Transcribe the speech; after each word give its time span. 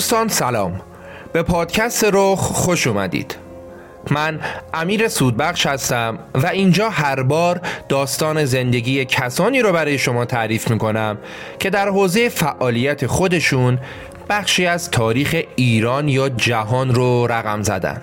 دوستان 0.00 0.28
سلام. 0.28 0.80
به 1.32 1.42
پادکست 1.42 2.04
رخ 2.12 2.38
خوش 2.38 2.86
اومدید. 2.86 3.36
من 4.10 4.40
امیر 4.74 5.08
سودبخش 5.08 5.66
هستم 5.66 6.18
و 6.34 6.46
اینجا 6.46 6.90
هر 6.90 7.22
بار 7.22 7.60
داستان 7.88 8.44
زندگی 8.44 9.04
کسانی 9.04 9.62
رو 9.62 9.72
برای 9.72 9.98
شما 9.98 10.24
تعریف 10.24 10.70
می‌کنم 10.70 11.18
که 11.58 11.70
در 11.70 11.88
حوزه 11.88 12.28
فعالیت 12.28 13.06
خودشون 13.06 13.78
بخشی 14.28 14.66
از 14.66 14.90
تاریخ 14.90 15.42
ایران 15.56 16.08
یا 16.08 16.28
جهان 16.28 16.94
رو 16.94 17.26
رقم 17.26 17.62
زدن. 17.62 18.02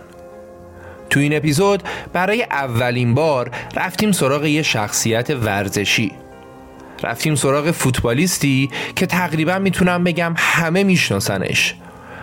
تو 1.09 1.20
این 1.20 1.38
اپیزود 1.38 1.84
برای 2.14 2.44
اولین 2.44 3.14
بار 3.14 3.52
رفتیم 3.75 4.12
سراغ 4.12 4.45
یه 4.45 4.64
شخصیت 4.64 5.30
ورزشی. 5.30 6.12
رفتیم 7.03 7.36
سراغ 7.36 7.72
فوتبالیستی 7.72 8.69
که 8.96 9.06
تقریبا 9.06 9.59
می‌تونم 9.59 10.03
بگم 10.03 10.34
همه 10.38 10.84
میشناسنش. 10.84 11.75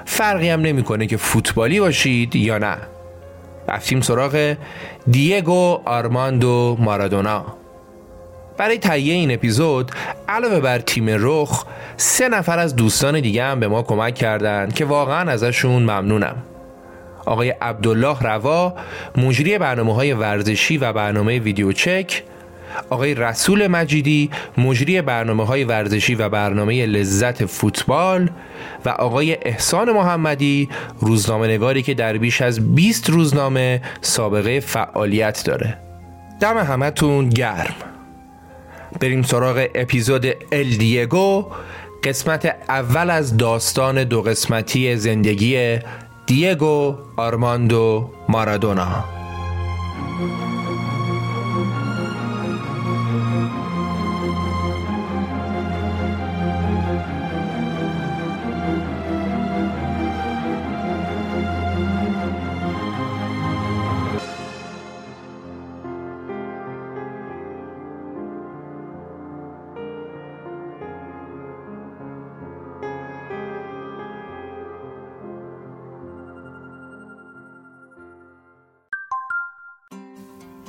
فرقی 0.05 0.49
هم 0.49 0.61
نمی‌کنه 0.61 1.07
که 1.07 1.17
فوتبالی 1.17 1.81
باشید 1.81 2.37
یا 2.37 2.59
نه. 2.59 2.77
رفتیم 3.69 4.01
سراغ 4.01 4.57
دیگو 5.11 5.81
آرماندو 5.85 6.77
مارادونا. 6.81 7.45
برای 8.57 8.79
تهیه 8.79 9.15
این 9.15 9.35
اپیزود 9.35 9.91
علاوه 10.29 10.61
بر 10.61 10.79
تیم 10.79 11.07
رخ 11.09 11.65
سه 11.97 12.29
نفر 12.29 12.59
از 12.59 12.77
دوستان 12.77 13.21
دیگه 13.21 13.45
هم 13.45 13.61
به 13.61 13.69
ما 13.69 13.83
کمک 13.83 14.15
کردند 14.15 14.75
که 14.75 14.85
واقعا 14.85 15.31
ازشون 15.31 15.83
ممنونم. 15.83 16.37
آقای 17.27 17.51
عبدالله 17.51 18.21
روا 18.21 18.75
مجری 19.17 19.59
برنامه 19.59 19.95
های 19.95 20.13
ورزشی 20.13 20.79
و 20.79 20.93
برنامه 20.93 21.39
ویدیو 21.39 21.73
چک 21.73 22.23
آقای 22.91 23.15
رسول 23.15 23.67
مجیدی 23.67 24.31
مجری 24.59 25.03
برنامه 25.03 25.47
های 25.47 25.65
ورزشی 25.65 26.15
و 26.15 26.29
برنامه 26.29 26.87
لذت 26.87 27.47
فوتبال 27.47 28.31
و 28.85 28.89
آقای 28.89 29.39
احسان 29.43 29.93
محمدی 29.93 30.69
روزنامه 31.01 31.47
نگاری 31.47 31.83
که 31.83 31.95
در 31.95 32.19
بیش 32.19 32.43
از 32.43 32.75
20 32.75 33.11
روزنامه 33.11 33.83
سابقه 34.01 34.61
فعالیت 34.61 35.43
داره. 35.45 35.79
دم 36.41 36.59
همتون 36.59 37.29
گرم. 37.29 37.75
بریم 39.01 39.23
سراغ 39.23 39.67
اپیزود 39.75 40.27
ال 40.53 40.71
دیگو 40.71 41.47
قسمت 42.05 42.57
اول 42.69 43.11
از 43.11 43.37
داستان 43.37 44.05
دو 44.05 44.23
قسمتی 44.23 44.97
زندگی 44.97 45.79
دیگو 46.27 46.97
آرماندو 47.17 48.11
مارادونا. 48.29 49.05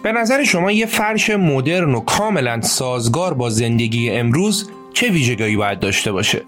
به 0.06 0.12
نظر 0.12 0.44
شما 0.44 0.72
یه 0.72 0.86
فرش 0.86 1.30
مدرن 1.30 1.96
و 1.96 2.00
کاملا 2.00 2.62
سازگار 2.62 3.34
با 3.34 3.50
زندگی 3.50 4.10
امروز 4.10 4.70
چه 4.94 5.10
ویژگی 5.10 5.56
باید 5.56 5.80
داشته 5.80 6.12
باشه؟ 6.12 6.42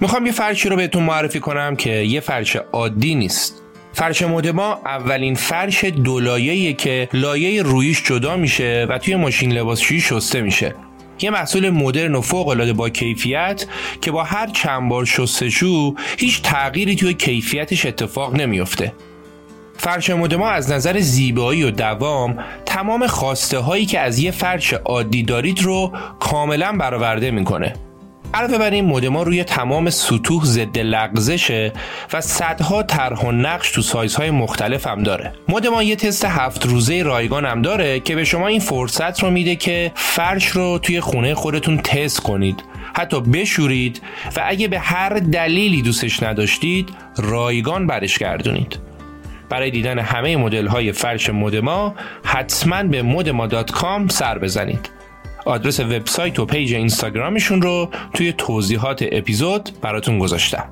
می‌خوام 0.00 0.26
یه 0.26 0.32
فرشی 0.32 0.68
رو 0.68 0.76
بهتون 0.76 1.02
معرفی 1.02 1.40
کنم 1.40 1.76
که 1.76 1.90
یه 1.90 2.20
فرش 2.20 2.56
عادی 2.56 3.14
نیست. 3.14 3.62
فرش 3.92 4.22
مدما 4.22 4.80
اولین 4.84 5.34
فرش 5.34 5.84
دو 5.84 6.38
که 6.72 7.08
لایه 7.12 7.62
رویش 7.62 8.02
جدا 8.04 8.36
میشه 8.36 8.86
و 8.88 8.98
توی 8.98 9.16
ماشین 9.16 9.52
لباسشویی 9.52 10.00
شسته 10.00 10.40
میشه. 10.40 10.74
یه 11.20 11.30
محصول 11.30 11.70
مدرن 11.70 12.14
و 12.14 12.20
فوق 12.20 12.48
العاده 12.48 12.72
با 12.72 12.88
کیفیت 12.88 13.66
که 14.00 14.10
با 14.10 14.24
هر 14.24 14.46
چند 14.46 14.88
بار 14.88 15.04
شستشو 15.04 15.94
هیچ 16.18 16.42
تغییری 16.42 16.96
توی 16.96 17.14
کیفیتش 17.14 17.86
اتفاق 17.86 18.34
نمیافته. 18.34 18.92
فرش 19.78 20.10
ما 20.10 20.48
از 20.48 20.72
نظر 20.72 21.00
زیبایی 21.00 21.62
و 21.62 21.70
دوام 21.70 22.38
تمام 22.66 23.06
خواسته 23.06 23.58
هایی 23.58 23.86
که 23.86 24.00
از 24.00 24.18
یه 24.18 24.30
فرش 24.30 24.72
عادی 24.72 25.22
دارید 25.22 25.62
رو 25.62 25.92
کاملا 26.20 26.72
برآورده 26.72 27.30
می‌کنه. 27.30 27.72
علاوه 28.34 28.58
بر 28.58 28.70
این 28.70 28.84
مدما 28.84 29.22
روی 29.22 29.44
تمام 29.44 29.90
سطوح 29.90 30.44
ضد 30.44 30.78
لغزشه 30.78 31.72
و 32.12 32.20
صدها 32.20 32.82
طرح 32.82 33.20
و 33.20 33.32
نقش 33.32 33.70
تو 33.70 33.82
سایزهای 33.82 34.30
مختلف 34.30 34.86
هم 34.86 35.02
داره. 35.02 35.32
مدما 35.48 35.82
یه 35.82 35.96
تست 35.96 36.24
هفت 36.24 36.66
روزه 36.66 37.02
رایگان 37.02 37.44
هم 37.44 37.62
داره 37.62 38.00
که 38.00 38.14
به 38.14 38.24
شما 38.24 38.46
این 38.46 38.60
فرصت 38.60 39.22
رو 39.22 39.30
میده 39.30 39.56
که 39.56 39.92
فرش 39.94 40.46
رو 40.46 40.78
توی 40.78 41.00
خونه 41.00 41.34
خودتون 41.34 41.78
تست 41.78 42.20
کنید. 42.20 42.64
حتی 42.94 43.20
بشورید 43.20 44.02
و 44.36 44.42
اگه 44.46 44.68
به 44.68 44.78
هر 44.78 45.08
دلیلی 45.08 45.82
دوستش 45.82 46.22
نداشتید 46.22 46.88
رایگان 47.16 47.86
برش 47.86 48.18
گردونید. 48.18 48.87
برای 49.48 49.70
دیدن 49.70 49.98
همه 49.98 50.36
مدل 50.36 50.66
های 50.66 50.92
فرش 50.92 51.30
مدما 51.30 51.94
حتما 52.24 52.82
به 52.82 53.02
مدما.com 53.02 54.10
سر 54.10 54.38
بزنید. 54.38 54.90
آدرس 55.46 55.80
وبسایت 55.80 56.38
و 56.38 56.46
پیج 56.46 56.74
اینستاگرامشون 56.74 57.62
رو 57.62 57.90
توی 58.14 58.32
توضیحات 58.32 59.04
اپیزود 59.12 59.70
براتون 59.82 60.18
گذاشتم. 60.18 60.64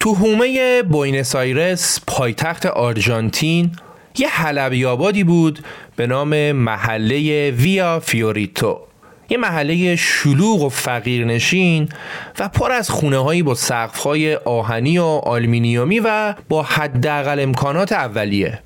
تو 0.00 0.14
حومه 0.14 0.82
بوینس 0.82 1.36
آیرس 1.36 2.00
پایتخت 2.06 2.66
آرژانتین 2.66 3.72
یه 4.18 4.28
حلبی 4.28 4.84
آبادی 4.84 5.24
بود 5.24 5.58
به 5.96 6.06
نام 6.06 6.52
محله 6.52 7.50
ویا 7.50 8.00
فیوریتو. 8.00 8.80
یه 9.28 9.38
محله 9.38 9.96
شلوغ 9.96 10.62
و 10.62 10.68
فقیرنشین 10.68 11.88
و 12.38 12.48
پر 12.48 12.72
از 12.72 12.90
خونه 12.90 13.18
هایی 13.18 13.42
با 13.42 13.54
سقف 13.54 14.06
آهنی 14.44 14.98
و 14.98 15.04
آلمینیومی 15.04 16.00
و 16.00 16.34
با 16.48 16.62
حداقل 16.62 17.40
امکانات 17.40 17.92
اولیه. 17.92 18.58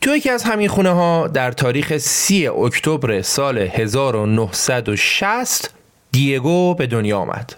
تو 0.00 0.16
یکی 0.16 0.30
از 0.30 0.42
همین 0.42 0.68
خونه 0.68 0.90
ها 0.90 1.28
در 1.28 1.52
تاریخ 1.52 1.96
3 1.96 2.50
اکتبر 2.50 3.22
سال 3.22 3.58
1960 3.58 5.74
دیگو 6.12 6.74
به 6.74 6.86
دنیا 6.86 7.18
آمد. 7.18 7.56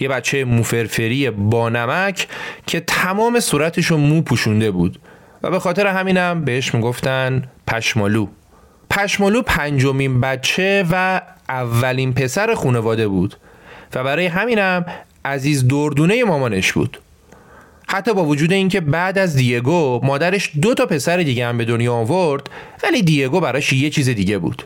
یه 0.00 0.08
بچه 0.08 0.44
موفرفری 0.44 1.30
با 1.30 1.68
نمک 1.68 2.28
که 2.66 2.80
تمام 2.80 3.40
صورتش 3.40 3.86
رو 3.86 3.96
مو 3.96 4.22
پوشونده 4.22 4.70
بود 4.70 5.00
و 5.42 5.50
به 5.50 5.58
خاطر 5.58 5.86
همینم 5.86 6.44
بهش 6.44 6.74
می‌گفتن 6.74 7.42
پشمالو. 7.66 8.26
پشمالو 8.90 9.42
پنجمین 9.42 10.20
بچه 10.20 10.84
و 10.90 11.20
اولین 11.48 12.14
پسر 12.14 12.54
خانواده 12.54 13.08
بود 13.08 13.36
و 13.94 14.04
برای 14.04 14.26
همینم 14.26 14.86
عزیز 15.24 15.68
دردونه 15.68 16.24
مامانش 16.24 16.72
بود. 16.72 16.98
حتی 17.88 18.14
با 18.14 18.24
وجود 18.24 18.52
اینکه 18.52 18.80
بعد 18.80 19.18
از 19.18 19.36
دیگو 19.36 20.00
مادرش 20.02 20.50
دو 20.62 20.74
تا 20.74 20.86
پسر 20.86 21.16
دیگه 21.16 21.46
هم 21.46 21.58
به 21.58 21.64
دنیا 21.64 21.94
آورد 21.94 22.50
ولی 22.82 23.02
دیگو 23.02 23.40
براش 23.40 23.72
یه 23.72 23.90
چیز 23.90 24.08
دیگه 24.08 24.38
بود. 24.38 24.62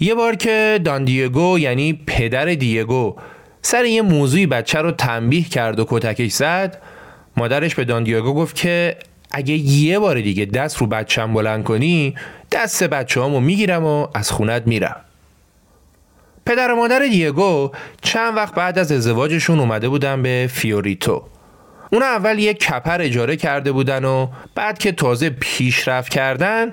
یه 0.00 0.14
بار 0.14 0.36
که 0.36 0.80
دان 0.84 1.04
دیگو 1.04 1.58
یعنی 1.58 2.00
پدر 2.06 2.44
دیگو 2.44 3.16
سر 3.62 3.84
یه 3.84 4.02
موضوعی 4.02 4.46
بچه 4.46 4.78
رو 4.78 4.90
تنبیه 4.90 5.44
کرد 5.44 5.80
و 5.80 5.86
کتکش 5.88 6.32
زد 6.32 6.82
مادرش 7.36 7.74
به 7.74 7.84
دان 7.84 8.04
دیگو 8.04 8.34
گفت 8.34 8.56
که 8.56 8.96
اگه 9.30 9.54
یه 9.54 9.98
بار 9.98 10.20
دیگه 10.20 10.44
دست 10.44 10.76
رو 10.76 10.86
بچم 10.86 11.32
بلند 11.32 11.64
کنی 11.64 12.14
دست 12.52 12.84
بچه‌هامو 12.84 13.40
می‌گیرم 13.40 13.84
و 13.84 14.06
از 14.14 14.30
خونت 14.30 14.66
میرم. 14.66 14.96
پدر 16.46 16.72
و 16.72 16.76
مادر 16.76 16.98
دیگو 16.98 17.70
چند 18.02 18.36
وقت 18.36 18.54
بعد 18.54 18.78
از 18.78 18.92
ازدواجشون 18.92 19.60
اومده 19.60 19.88
بودن 19.88 20.22
به 20.22 20.50
فیوریتو. 20.52 21.22
اون 21.92 22.02
اول 22.02 22.38
یه 22.38 22.54
کپر 22.54 23.02
اجاره 23.02 23.36
کرده 23.36 23.72
بودن 23.72 24.04
و 24.04 24.28
بعد 24.54 24.78
که 24.78 24.92
تازه 24.92 25.30
پیشرفت 25.30 26.08
کردن 26.08 26.72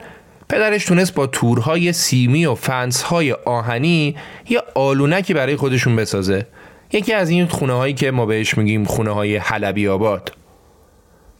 پدرش 0.49 0.85
تونست 0.85 1.13
با 1.13 1.27
تورهای 1.27 1.93
سیمی 1.93 2.45
و 2.45 2.55
فنسهای 2.55 3.31
آهنی 3.31 4.15
یه 4.49 4.61
آلونکی 4.75 5.33
برای 5.33 5.55
خودشون 5.55 5.95
بسازه. 5.95 6.47
یکی 6.91 7.13
از 7.13 7.29
این 7.29 7.47
خونه 7.47 7.73
هایی 7.73 7.93
که 7.93 8.11
ما 8.11 8.25
بهش 8.25 8.57
میگیم 8.57 8.85
خونه 8.85 9.11
های 9.11 9.37
حلبی 9.37 9.87
آباد. 9.87 10.33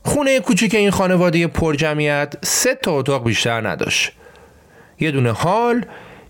خونه 0.04 0.40
کوچیک 0.40 0.76
این 0.76 0.92
خانواده 0.92 1.48
پر 1.48 1.76
جمعیت 1.76 2.34
سه 2.42 2.76
تا 2.76 2.92
اتاق 2.92 3.24
بیشتر 3.24 3.70
نداشت. 3.70 4.12
یه 5.00 5.12
دونه 5.12 5.32
حال 5.32 5.86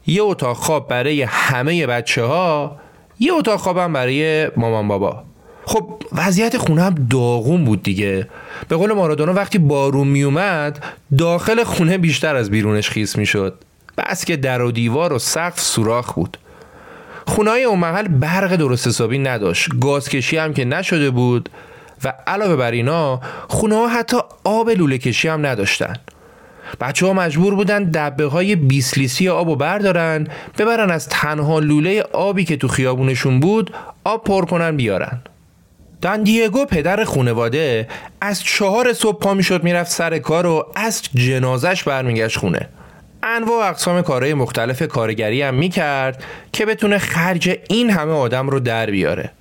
یه 0.08 0.24
اتاق 0.24 0.58
خواب 0.58 0.88
برای 0.88 1.22
همه 1.22 1.88
بچه 1.88 2.24
ها 2.24 2.78
یه 3.20 3.34
اتاق 3.34 3.60
خوابم 3.60 3.94
برای 3.94 4.52
مامان 4.58 4.88
بابا. 4.88 5.24
خب 5.66 6.02
وضعیت 6.12 6.58
خونه 6.58 6.82
هم 6.82 7.08
داغون 7.10 7.66
بود 7.66 7.84
دیگه. 7.84 8.28
به 8.70 8.76
قول 8.76 8.94
مارادونا 8.94 9.34
وقتی 9.34 9.58
بارون 9.58 10.08
میومد 10.08 10.84
داخل 11.18 11.64
خونه 11.64 11.98
بیشتر 11.98 12.36
از 12.36 12.52
بیرونش 12.52 12.90
خیس 12.90 13.18
می‌شد. 13.18 13.60
بس 13.98 14.26
که 14.26 14.38
در 14.38 14.62
و 14.62 14.72
دیوار 14.72 15.14
و 15.14 15.20
سقف 15.20 15.60
سوراخ 15.60 16.14
بود. 16.14 16.38
خونه 17.28 17.50
های 17.50 17.64
اون 17.64 17.80
محل 17.80 18.08
برق 18.08 18.56
درست 18.56 18.88
حسابی 18.88 19.20
نداشت. 19.20 19.70
گازکشی 19.82 20.38
هم 20.38 20.54
که 20.54 20.66
نشده 20.66 21.10
بود 21.10 21.50
و 22.04 22.14
علاوه 22.28 22.56
بر 22.56 22.72
اینا 22.72 23.22
خونه 23.48 23.76
ها 23.76 23.88
حتی 23.88 24.18
آب 24.44 24.70
لوله 24.70 24.98
کشی 24.98 25.28
هم 25.28 25.46
نداشتن. 25.46 25.94
بچه 26.82 27.06
ها 27.06 27.14
مجبور 27.14 27.56
بودن 27.56 27.84
دبه 27.84 28.26
های 28.26 28.56
20 28.56 28.98
لیسی 28.98 29.30
آب 29.30 29.48
و 29.48 29.56
بردارن 29.56 30.28
ببرن 30.58 30.92
از 30.92 31.10
تنها 31.10 31.60
لوله 31.60 32.02
آبی 32.02 32.46
که 32.46 32.58
تو 32.58 32.68
خیابونشون 32.68 33.40
بود 33.40 33.74
آب 34.04 34.24
پر 34.24 34.46
کنن 34.46 34.78
بیارن. 34.78 35.22
دان 36.02 36.24
دیگو 36.24 36.66
پدر 36.66 37.04
خونواده 37.04 37.88
از 38.22 38.44
چهار 38.44 38.94
صبح 38.94 39.20
پا 39.20 39.34
می‌شد 39.34 39.64
می‌رفت 39.64 39.92
سر 39.92 40.20
کار 40.20 40.46
و 40.46 40.66
از 40.76 41.02
جنازش 41.16 41.84
برمیگشت 41.84 42.38
خونه. 42.38 42.70
انواع 43.24 43.70
اقسام 43.70 44.02
کارهای 44.02 44.34
مختلف 44.34 44.84
کارگری 44.84 45.42
هم 45.42 45.54
می‌کرد 45.54 46.24
که 46.54 46.66
بتونه 46.66 46.98
خرج 46.98 47.60
این 47.70 47.90
همه 47.90 48.12
آدم 48.12 48.50
رو 48.50 48.60
در 48.60 48.86
بیاره. 48.86 49.32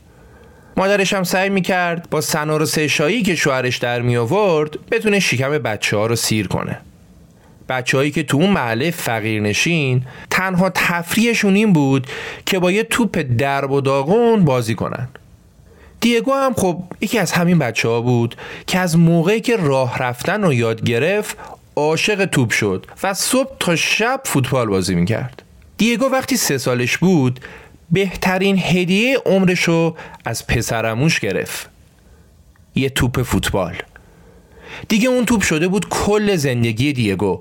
مادرش 0.80 1.12
هم 1.12 1.22
سعی 1.22 1.48
می‌کرد 1.48 2.10
با 2.10 2.20
سنار 2.20 2.62
و 2.62 2.66
سشایی 2.66 3.22
که 3.22 3.34
شوهرش 3.34 3.76
در 3.76 4.02
می 4.02 4.16
آورد 4.16 4.78
بتونه 4.90 5.20
شکم 5.20 5.58
بچه 5.58 5.96
ها 5.96 6.06
رو 6.06 6.16
سیر 6.16 6.48
کنه. 6.48 6.78
بچههایی 7.68 8.10
که 8.10 8.22
تو 8.22 8.36
اون 8.36 8.50
محله 8.50 8.90
فقیرنشین 8.90 10.02
تنها 10.30 10.70
تفریحشون 10.74 11.54
این 11.54 11.72
بود 11.72 12.06
که 12.46 12.58
با 12.58 12.70
یه 12.70 12.82
توپ 12.82 13.24
درب 13.38 13.70
و 13.70 13.80
داغون 13.80 14.44
بازی 14.44 14.74
کنن. 14.74 15.08
دیگو 16.00 16.32
هم 16.32 16.54
خب 16.54 16.82
یکی 17.00 17.18
از 17.18 17.32
همین 17.32 17.58
بچه 17.58 17.88
ها 17.88 18.00
بود 18.00 18.36
که 18.66 18.78
از 18.78 18.98
موقعی 18.98 19.40
که 19.40 19.56
راه 19.56 19.98
رفتن 19.98 20.42
رو 20.42 20.54
یاد 20.54 20.84
گرفت 20.84 21.36
عاشق 21.76 22.24
توپ 22.24 22.50
شد 22.50 22.86
و 23.02 23.14
صبح 23.14 23.56
تا 23.60 23.76
شب 23.76 24.20
فوتبال 24.24 24.66
بازی 24.66 24.94
می‌کرد. 24.94 25.42
دیگو 25.76 26.06
وقتی 26.06 26.36
سه 26.36 26.58
سالش 26.58 26.98
بود 26.98 27.40
بهترین 27.92 28.58
هدیه 28.58 29.18
عمرش 29.26 29.62
رو 29.62 29.96
از 30.24 30.46
پسرموش 30.46 31.20
گرفت. 31.20 31.70
یه 32.74 32.88
توپ 32.88 33.22
فوتبال. 33.22 33.76
دیگه 34.88 35.08
اون 35.08 35.24
توپ 35.24 35.42
شده 35.42 35.68
بود 35.68 35.88
کل 35.88 36.36
زندگی 36.36 36.92
دیگو. 36.92 37.40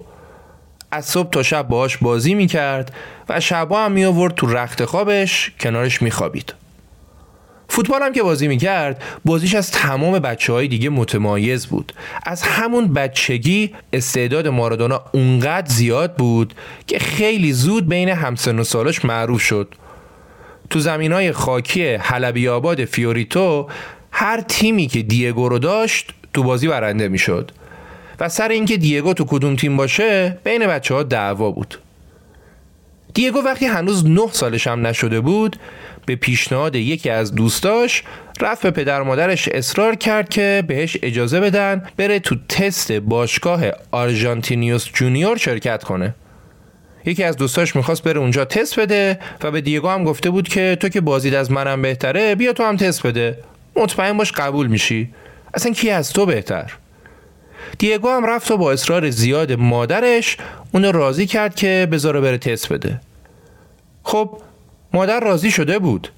از 0.92 1.06
صبح 1.06 1.30
تا 1.30 1.44
شب 1.44 1.68
باهاش 1.68 1.98
بازی 1.98 2.34
می‌کرد 2.34 2.96
و 3.30 3.40
شبا 3.40 3.86
هم 3.86 3.92
می 3.92 4.06
آورد 4.06 4.36
تو 4.36 4.48
رخت 4.48 4.86
خوابش 4.86 5.52
کنارش 5.60 6.02
میخوابید. 6.02 6.54
فوتبال 7.68 8.02
هم 8.02 8.14
که 8.14 8.24
بازی 8.24 8.48
می‌کرد 8.48 9.04
بازیش 9.26 9.56
از 9.56 9.72
تمام 9.72 10.20
بچه 10.20 10.54
های 10.54 10.68
دیگه 10.68 10.90
متمایز 10.90 11.68
بود. 11.68 11.94
از 12.24 12.42
همون 12.42 12.94
بچگی 12.94 13.76
استعداد 13.94 14.48
مارادونا 14.48 15.02
اونقدر 15.12 15.74
زیاد 15.74 16.16
بود 16.16 16.54
که 16.88 17.00
خیلی 17.00 17.54
زود 17.54 17.90
بین 17.90 18.10
همسن 18.10 18.60
و 18.60 18.64
سالش 18.64 19.06
معروف 19.06 19.42
شد. 19.42 19.76
تو 20.70 20.80
زمین 20.80 21.12
های 21.12 21.32
خاکی 21.32 21.94
حلبی 21.94 22.48
آباد 22.48 22.86
فیوریتو 22.86 23.68
هر 24.12 24.42
تیمی 24.42 24.88
که 24.88 25.02
دیگو 25.02 25.50
رو 25.50 25.60
داشت 25.60 26.14
تو 26.34 26.44
بازی 26.44 26.68
برنده 26.68 27.08
می‌شد. 27.08 27.52
و 28.20 28.30
سر 28.30 28.50
اینکه 28.50 28.78
دیگو 28.78 29.14
تو 29.14 29.26
کدوم 29.26 29.56
تیم 29.56 29.78
باشه 29.78 30.38
بین 30.44 30.68
بچه 30.68 30.94
ها 30.94 31.04
دعوا 31.04 31.52
بود. 31.52 31.80
دیگو 33.14 33.40
وقتی 33.40 33.66
هنوز 33.66 34.06
نه 34.06 34.28
سالش 34.32 34.68
هم 34.68 34.88
نشده 34.88 35.22
بود 35.22 35.56
به 36.06 36.16
پیشنهاد 36.16 36.76
یکی 36.76 37.10
از 37.10 37.36
دوستاش 37.36 38.04
رفت 38.42 38.62
به 38.62 38.72
پدر 38.72 39.02
مادرش 39.02 39.48
اصرار 39.48 39.96
کرد 39.96 40.30
که 40.30 40.64
بهش 40.68 40.98
اجازه 41.04 41.40
بدن 41.40 41.84
بره 41.98 42.20
تو 42.20 42.36
تست 42.50 42.92
باشگاه 42.92 43.62
آرژانتینیوس 43.92 44.90
جونیور 44.94 45.38
شرکت 45.38 45.84
کنه. 45.84 46.16
یکی 47.06 47.24
از 47.24 47.38
دوستاش 47.38 47.76
می‌خواست 47.76 48.04
بره 48.04 48.20
اونجا 48.20 48.46
تست 48.46 48.80
بده 48.80 49.20
و 49.44 49.52
به 49.52 49.62
دیگو 49.62 49.88
هم 49.88 50.04
گفته 50.04 50.30
بود 50.30 50.48
که 50.48 50.78
تو 50.80 50.90
که 50.90 51.02
بازیت 51.02 51.36
از 51.36 51.52
منم 51.52 51.82
بهتره 51.82 52.36
بیا 52.36 52.54
تو 52.54 52.64
هم 52.64 52.78
تست 52.78 53.08
بده. 53.08 53.38
مطمئن 53.76 54.18
باش 54.18 54.32
قبول 54.32 54.68
میشی. 54.68 55.10
اصلا 55.54 55.72
کی 55.72 55.90
از 55.90 56.14
تو 56.14 56.26
بهتر؟ 56.26 56.74
دیگو 57.78 58.10
هم 58.10 58.26
رفت 58.26 58.52
و 58.52 58.58
با 58.58 58.72
اصرار 58.72 59.10
زیاد 59.10 59.52
مادرش 59.52 60.38
اونو 60.72 60.92
راضی 60.92 61.26
کرد 61.26 61.56
که 61.56 61.88
بذاره 61.92 62.22
بره 62.22 62.38
تست 62.38 62.74
بده. 62.74 63.02
خب 64.04 64.42
مادر 64.94 65.20
راضی 65.20 65.52
شده 65.52 65.80
بود 65.80 66.12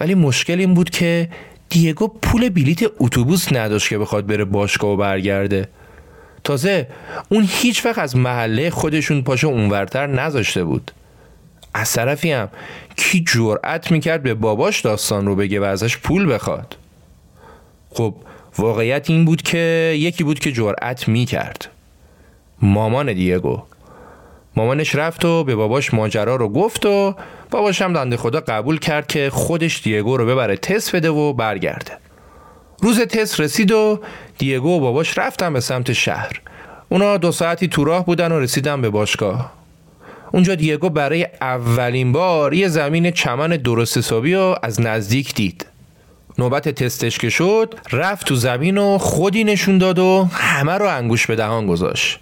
ولی 0.00 0.14
مشکل 0.14 0.58
این 0.58 0.74
بود 0.74 0.90
که 0.90 1.28
دیگو 1.68 2.08
پول 2.08 2.48
بلیت 2.48 2.78
اتوبوس 3.00 3.52
نداشت 3.52 3.88
که 3.88 3.98
بخواد 3.98 4.26
بره 4.26 4.44
باشگاه 4.44 4.90
و 4.90 4.96
برگرده. 4.96 5.68
تازه 6.44 6.86
اون 7.28 7.46
هیچ 7.48 7.86
وقت 7.86 7.98
از 7.98 8.16
محله 8.16 8.70
خودشون 8.70 9.22
پاشو 9.22 9.48
اونورتر 9.48 10.06
نذاشته 10.06 10.64
بود. 10.64 10.90
از 11.74 11.92
طرفی 11.92 12.32
هم 12.32 12.48
کی 12.96 13.24
جرأت 13.26 13.90
می‌کرد 13.90 14.22
به 14.22 14.34
باباش 14.34 14.80
داستان 14.80 15.26
رو 15.26 15.36
بگه 15.36 15.60
و 15.60 15.64
ازش 15.64 15.98
پول 15.98 16.34
بخواد. 16.34 16.76
خب 17.90 18.14
واقعیت 18.58 19.10
این 19.10 19.24
بود 19.24 19.42
که 19.42 19.94
یکی 19.98 20.24
بود 20.24 20.38
که 20.38 20.52
جرأت 20.52 21.08
می‌کرد. 21.08 21.68
مامان 22.62 23.12
دیگو. 23.12 23.62
مامانش 24.56 24.94
رفت 24.94 25.24
و 25.24 25.44
به 25.44 25.54
باباش 25.54 25.94
ماجرا 25.94 26.36
رو 26.36 26.48
گفت 26.48 26.86
و 26.86 27.14
باباش 27.50 27.82
هم 27.82 27.92
دنده 27.92 28.16
خدا 28.16 28.40
قبول 28.40 28.78
کرد 28.78 29.06
که 29.06 29.30
خودش 29.30 29.82
دیگو 29.82 30.16
رو 30.16 30.26
ببره 30.26 30.56
تست 30.56 30.96
بده 30.96 31.10
و 31.10 31.32
برگرده. 31.32 32.01
روز 32.82 33.00
تست 33.00 33.40
رسید 33.40 33.72
و 33.72 34.00
دیگو 34.38 34.76
و 34.76 34.80
باباش 34.80 35.18
رفتن 35.18 35.52
به 35.52 35.60
سمت 35.60 35.92
شهر. 35.92 36.40
اونا 36.88 37.16
دو 37.16 37.32
ساعتی 37.32 37.68
تو 37.68 37.84
راه 37.84 38.06
بودن 38.06 38.32
و 38.32 38.40
رسیدن 38.40 38.82
به 38.82 38.90
باشگاه. 38.90 39.52
اونجا 40.32 40.54
دیگو 40.54 40.88
برای 40.88 41.26
اولین 41.40 42.12
بار 42.12 42.54
یه 42.54 42.68
زمین 42.68 43.10
چمن 43.10 43.48
درست 43.48 43.98
حسابی 43.98 44.34
رو 44.34 44.56
از 44.62 44.80
نزدیک 44.80 45.34
دید. 45.34 45.66
نوبت 46.38 46.68
تستش 46.68 47.18
که 47.18 47.30
شد 47.30 47.74
رفت 47.92 48.26
تو 48.26 48.34
زمین 48.34 48.78
و 48.78 48.98
خودی 48.98 49.44
نشون 49.44 49.78
داد 49.78 49.98
و 49.98 50.28
همه 50.32 50.72
رو 50.72 50.86
انگوش 50.96 51.26
به 51.26 51.36
دهان 51.36 51.66
گذاشت. 51.66 52.18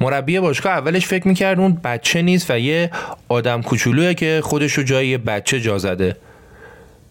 مربی 0.00 0.40
باشگاه 0.40 0.72
اولش 0.72 1.06
فکر 1.06 1.28
می‌کرد 1.28 1.60
اون 1.60 1.80
بچه 1.84 2.22
نیست 2.22 2.50
و 2.50 2.58
یه 2.58 2.90
آدم 3.28 3.62
کوچولویه 3.62 4.14
که 4.14 4.40
خودش 4.44 4.72
رو 4.72 4.82
جای 4.82 5.08
یه 5.08 5.18
بچه 5.18 5.60
جا 5.60 5.78
زده. 5.78 6.16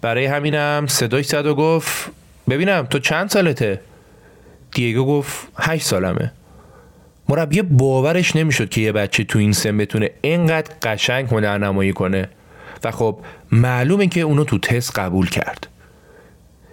برای 0.02 0.26
همینم 0.26 0.86
صداش 0.88 1.26
زد 1.26 1.46
و 1.46 1.56
گفت 1.56 2.12
ببینم 2.50 2.88
تو 2.90 3.00
چند 3.00 3.30
سالته؟ 3.30 3.82
دیگو 4.72 5.06
گفت 5.06 5.48
هشت 5.58 5.86
سالمه. 5.86 6.32
مربی 7.30 7.62
باورش 7.62 8.36
نمی‌شد 8.36 8.70
که 8.70 8.82
یه 8.82 8.92
بچه 8.92 9.24
تو 9.24 9.40
این 9.40 9.52
سن 9.52 9.78
بتونه 9.78 10.10
اینقدر 10.22 10.72
قشنگ 10.82 11.28
هنرنمایی 11.28 11.94
کنه. 11.94 12.30
و 12.84 12.92
خب 12.92 13.20
معلومه 13.52 14.08
که 14.08 14.22
اونو 14.22 14.44
تو 14.44 14.58
تست 14.60 15.00
قبول 15.00 15.30
کرد. 15.30 15.68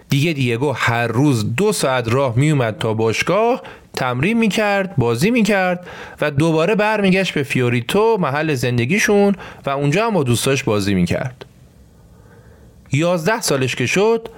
دیگه 0.09 0.33
دیگو 0.33 0.71
هر 0.71 1.07
روز 1.07 1.55
دو 1.55 1.71
ساعت 1.71 2.13
راه 2.13 2.33
میومد 2.35 2.77
تا 2.77 2.93
باشگاه 2.93 3.61
تمرین 3.93 4.37
می‌کرد 4.37 4.95
بازی 4.95 5.31
می‌کرد 5.31 5.87
و 6.21 6.31
دوباره 6.31 6.75
برمیگشت 6.75 7.33
به 7.33 7.43
فیوریتو 7.43 8.17
محل 8.19 8.53
زندگیشون 8.53 9.35
و 9.65 9.69
اونجا 9.69 10.07
هم 10.07 10.13
با 10.13 10.23
دوستاش 10.23 10.63
بازی 10.63 10.93
می‌کرد. 10.93 11.45
یازده 12.91 13.41
سالش 13.41 13.75
که 13.75 13.85
شد 13.85 14.29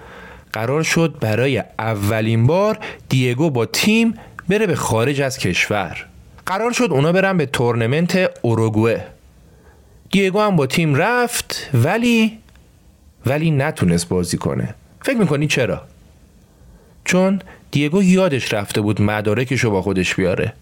قرار 0.53 0.83
شد 0.83 1.15
برای 1.19 1.63
اولین 1.79 2.48
بار 2.48 2.79
دیگو 3.10 3.50
با 3.50 3.65
تیم 3.65 4.13
بره 4.50 4.67
به 4.67 4.75
خارج 4.75 5.22
از 5.22 5.38
کشور. 5.38 6.05
قرار 6.45 6.72
شد 6.72 6.88
اونا 6.91 7.12
برن 7.12 7.38
به 7.38 7.45
تورنمنت 7.45 8.31
اوروگوه 8.41 9.01
دیگو 10.12 10.39
هم 10.39 10.55
با 10.55 10.65
تیم 10.65 10.95
رفت 10.95 11.69
ولی 11.74 12.38
ولی 13.25 13.51
نتونست 13.51 14.10
بازی 14.10 14.38
کنه. 14.38 14.75
فکر 15.01 15.17
می‌کنی 15.17 15.48
چرا؟ 15.48 15.81
چون 17.05 17.39
دیگو 17.72 18.03
یادش 18.03 18.53
رفته 18.53 18.81
بود 18.81 19.01
مدارکشو 19.01 19.72
با 19.72 19.81
خودش 19.81 20.15
بیاره. 20.15 20.53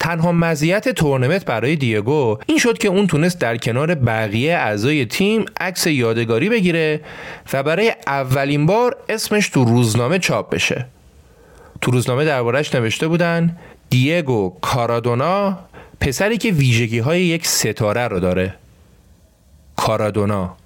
تنها 0.00 0.32
مزیت 0.32 0.88
تورنمنت 0.88 1.44
برای 1.44 1.76
دیگو 1.76 2.38
این 2.46 2.58
شد 2.58 2.78
که 2.78 2.88
اون 2.88 3.06
تونست 3.06 3.38
در 3.38 3.56
کنار 3.56 3.94
بقیه 3.94 4.54
اعضای 4.54 5.06
تیم 5.06 5.44
عکس 5.60 5.86
یادگاری 5.86 6.48
بگیره 6.48 7.00
و 7.52 7.62
برای 7.62 7.92
اولین 8.06 8.66
بار 8.66 8.96
اسمش 9.08 9.48
تو 9.48 9.64
روزنامه 9.64 10.18
چاپ 10.18 10.50
بشه. 10.50 10.86
تو 11.80 11.90
روزنامه 11.90 12.24
دربارش 12.24 12.74
نوشته 12.74 13.08
بودن 13.08 13.56
دیگو 13.90 14.56
کارادونا 14.60 15.58
پسری 16.00 16.38
که 16.38 16.50
ویژگی 16.50 16.98
های 16.98 17.22
یک 17.22 17.46
ستاره 17.46 18.08
رو 18.08 18.20
داره. 18.20 18.54
کارادونا. 19.76 20.56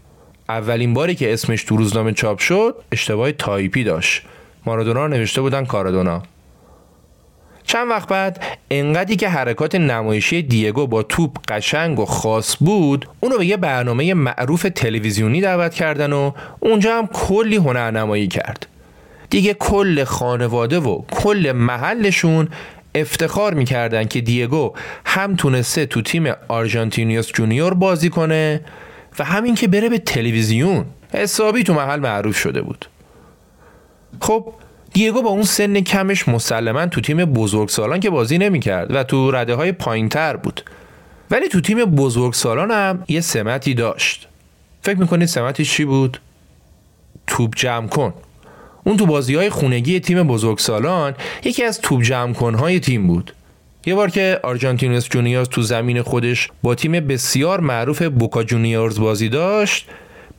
اولین 0.49 0.95
باری 0.95 1.14
که 1.14 1.33
اسمش 1.33 1.64
تو 1.64 1.76
روزنامه 1.76 2.12
چاپ 2.12 2.38
شد 2.38 2.76
اشتباه 2.93 3.33
تایپی 3.33 3.85
داشت. 3.85 4.23
مارادونا 4.67 5.07
نوشته 5.07 5.41
بودن 5.41 5.64
کارادونا. 5.64 6.23
چند 7.64 7.90
وقت 7.90 8.09
بعد 8.09 8.44
انقدری 8.71 9.16
که 9.16 9.28
حرکات 9.28 9.75
نمایشی 9.75 10.42
دیگو 10.42 10.87
با 10.87 11.02
توپ 11.02 11.37
قشنگ 11.49 11.99
و 11.99 12.04
خاص 12.04 12.56
بود 12.61 13.09
اونو 13.21 13.38
به 13.38 13.47
یه 13.47 13.56
برنامه 13.56 14.14
معروف 14.14 14.66
تلویزیونی 14.75 15.40
دعوت 15.40 15.75
کردن 15.75 16.12
و 16.12 16.33
اونجا 16.61 16.99
هم 16.99 17.06
کلی 17.06 17.56
هنرنمایی 17.56 18.28
کرد. 18.28 18.66
دیگه 19.30 19.54
کل 19.54 20.04
خانواده 20.04 20.78
و 20.78 21.02
کل 21.11 21.52
محلشون 21.52 22.49
افتخار 22.94 23.54
می‌کردن 23.54 24.04
که 24.04 24.21
دیگو 24.21 24.73
هم 25.04 25.37
تونسته 25.37 25.87
تو 25.87 26.02
تیم 26.02 26.33
آرژانتینیوس 26.49 27.33
جونیور 27.33 27.75
بازی 27.75 28.11
کنه 28.11 28.61
و 29.18 29.25
هم 29.25 29.55
اینکه 29.55 29.69
بره 29.68 29.88
به 29.88 29.99
تلویزیون. 29.99 30.85
حسابی 31.12 31.62
تو 31.62 31.75
محل 31.75 32.00
معروف 32.00 32.37
شده 32.37 32.62
بود. 32.62 32.87
خب 34.21 34.52
دیگو 34.95 35.23
با 35.23 35.31
اون 35.31 35.43
سن 35.43 35.81
کمش 35.81 36.29
مسلما 36.29 36.87
تو 36.87 37.01
تیم 37.01 37.25
بزرگسالان 37.25 38.01
که 38.01 38.11
بازی 38.11 38.39
نمی‌کرد 38.39 38.95
و 38.95 39.05
تو 39.05 39.31
رده 39.31 39.55
های 39.55 39.73
پایین 39.73 40.09
تر 40.09 40.37
بود. 40.37 40.61
ولی 41.31 41.49
تو 41.49 41.61
تیم 41.61 41.85
بزرگسالان 41.85 42.71
هم 42.71 43.05
یه 43.09 43.21
سمتی 43.21 43.75
داشت. 43.75 44.29
فکر 44.83 44.99
می‌کنید 44.99 45.29
سمتش 45.29 45.71
چی 45.71 45.85
بود؟ 45.85 46.21
توپ 47.27 47.55
جمع 47.57 47.89
کن. 47.89 48.15
اون 48.85 48.97
تو 48.97 49.07
بازی 49.07 49.35
های 49.35 49.51
خونگی 49.51 50.01
تیم 50.01 50.23
بزرگسالان 50.23 51.15
یکی 51.45 51.65
از 51.65 51.81
توپ 51.81 52.03
جمع 52.03 52.57
های 52.57 52.81
تیم 52.81 53.07
بود. 53.07 53.33
یه 53.87 53.95
بار 53.95 54.11
که 54.11 54.41
آرژانتینوس 54.43 55.09
جونیورز 55.09 55.49
تو 55.49 55.63
زمین 55.63 56.03
خودش 56.03 56.49
با 56.63 56.75
تیم 56.75 56.93
بسیار 56.93 57.61
معروف 57.61 58.03
بوکا 58.03 58.45
جونیورز 58.45 59.01
بازی 59.01 59.29
داشت 59.29 59.87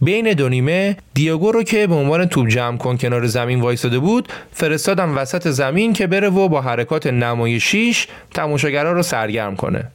بین 0.05 0.33
دو 0.33 0.49
نیمه 0.49 0.97
دیاگو 1.13 1.51
رو 1.51 1.63
که 1.63 1.87
به 1.87 1.95
عنوان 1.95 2.25
توپ 2.25 2.47
جمع 2.47 2.77
کن 2.77 2.97
کنار 2.97 3.25
زمین 3.27 3.61
وایساده 3.61 3.99
بود 3.99 4.27
فرستادم 4.51 5.17
وسط 5.17 5.47
زمین 5.47 5.93
که 5.93 6.07
بره 6.07 6.29
و 6.29 6.47
با 6.47 6.61
حرکات 6.61 7.07
نمایشیش 7.07 8.07
تماشاگرها 8.33 8.91
رو 8.91 9.03
سرگرم 9.03 9.55
کنه. 9.55 9.87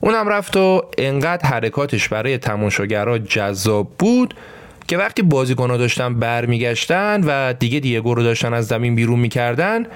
اونم 0.00 0.28
رفت 0.28 0.56
و 0.56 0.82
انقدر 0.98 1.48
حرکاتش 1.48 2.08
برای 2.08 2.38
تماشاگرها 2.38 3.18
جذاب 3.18 3.90
بود 3.98 4.34
که 4.88 4.98
وقتی 4.98 5.22
بازیکنها 5.22 5.76
داشتن 5.76 6.14
برمیگشتن 6.14 7.20
و 7.26 7.52
دیگه 7.52 7.80
دیگو 7.80 8.14
رو 8.14 8.22
داشتن 8.22 8.54
از 8.54 8.66
زمین 8.66 8.94
بیرون 8.94 9.18
می‌کردن 9.18 9.86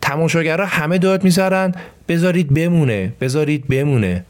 تماشاگرها 0.00 0.66
همه 0.66 0.98
داد 0.98 1.24
می‌ذارن 1.24 1.74
بذارید 2.08 2.54
بمونه 2.54 3.12
بذارید 3.20 3.68
بمونه. 3.68 4.24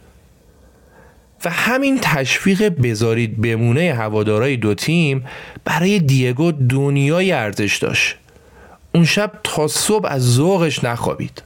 و 1.44 1.50
همین 1.50 1.99
تشویق 2.02 2.68
بذارید 2.82 3.40
بمونه 3.40 3.94
هوادارای 3.94 4.56
دو 4.56 4.75
تیم 4.75 5.25
برای 5.64 5.99
دیگو 5.99 6.52
دنیای 6.52 7.32
ارزش 7.32 7.76
داشت. 7.76 8.16
اون 8.94 9.04
شب 9.04 9.32
تا 9.44 9.68
صبح 9.68 10.08
از 10.12 10.34
ذوقش 10.34 10.84
نخوابید. 10.84 11.42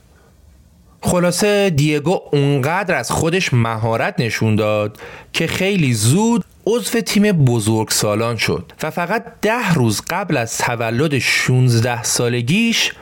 خلاصه 1.01 1.71
دیگو 1.71 2.21
اونقدر 2.33 2.95
از 2.95 3.11
خودش 3.11 3.55
مهارت 3.55 4.15
نشون 4.21 4.57
داد 4.57 5.01
که 5.33 5.47
خیلی 5.47 5.95
زود 5.95 6.45
عضو 6.67 7.01
تیم 7.01 7.33
بزرگ 7.33 7.89
سالان 7.91 8.37
شد 8.37 8.73
و 8.83 8.91
فقط 8.91 9.25
ده 9.43 9.75
روز 9.75 10.03
قبل 10.11 10.37
از 10.37 10.59
تولد 10.59 11.19
16 11.19 12.03
سالگیش 12.03 12.93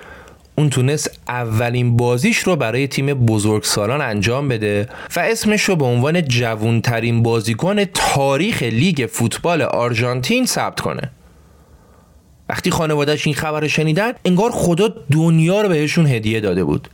اون 0.57 0.71
تونست 0.71 1.21
اولین 1.29 1.97
بازیش 1.97 2.39
رو 2.39 2.57
برای 2.57 2.89
تیم 2.89 3.15
بزرگسالان 3.15 4.01
انجام 4.01 4.49
بده 4.49 4.89
و 5.17 5.21
اسمش 5.21 5.63
رو 5.63 5.77
به 5.77 5.85
عنوان 5.85 6.23
جوونترین 6.23 7.23
بازیکن 7.23 7.85
تاریخ 7.85 8.63
لیگ 8.63 9.09
فوتبال 9.13 9.63
آرژانتین 9.63 10.47
ثبت 10.47 10.81
کنه. 10.81 11.11
وقتی 12.49 12.71
خانوادهش 12.71 13.27
این 13.27 13.35
خبر 13.35 13.61
رو 13.61 13.69
شنیدن 13.69 14.13
انگار 14.25 14.51
خدا 14.51 14.89
دنیا 15.13 15.61
رو 15.61 15.69
بهشون 15.69 16.07
هدیه 16.07 16.41
داده 16.41 16.65
بود. 16.65 16.89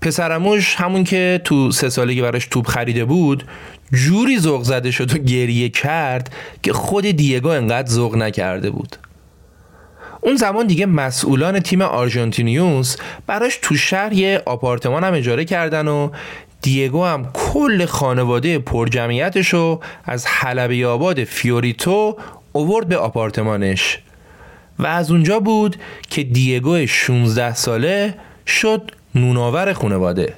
پسرموش 0.00 0.74
همون 0.74 1.04
که 1.04 1.40
تو 1.44 1.70
سه 1.70 1.88
سالگی 1.88 2.22
براش 2.22 2.46
توپ 2.46 2.66
خریده 2.66 3.04
بود 3.04 3.44
جوری 3.92 4.38
ذوق 4.38 4.62
زده 4.62 4.90
شد 4.90 5.14
و 5.14 5.18
گریه 5.18 5.68
کرد 5.68 6.34
که 6.62 6.72
خود 6.72 7.06
دیگو 7.06 7.48
انقدر 7.48 7.88
ذوق 7.88 8.16
نکرده 8.16 8.70
بود. 8.70 8.96
اون 10.24 10.36
زمان 10.36 10.66
دیگه 10.66 10.86
مسئولان 10.86 11.60
تیم 11.60 11.82
آرژانتینیوس 11.82 12.96
براش 13.26 13.58
تو 13.62 13.76
شهر 13.76 14.12
یه 14.12 14.42
آپارتمان 14.46 15.04
هم 15.04 15.14
اجاره 15.14 15.44
کردن 15.44 15.88
و 15.88 16.10
دیگو 16.62 17.04
هم 17.04 17.30
کل 17.32 17.84
خانواده 17.84 18.58
پرجمعیتش 18.58 19.54
از 20.04 20.26
حلبی 20.26 20.84
آباد 20.84 21.24
فیوریتو 21.24 22.16
اوورد 22.52 22.88
به 22.88 22.96
آپارتمانش. 22.96 23.98
و 24.78 24.86
از 24.86 25.10
اونجا 25.10 25.40
بود 25.40 25.76
که 26.10 26.22
دیگو 26.22 26.86
16 26.86 27.54
ساله 27.54 28.14
شد 28.46 28.90
نون‌آور 29.14 29.72
خانواده. 29.72 30.34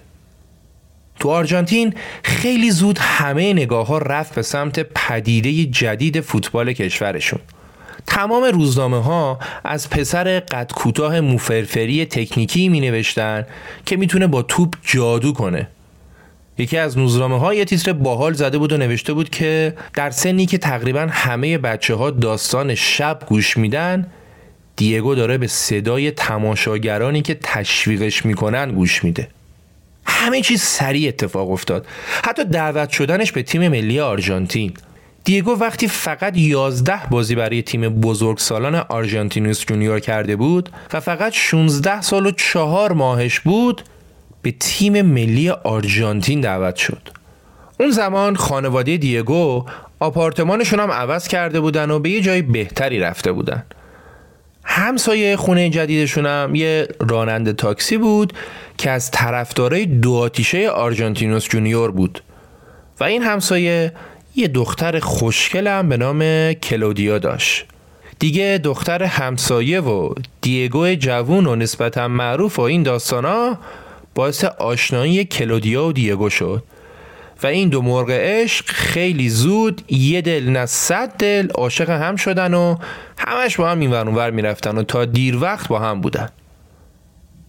تو 1.20 1.30
آرژانتین 1.30 1.94
خیلی 2.22 2.70
زود 2.70 2.98
همه 2.98 3.52
نگاه 3.52 3.86
ها 3.86 3.98
رفت 3.98 4.34
به 4.34 4.42
سمت 4.42 4.80
پدیده 4.80 5.64
جدید 5.64 6.20
فوتبال 6.20 6.72
کشورشون. 6.72 7.40
تمام 8.06 8.44
روزنامه 8.44 9.02
ها 9.02 9.38
از 9.64 9.90
پسر 9.90 10.40
قد 10.40 10.72
کوتاه 10.74 11.20
موفرفری 11.20 12.04
تکنیکی 12.04 12.68
می 12.68 12.80
نوشتن 12.80 13.46
که 13.86 13.96
می‌تونه 13.96 14.26
با 14.26 14.42
توپ 14.42 14.74
جادو 14.82 15.32
کنه. 15.32 15.68
یکی 16.58 16.76
از 16.76 16.96
روزنامه 16.96 17.38
ها 17.38 17.54
یه 17.54 17.64
تیتر 17.64 17.92
باحال 17.92 18.32
زده 18.32 18.58
بود 18.58 18.72
و 18.72 18.76
نوشته 18.76 19.12
بود 19.12 19.30
که 19.30 19.74
در 19.94 20.10
سنی 20.10 20.46
که 20.46 20.58
تقریبا 20.58 21.06
همه 21.10 21.58
بچه 21.58 21.94
ها 21.94 22.10
داستان 22.10 22.74
شب 22.74 23.18
گوش 23.26 23.56
میدن 23.56 24.06
دیگو 24.76 25.14
داره 25.14 25.38
به 25.38 25.46
صدای 25.46 26.10
تماشاگرانی 26.10 27.22
که 27.22 27.38
تشویقش 27.42 28.26
می‌کنن 28.26 28.72
گوش 28.72 29.04
میده. 29.04 29.28
همه 30.06 30.40
چیز 30.40 30.62
سریع 30.62 31.08
اتفاق 31.08 31.50
افتاد. 31.50 31.86
حتی 32.24 32.44
دعوت 32.44 32.90
شدنش 32.90 33.32
به 33.32 33.42
تیم 33.42 33.68
ملی 33.68 34.00
آرژانتین. 34.00 34.74
دیگو 35.24 35.56
وقتی 35.60 35.88
فقط 35.88 36.36
11 36.36 37.06
بازی 37.10 37.34
برای 37.34 37.62
تیم 37.62 37.88
بزرگ 37.88 38.38
سالان 38.38 38.74
آرژانتینوس 38.74 39.64
جونیور 39.66 40.00
کرده 40.00 40.36
بود 40.36 40.68
و 40.92 41.00
فقط 41.00 41.32
16 41.32 42.00
سال 42.00 42.26
و 42.26 42.30
4 42.30 42.92
ماهش 42.92 43.40
بود 43.40 43.82
به 44.42 44.54
تیم 44.60 45.02
ملی 45.02 45.50
آرژانتین 45.50 46.40
دعوت 46.40 46.76
شد. 46.76 47.08
اون 47.80 47.90
زمان 47.90 48.36
خانواده 48.36 48.96
دیگو 48.96 49.64
آپارتمانشون 50.00 50.80
هم 50.80 50.90
عوض 50.90 51.28
کرده 51.28 51.60
بودن 51.60 51.90
و 51.90 51.98
به 51.98 52.10
یه 52.10 52.20
جای 52.20 52.42
بهتری 52.42 53.00
رفته 53.00 53.32
بودن. 53.32 53.64
همسایه 54.64 55.36
خونه 55.36 55.70
جدیدشون 55.70 56.26
هم 56.26 56.54
یه 56.54 56.88
راننده 57.00 57.52
تاکسی 57.52 57.96
بود 57.96 58.32
که 58.78 58.90
از 58.90 59.10
طرفدارای 59.10 59.86
دو 59.86 60.14
آتیشه 60.14 60.68
آرژانتینوس 60.70 61.48
جونیور 61.48 61.90
بود. 61.90 62.22
و 63.00 63.04
این 63.04 63.22
همسایه 63.22 63.92
یه 64.36 64.48
دختر 64.48 65.00
خوشگل 65.00 65.66
هم 65.66 65.88
به 65.88 65.96
نام 65.96 66.52
کلودیا 66.52 67.18
داشت. 67.18 67.64
دیگه 68.18 68.60
دختر 68.64 69.02
همسایه 69.02 69.80
و 69.80 70.14
دیگو 70.40 70.94
جوون 70.94 71.46
و 71.46 71.56
نسبتا 71.56 72.08
معروف 72.08 72.58
و 72.58 72.62
این 72.62 72.82
داستانا 72.82 73.58
باعث 74.14 74.44
آشنایی 74.44 75.24
کلودیا 75.24 75.86
و 75.86 75.92
دیگو 75.92 76.30
شد. 76.30 76.62
و 77.42 77.46
این 77.46 77.68
دو 77.68 77.82
مرغ 77.82 78.10
عشق 78.10 78.64
خیلی 78.66 79.28
زود 79.28 79.82
یه 79.88 80.20
دل 80.20 80.48
نه 80.48 80.66
صد 80.66 81.16
دل 81.16 81.50
عاشق 81.50 81.90
هم 81.90 82.16
شدن 82.16 82.54
و 82.54 82.76
همش 83.18 83.56
با 83.56 83.70
هم 83.70 83.80
این 83.80 83.90
ور 83.90 84.30
می‌رفتن 84.30 84.78
و 84.78 84.82
تا 84.82 85.04
دیر 85.04 85.36
وقت 85.36 85.68
با 85.68 85.78
هم 85.78 86.00
بودن. 86.00 86.28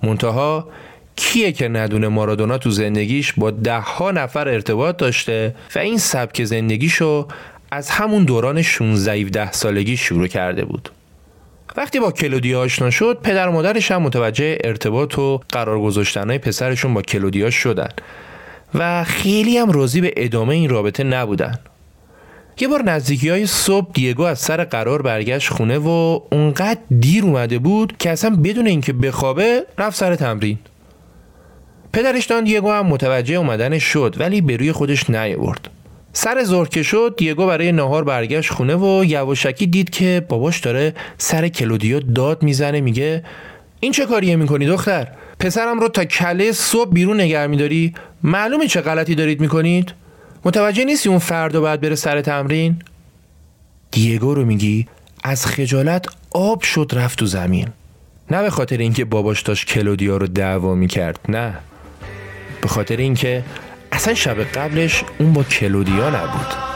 منتها 0.04 0.68
کیه 1.16 1.52
که 1.52 1.68
ندونه 1.68 2.08
مارادونا 2.08 2.58
تو 2.58 2.70
زندگیش 2.70 3.34
با 3.34 3.52
ده 3.52 3.80
ها 3.80 4.12
نفر 4.12 4.48
ارتباط 4.48 4.98
داشته 4.98 5.56
و 5.76 5.80
این 5.80 5.98
سبک 5.98 6.44
زندگیشو 6.44 7.28
از 7.72 7.90
همون 7.90 8.24
دوران 8.24 8.62
16 8.62 9.24
ده 9.24 9.52
سالگی 9.52 9.98
شروع 9.98 10.28
کرده 10.28 10.66
بود. 10.66 10.90
وقتی 11.78 12.00
با 12.00 12.12
کلودیا 12.12 12.62
آشنا 12.62 12.90
شد 12.90 13.20
پدر 13.24 13.48
و 13.48 13.52
مادرش 13.52 13.92
هم 13.92 14.02
متوجه 14.02 14.58
ارتباط 14.64 15.20
و 15.20 15.42
قرار 15.50 15.80
گذاشتنهای 15.80 16.38
پسرشون 16.38 16.94
با 16.94 17.02
کلودیا 17.02 17.50
شدن 17.50 17.90
و 18.74 19.04
خیلی 19.04 19.58
هم 19.58 19.72
راضی 19.72 20.02
به 20.02 20.14
ادامه 20.18 20.54
این 20.54 20.70
رابطه 20.70 21.04
نبودن. 21.04 21.60
یه 22.60 22.68
بار 22.68 22.84
نزدیکی 22.84 23.30
های 23.30 23.46
صبح 23.46 23.92
دیگو 23.94 24.24
از 24.24 24.40
سر 24.40 24.64
قرار 24.64 25.02
برگشت 25.02 25.50
خونه 25.50 25.78
و 25.78 26.20
اونقدر 26.32 26.80
دیر 27.00 27.24
اومده 27.24 27.60
بود 27.60 27.98
که 28.00 28.10
اصلا 28.10 28.36
بدون 28.44 28.68
اینکه 28.68 28.94
بخوابه 28.94 29.64
رفت 29.78 29.98
سر 29.98 30.16
تمرین. 30.16 30.60
پدرش 31.96 32.26
دان 32.26 32.44
دیگو 32.44 32.72
هم 32.72 32.86
متوجه 32.86 33.36
اومدنش 33.36 33.84
شد 33.84 34.16
ولی 34.20 34.42
به 34.42 34.58
روی 34.58 34.72
خودش 34.72 35.10
نیاورد. 35.10 35.70
سر 36.14 36.44
زور 36.44 36.70
که 36.70 36.84
شد 36.84 37.14
دیگو 37.18 37.48
برای 37.48 37.72
نهار 37.72 38.04
برگشت 38.04 38.52
خونه 38.52 38.76
و 38.76 39.04
یواشکی 39.06 39.68
دید 39.68 39.90
که 39.90 40.26
باباش 40.30 40.60
داره 40.60 40.94
سر 41.18 41.48
کلودیو 41.48 42.00
داد 42.00 42.44
می‌زنه 42.44 42.82
میگه 42.82 43.24
این 43.80 43.92
چه 43.92 44.06
کاریه 44.06 44.36
می‌کنی 44.36 44.66
دختر؟ 44.66 45.08
پسرم 45.40 45.80
رو 45.80 45.90
تا 45.90 46.06
کله 46.06 46.52
صبح 46.52 46.94
بیرون 46.94 47.22
نگر 47.22 47.48
میداری؟ 47.48 47.94
معلومه 48.24 48.68
چه 48.68 48.82
غلطی 48.82 49.16
دارید 49.16 49.42
می‌کنید؟ 49.42 49.94
متوجه 50.46 50.86
نیستی 50.86 51.10
اون 51.10 51.20
فردا 51.20 51.62
باید 51.62 51.82
بره 51.82 51.96
سر 51.96 52.22
تمرین؟ 52.22 52.82
دیگو 53.92 54.34
رو 54.34 54.46
میگی 54.46 54.88
از 55.24 55.46
خجالت 55.46 56.06
آب 56.32 56.62
شد 56.62 56.92
رفت 56.94 57.20
تو 57.20 57.26
زمین. 57.26 57.68
نه 58.32 58.42
به 58.42 58.50
خاطر 58.50 58.78
اینکه 58.78 59.06
باباش 59.06 59.42
داشت 59.42 59.68
کلودیا 59.68 60.18
رو 60.18 60.28
دعوا 60.28 60.76
می‌کرد 60.76 61.20
نه. 61.30 61.54
به 62.66 62.70
خاطر 62.70 62.98
اینکه 62.98 63.44
اصلا 63.92 64.14
شب 64.14 64.44
قبلش 64.44 65.04
اون 65.18 65.34
با 65.34 65.44
کلودیا 65.44 66.10
نبود. 66.10 66.75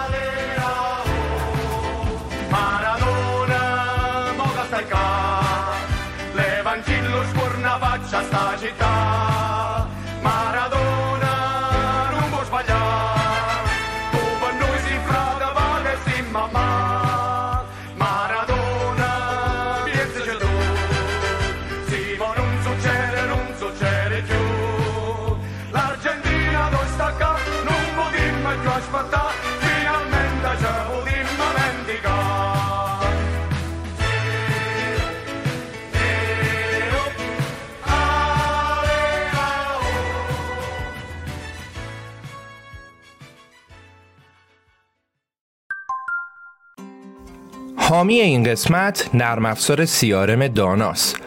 حامی 47.89 48.19
این 48.19 48.43
قسمت 48.43 49.10
نرم 49.13 49.45
افزار 49.45 49.86
سیارم 49.86 50.47
داناست. 50.47 51.17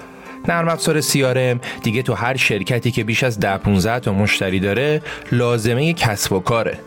نرم 0.48 0.68
افزار 0.68 1.00
سیارم 1.00 1.60
دیگه 1.82 2.02
تو 2.02 2.14
هر 2.14 2.36
شرکتی 2.36 2.90
که 2.90 3.04
بیش 3.04 3.24
از 3.24 3.40
ده 3.40 3.56
15 3.56 4.00
تا 4.00 4.12
مشتری 4.12 4.60
داره 4.60 5.02
لازمه 5.32 5.92
کسب 5.92 6.32
و 6.32 6.40
کاره. 6.40 6.78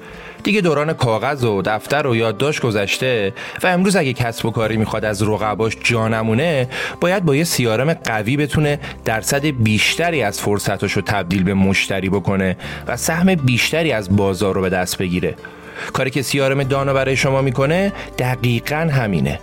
دیگه 0.43 0.61
دوران 0.61 0.93
کاغذ 0.93 1.43
و 1.43 1.61
دفتر 1.61 2.07
و 2.07 2.15
یادداشت 2.15 2.61
گذشته 2.61 3.33
و 3.63 3.67
امروز 3.67 3.95
اگه 3.95 4.13
کسب 4.13 4.45
و 4.45 4.51
کاری 4.51 4.77
می‌خواد 4.77 5.05
از 5.05 5.23
رقباش 5.23 5.77
جانمونه 5.83 6.69
باید 7.01 7.25
با 7.25 7.35
یه 7.35 7.43
سیارم 7.43 7.93
قوی 7.93 8.37
بتونه 8.37 8.79
درصد 9.05 9.45
بیشتری 9.45 10.23
از 10.23 10.41
فرصتاشو 10.41 11.01
تبدیل 11.01 11.43
به 11.43 11.53
مشتری 11.53 12.09
بکنه 12.09 12.57
و 12.87 12.97
سهم 12.97 13.35
بیشتری 13.35 13.91
از 13.91 14.15
بازار 14.15 14.55
رو 14.55 14.61
به 14.61 14.69
دست 14.69 14.97
بگیره. 14.97 15.35
کاری 15.93 16.09
که 16.09 16.21
سیارم 16.21 16.63
دانا 16.63 16.93
برای 16.93 17.15
شما 17.15 17.41
می‌کنه 17.41 17.93
دقیقا 18.17 18.89
همینه. 18.91 19.39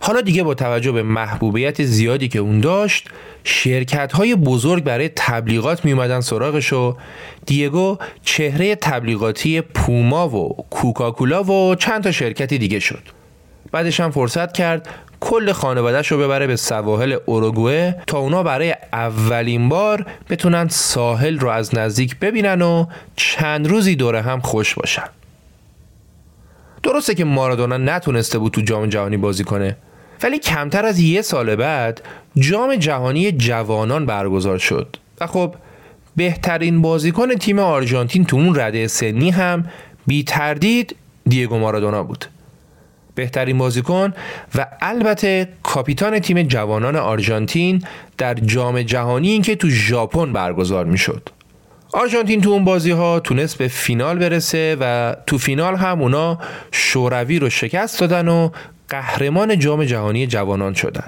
حالا 0.00 0.20
دیگه 0.20 0.42
با 0.42 0.54
توجه 0.54 0.92
به 0.92 1.02
محبوبیت 1.02 1.84
زیادی 1.84 2.28
که 2.28 2.38
اون 2.38 2.60
داشت 2.60 3.08
شرکت 3.44 4.12
های 4.12 4.34
بزرگ 4.34 4.84
برای 4.84 5.10
تبلیغات 5.16 5.84
می 5.84 5.92
اومدن 5.92 6.20
سراغش 6.20 6.72
و 6.72 6.96
دیگو 7.46 7.98
چهره 8.24 8.74
تبلیغاتی 8.74 9.60
پوما 9.60 10.28
و 10.28 10.56
کوکاکولا 10.70 11.44
و 11.44 11.74
چند 11.74 12.02
تا 12.02 12.12
شرکتی 12.12 12.58
دیگه 12.58 12.78
شد. 12.78 13.02
بعدش 13.72 14.00
هم 14.00 14.10
فرصت 14.10 14.52
کرد 14.52 14.88
کل 15.20 15.52
خانوادهش 15.52 16.12
رو 16.12 16.18
ببره 16.18 16.46
به 16.46 16.56
سواحل 16.56 17.16
اوروگوئه 17.26 18.02
تا 18.06 18.18
اونا 18.18 18.42
برای 18.42 18.74
اولین 18.92 19.68
بار 19.68 20.06
بتونن 20.30 20.68
ساحل 20.68 21.38
رو 21.38 21.48
از 21.48 21.74
نزدیک 21.74 22.18
ببینن 22.18 22.62
و 22.62 22.86
چند 23.16 23.68
روزی 23.68 23.96
دوره 23.96 24.22
هم 24.22 24.40
خوش 24.40 24.74
باشن. 24.74 25.04
درسته 26.82 27.14
که 27.14 27.24
مارادونا 27.24 27.76
نتونسته 27.76 28.38
بود 28.38 28.52
تو 28.52 28.60
جام 28.60 28.86
جهانی 28.86 29.16
بازی 29.16 29.44
کنه. 29.44 29.76
ولی 30.22 30.38
کمتر 30.38 30.86
از 30.86 30.98
یه 31.00 31.22
سال 31.22 31.56
بعد 31.56 32.02
جام 32.36 32.76
جهانی 32.76 33.32
جوانان 33.32 34.06
برگزار 34.06 34.58
شد 34.58 34.96
و 35.20 35.26
خب 35.26 35.54
بهترین 36.16 36.82
بازیکن 36.82 37.34
تیم 37.34 37.58
آرژانتین 37.58 38.24
تو 38.24 38.36
اون 38.36 38.60
رده 38.60 38.86
سنی 38.86 39.30
هم 39.30 39.66
بی 40.06 40.22
تردید 40.22 40.96
دیگو 41.28 41.58
مارادونا 41.58 42.02
بود 42.02 42.24
بهترین 43.14 43.58
بازیکن 43.58 44.12
و 44.54 44.66
البته 44.80 45.48
کاپیتان 45.62 46.18
تیم 46.18 46.42
جوانان 46.42 46.96
آرژانتین 46.96 47.82
در 48.18 48.34
جام 48.34 48.82
جهانی 48.82 49.40
که 49.40 49.56
تو 49.56 49.68
ژاپن 49.70 50.32
برگزار 50.32 50.84
می‌شد. 50.84 51.28
آرژانتین 51.92 52.40
تو 52.40 52.50
اون 52.50 52.64
بازی 52.64 52.90
ها 52.90 53.20
تونست 53.20 53.58
به 53.58 53.68
فینال 53.68 54.18
برسه 54.18 54.76
و 54.80 55.16
تو 55.26 55.38
فینال 55.38 55.76
هم 55.76 56.02
اونا 56.02 56.38
شوروی 56.72 57.38
رو 57.38 57.50
شکست 57.50 58.00
دادن 58.00 58.28
و 58.28 58.50
قهرمان 58.90 59.58
جام 59.58 59.84
جهانی 59.84 60.26
جوانان 60.26 60.74
شدن. 60.74 61.06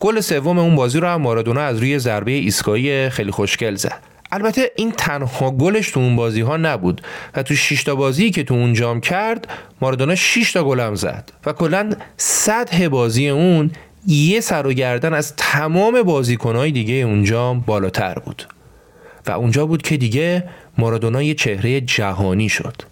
گل 0.00 0.20
سوم 0.20 0.58
اون 0.58 0.76
بازی 0.76 1.00
رو 1.00 1.08
هم 1.08 1.22
مارادونا 1.22 1.60
از 1.60 1.78
روی 1.78 1.98
ضربه 1.98 2.32
ایستگاهی 2.32 3.10
خیلی 3.10 3.30
خوشگل 3.30 3.74
زد. 3.74 4.02
البته 4.32 4.70
این 4.76 4.92
تنها 4.92 5.50
گلش 5.50 5.90
تو 5.90 6.00
اون 6.00 6.16
بازی 6.16 6.40
ها 6.40 6.56
نبود 6.56 7.00
و 7.34 7.42
تو 7.42 7.54
6 7.54 7.84
تا 7.84 7.94
بازی 7.94 8.30
که 8.30 8.44
تو 8.44 8.54
اون 8.54 8.72
جام 8.72 9.00
کرد 9.00 9.48
مارادونا 9.80 10.14
6 10.14 10.52
تا 10.52 10.64
گل 10.64 10.80
هم 10.80 10.94
زد 10.94 11.32
و 11.46 11.52
کلا 11.52 11.90
سطح 12.16 12.88
بازی 12.88 13.28
اون 13.28 13.70
یه 14.06 14.40
سر 14.40 14.66
و 14.66 14.72
گردن 14.72 15.14
از 15.14 15.36
تمام 15.36 16.02
بازیکنهای 16.02 16.70
دیگه 16.70 16.94
اون 16.94 17.24
جام 17.24 17.60
بالاتر 17.60 18.14
بود 18.14 18.46
و 19.26 19.30
اونجا 19.30 19.66
بود 19.66 19.82
که 19.82 19.96
دیگه 19.96 20.44
مارادونا 20.78 21.22
یه 21.22 21.34
چهره 21.34 21.80
جهانی 21.80 22.48
شد 22.48 22.82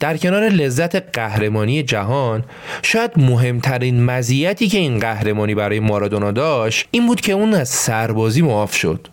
در 0.00 0.16
کنار 0.16 0.48
لذت 0.48 1.16
قهرمانی 1.16 1.82
جهان 1.82 2.44
شاید 2.82 3.10
مهمترین 3.16 4.04
مزیتی 4.04 4.68
که 4.68 4.78
این 4.78 4.98
قهرمانی 4.98 5.54
برای 5.54 5.80
مارادونا 5.80 6.30
داشت 6.30 6.88
این 6.90 7.06
بود 7.06 7.20
که 7.20 7.32
اون 7.32 7.54
از 7.54 7.68
سربازی 7.68 8.42
معاف 8.42 8.74
شد. 8.74 9.08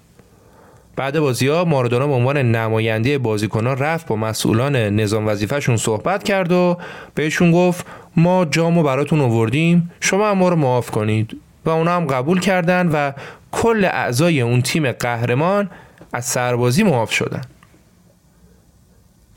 بعد 0.96 1.20
بازی 1.20 1.48
ها 1.48 1.66
مارادونا 1.66 2.08
به 2.08 2.14
عنوان 2.14 2.38
نماینده 2.38 3.18
بازیکنان 3.18 3.78
رفت 3.78 4.08
با 4.08 4.16
مسئولان 4.16 4.76
نظام 4.76 5.28
وظیفهشون 5.28 5.78
صحبت 5.78 6.24
کرد 6.24 6.52
و 6.52 6.78
بهشون 7.16 7.52
گفت 7.52 7.86
ما 8.16 8.46
جامو 8.46 8.84
براتون 8.84 9.22
آوردیم 9.22 9.92
شما 10.00 10.30
هم 10.30 10.38
ما 10.38 10.50
رو 10.50 10.56
معاف 10.56 10.92
کنید. 10.92 11.38
و 11.66 11.70
اونا 11.70 11.96
هم 11.96 12.08
قبول 12.08 12.40
کردن 12.40 12.88
و 12.88 13.12
کل 13.52 13.86
اعضای 13.86 14.42
اون 14.42 14.62
تیم 14.62 14.92
قهرمان 14.92 15.70
از 16.14 16.26
سربازی 16.26 16.84
معاف 16.84 17.12
شدن. 17.12 17.42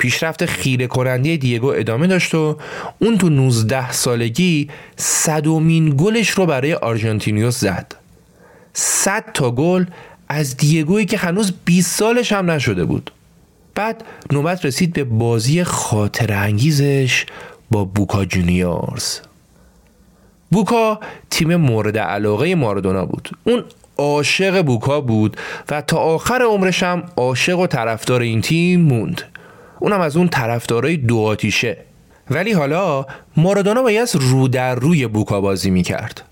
پیشرفت 0.04 0.46
خیره 0.46 0.86
کننده 0.86 1.36
دیگو 1.36 1.66
ادامه 1.66 2.06
داشت 2.06 2.34
و 2.34 2.58
اون 2.98 3.18
تو 3.18 3.28
19 3.28 3.92
سالگی 3.92 4.68
صدومین 4.96 5.94
گلش 5.96 6.30
رو 6.30 6.46
برای 6.46 6.74
آرژانتینیوس 6.74 7.60
زد. 7.60 7.94
100 8.72 9.24
تا 9.34 9.50
گل 9.50 9.84
از 10.28 10.56
دیگویی 10.56 11.06
که 11.06 11.16
هنوز 11.16 11.52
20 11.64 11.98
سالش 11.98 12.32
هم 12.32 12.50
نشده 12.50 12.84
بود. 12.84 13.10
بعد 13.74 14.04
نوبت 14.32 14.64
رسید 14.64 14.92
به 14.92 15.04
بازی 15.04 15.64
خاطر 15.64 16.32
انگیزش 16.32 17.26
با 17.70 17.84
بوکا 17.84 18.24
جونیورز. 18.24 19.18
بوکا 20.50 21.00
تیم 21.30 21.56
مورد 21.56 21.98
علاقه 21.98 22.54
مارادونا 22.54 23.06
بود. 23.06 23.30
اون 23.44 23.64
عاشق 23.98 24.62
بوکا 24.62 25.00
بود 25.00 25.36
و 25.70 25.80
تا 25.80 25.96
آخر 25.96 26.42
عمرش 26.42 26.82
هم 26.82 27.02
عاشق 27.16 27.58
و 27.58 27.66
طرفدار 27.66 28.20
این 28.20 28.40
تیم 28.40 28.80
موند. 28.80 29.33
اونم 29.78 30.00
از 30.00 30.16
اون 30.16 30.28
طرفدارای 30.28 30.96
دو 30.96 31.18
آتیشه. 31.18 31.76
ولی 32.30 32.52
حالا 32.52 33.06
مارادونا 33.36 33.82
باید 33.82 34.08
رو 34.14 34.48
در 34.48 34.74
روی 34.74 35.06
بوکا 35.06 35.40
بازی 35.40 35.70
می‌کرد. 35.70 36.22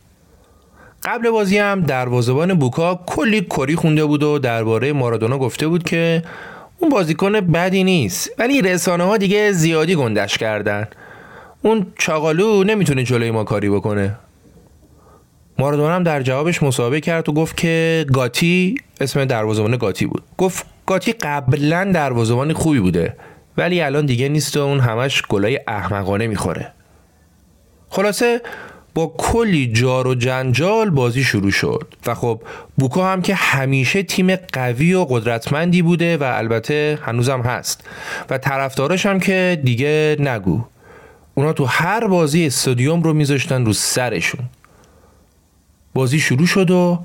قبل 1.04 1.30
بازی 1.30 1.58
هم 1.58 1.80
دروازه‌بان 1.80 2.54
بوکا 2.54 3.00
کلی 3.06 3.40
کری 3.40 3.76
خونده 3.76 4.04
بود 4.04 4.22
و 4.22 4.38
درباره 4.38 4.92
مارادونا 4.92 5.38
گفته 5.38 5.68
بود 5.68 5.82
که 5.82 6.22
اون 6.78 6.90
بازیکن 6.90 7.40
بدی 7.40 7.84
نیست 7.84 8.30
ولی 8.38 8.62
رسانه 8.62 9.04
ها 9.04 9.16
دیگه 9.16 9.52
زیادی 9.52 9.94
گندش 9.94 10.38
کردن. 10.38 10.88
اون 11.62 11.86
چاقالو 11.98 12.64
نمی‌تونه 12.64 13.04
جلوی 13.04 13.30
ما 13.30 13.44
کاری 13.44 13.70
بکنه. 13.70 14.14
مارادونا 15.58 15.94
هم 15.94 16.02
در 16.02 16.22
جوابش 16.22 16.62
مصاحبه 16.62 17.00
کرد 17.00 17.28
و 17.28 17.32
گفت 17.32 17.56
که 17.56 18.06
گاتی 18.12 18.74
اسم 19.00 19.24
دروازه‌بان 19.24 19.76
گاتی 19.76 20.06
بود. 20.06 20.22
گفت 20.38 20.66
گاتی 20.86 21.12
قبلا 21.12 21.90
دروازه‌بان 21.94 22.52
خوبی 22.52 22.80
بوده. 22.80 23.16
ولی 23.56 23.80
الان 23.80 24.06
دیگه 24.06 24.28
نیست 24.28 24.56
و 24.56 24.60
اون 24.60 24.80
همش 24.80 25.22
گلای 25.22 25.60
احمقانه 25.68 26.26
می‌خوره. 26.26 26.72
خلاصه 27.88 28.40
با 28.94 29.14
کلی 29.18 29.72
جار 29.72 30.06
و 30.06 30.14
جنجال 30.14 30.90
بازی 30.90 31.24
شروع 31.24 31.50
شد 31.50 31.94
و 32.06 32.14
خب 32.14 32.42
بوکا 32.78 33.12
هم 33.12 33.22
که 33.22 33.34
همیشه 33.34 34.02
تیم 34.02 34.36
قوی 34.36 34.94
و 34.94 35.04
قدرتمندی 35.04 35.82
بوده 35.82 36.16
و 36.16 36.22
البته 36.22 36.98
هنوزم 37.02 37.40
هست. 37.40 37.84
و 38.30 38.38
طرفدارش 38.38 39.06
هم 39.06 39.20
که 39.20 39.60
دیگه 39.64 40.16
نگو. 40.20 40.64
اونا 41.34 41.52
تو 41.52 41.64
هر 41.64 42.06
بازی 42.06 42.46
استادیوم 42.46 43.02
رو 43.02 43.12
میذاشتن 43.12 43.64
رو 43.64 43.72
سرشون. 43.72 44.40
بازی 45.94 46.20
شروع 46.20 46.46
شد 46.46 46.70
و 46.70 46.98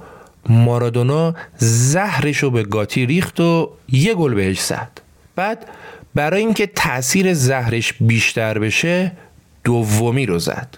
مارادونا 0.49 1.35
زهرش 1.57 2.37
رو 2.37 2.51
به 2.51 2.63
گاتی 2.63 3.05
ریخت 3.05 3.39
و 3.39 3.69
یه 3.89 4.13
گل 4.13 4.33
بهش 4.33 4.61
زد. 4.61 4.91
بعد 5.35 5.65
برای 6.17 6.41
اینکه 6.41 6.67
تاثیر 6.67 7.33
زهرش 7.33 7.93
بیشتر 7.93 8.59
بشه 8.59 9.11
دومی 9.63 10.25
رو 10.25 10.39
زد. 10.39 10.77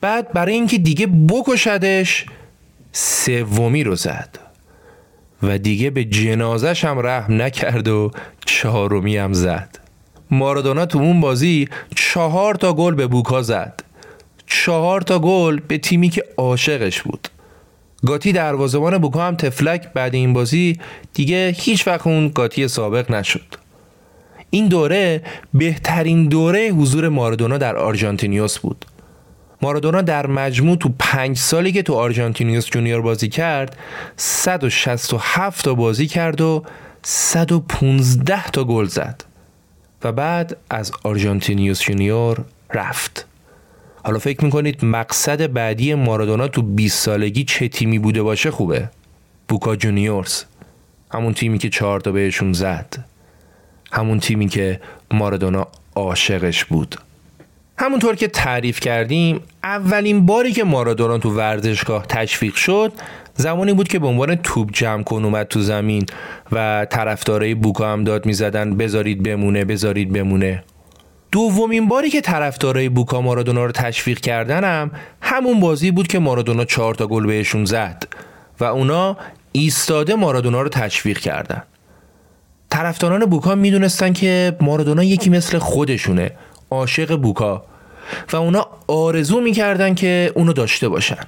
بعد 0.00 0.32
برای 0.32 0.54
اینکه 0.54 0.78
دیگه 0.78 1.06
بکشدش 1.06 2.26
سومی 2.92 3.84
رو 3.84 3.94
زد. 3.94 4.38
و 5.42 5.58
دیگه 5.58 5.90
به 5.90 6.04
جنازش 6.04 6.84
هم 6.84 7.06
رحم 7.06 7.42
نکرد 7.42 7.88
و 7.88 8.10
چهارمی 8.46 9.16
هم 9.16 9.32
زد. 9.32 9.78
مارادونا 10.30 10.86
تو 10.86 10.98
اون 10.98 11.20
بازی 11.20 11.68
چهار 11.96 12.54
تا 12.54 12.72
گل 12.72 12.94
به 12.94 13.06
بوکا 13.06 13.42
زد. 13.42 13.82
چهار 14.46 15.00
تا 15.00 15.18
گل 15.18 15.60
به 15.68 15.78
تیمی 15.78 16.08
که 16.08 16.24
عاشقش 16.36 17.02
بود. 17.02 17.28
گاتی 18.06 18.32
دروازه‌بان 18.32 18.98
بوکا 18.98 19.26
هم 19.26 19.36
تفلک 19.36 19.92
بعد 19.92 20.14
این 20.14 20.32
بازی 20.32 20.78
دیگه 21.14 21.54
هیچ 21.56 21.86
وقت 21.86 22.06
اون 22.06 22.28
گاتی 22.28 22.68
سابق 22.68 23.10
نشد. 23.10 23.63
این 24.54 24.68
دوره 24.68 25.22
بهترین 25.54 26.28
دوره 26.28 26.68
حضور 26.68 27.08
مارادونا 27.08 27.58
در 27.58 27.76
آرژانتینیوس 27.76 28.58
بود. 28.58 28.84
مارادونا 29.62 30.02
در 30.02 30.26
مجموع 30.26 30.76
تو 30.76 30.90
پنج 30.98 31.38
سالی 31.38 31.72
که 31.72 31.82
تو 31.82 31.94
آرژانتینیوس 31.94 32.66
جونیور 32.66 33.00
بازی 33.00 33.28
کرد 33.28 33.76
167 34.16 35.64
تا 35.64 35.74
بازی 35.74 36.06
کرد 36.06 36.40
و 36.40 36.64
115 37.02 38.50
تا 38.50 38.64
گل 38.64 38.84
زد 38.84 39.24
و 40.04 40.12
بعد 40.12 40.56
از 40.70 40.92
آرژانتینیوس 41.02 41.82
جونیور 41.82 42.44
رفت. 42.74 43.26
حالا 44.04 44.18
فکر 44.18 44.44
می‌کنید 44.44 44.84
مقصد 44.84 45.52
بعدی 45.52 45.94
مارادونا 45.94 46.48
تو 46.48 46.62
20 46.62 47.04
سالگی 47.04 47.44
چه 47.44 47.68
تیمی 47.68 47.98
بوده 47.98 48.22
باشه 48.22 48.50
خوبه؟ 48.50 48.90
بوکا 49.48 49.76
جونیورز 49.76 50.42
همون 51.12 51.34
تیمی 51.34 51.58
که 51.58 51.70
چهار 51.70 52.00
تا 52.00 52.12
بهشون 52.12 52.52
زد. 52.52 53.13
همون 53.94 54.20
تیمی 54.20 54.48
که 54.48 54.80
مارادونا 55.10 55.66
عاشقش 55.94 56.64
بود. 56.64 56.96
همونطور 57.78 58.14
که 58.14 58.28
تعریف 58.28 58.80
کردیم 58.80 59.40
اولین 59.62 60.26
باری 60.26 60.52
که 60.52 60.64
مارادونا 60.64 61.18
تو 61.18 61.30
ورزشگاه 61.30 62.06
تشویق 62.06 62.54
شد 62.54 62.92
زمانی 63.34 63.72
بود 63.72 63.88
که 63.88 63.98
به 63.98 64.06
عنوان 64.06 64.34
توپ 64.34 64.70
جمع 64.72 65.02
کن 65.02 65.24
اومد 65.24 65.46
تو 65.46 65.60
زمین 65.60 66.06
و 66.52 66.86
طرفدارای 66.90 67.54
بوکا 67.54 67.92
هم 67.92 68.04
داد 68.04 68.26
می‌زدن 68.26 68.76
بذارید 68.76 69.22
بمونه 69.22 69.64
بذارید 69.64 70.12
بمونه. 70.12 70.64
دومین 71.32 71.88
باری 71.88 72.10
که 72.10 72.20
طرفدارای 72.20 72.88
بوکا 72.88 73.20
مارادونا 73.20 73.64
رو 73.64 73.72
تشویق 73.72 74.20
کردنم 74.20 74.90
همون 75.20 75.60
بازی 75.60 75.90
بود 75.90 76.06
که 76.06 76.18
مارادونا 76.18 76.64
چهار 76.64 76.94
تا 76.94 77.06
گل 77.06 77.26
بهشون 77.26 77.64
زد 77.64 78.04
و 78.60 78.64
اونا 78.64 79.16
ایستاده 79.52 80.14
مارادونا 80.14 80.62
رو 80.62 80.68
تشویق 80.68 81.18
کردن. 81.18 81.62
طرفداران 82.74 83.24
بوکا 83.24 83.54
می‌دونستن 83.54 84.12
که 84.12 84.56
مارادونا 84.60 85.04
یکی 85.04 85.30
مثل 85.30 85.58
خودشونه 85.58 86.30
عاشق 86.70 87.16
بوکا. 87.16 87.64
و 88.32 88.36
اونا 88.36 88.66
آرزو 88.86 89.40
می‌کردن 89.40 89.94
که 89.94 90.32
اونو 90.34 90.52
داشته 90.52 90.88
باشن. 90.88 91.18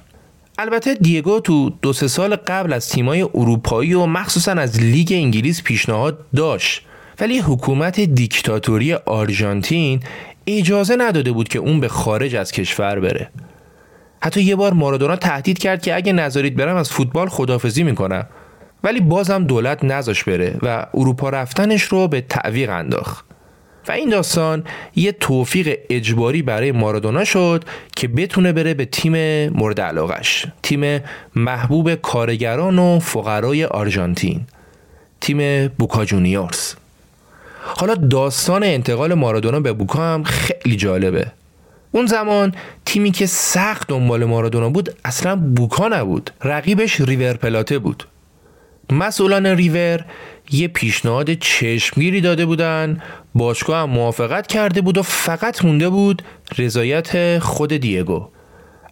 البته 0.57 0.93
دیگو 0.93 1.39
تو 1.39 1.69
دو 1.81 1.93
سه 1.93 2.07
سال 2.07 2.35
قبل 2.35 2.73
از 2.73 2.89
تیمای 2.89 3.21
اروپایی 3.21 3.93
و 3.93 4.05
مخصوصا 4.05 4.51
از 4.51 4.79
لیگ 4.79 5.07
انگلیس 5.11 5.63
پیشنهاد 5.63 6.19
داشت. 6.35 6.81
ولی 7.19 7.39
حکومت 7.39 7.99
دیکتاتوری 7.99 8.93
آرژانتین 8.93 9.99
اجازه 10.47 10.95
نداده 10.95 11.31
بود 11.31 11.47
که 11.47 11.59
اون 11.59 11.79
به 11.79 11.87
خارج 11.87 12.35
از 12.35 12.51
کشور 12.51 12.99
بره. 12.99 13.29
حتی 14.21 14.41
یه 14.41 14.55
بار 14.55 14.73
مارادونا 14.73 15.15
تهدید 15.15 15.59
کرد 15.59 15.81
که 15.81 15.95
اگه 15.95 16.13
نذارید 16.13 16.55
برم 16.55 16.75
از 16.75 16.91
فوتبال 16.91 17.29
خدافزی 17.29 17.83
می‌کنم. 17.83 18.25
ولی 18.83 19.01
بازم 19.01 19.43
دولت 19.43 19.83
نذاش 19.83 20.23
بره 20.23 20.57
و 20.61 20.85
اروپا 20.93 21.29
رفتنش 21.29 21.83
رو 21.83 22.07
به 22.07 22.21
تعویق 22.21 22.69
انداخت. 22.69 23.25
و 23.87 23.91
این 23.91 24.09
داستان 24.09 24.63
یه 24.95 25.11
توفیق 25.11 25.79
اجباری 25.89 26.41
برای 26.41 26.71
مارادونا 26.71 27.23
شد 27.23 27.63
که 27.95 28.07
بتونه 28.07 28.53
بره 28.53 28.73
به 28.73 28.85
تیم 28.85 29.47
مورد 29.49 29.81
علاقش 29.81 30.45
تیم 30.63 31.01
محبوب 31.35 31.95
کارگران 31.95 32.79
و 32.79 32.99
فقرای 32.99 33.65
آرژانتین 33.65 34.41
تیم 35.21 35.67
بوکا 35.67 36.05
جونیورز. 36.05 36.73
حالا 37.63 37.95
داستان 37.95 38.63
انتقال 38.63 39.13
مارادونا 39.13 39.59
به 39.59 39.73
بوکا 39.73 40.13
هم 40.13 40.23
خیلی 40.23 40.75
جالبه. 40.75 41.31
اون 41.91 42.05
زمان 42.05 42.55
تیمی 42.85 43.11
که 43.11 43.25
سخت 43.25 43.87
دنبال 43.87 44.25
مارادونا 44.25 44.69
بود 44.69 44.95
اصلا 45.05 45.35
بوکا 45.35 45.87
نبود 45.87 46.31
رقیبش 46.43 47.01
ریور 47.01 47.33
پلاته 47.33 47.79
بود. 47.79 48.03
مسئولان 48.91 49.45
ریور 49.45 50.05
یه 50.51 50.67
پیشنهاد 50.67 51.33
چشمگیری 51.33 52.21
داده 52.21 52.45
بودن. 52.45 53.01
باشگاه 53.35 53.81
هم 53.81 53.89
موافقت 53.89 54.47
کرده 54.47 54.81
بود 54.81 54.97
و 54.97 55.03
فقط 55.03 55.65
مونده 55.65 55.89
بود 55.89 56.21
رضایت 56.57 57.39
خود 57.39 57.73
دیگو. 57.73 58.27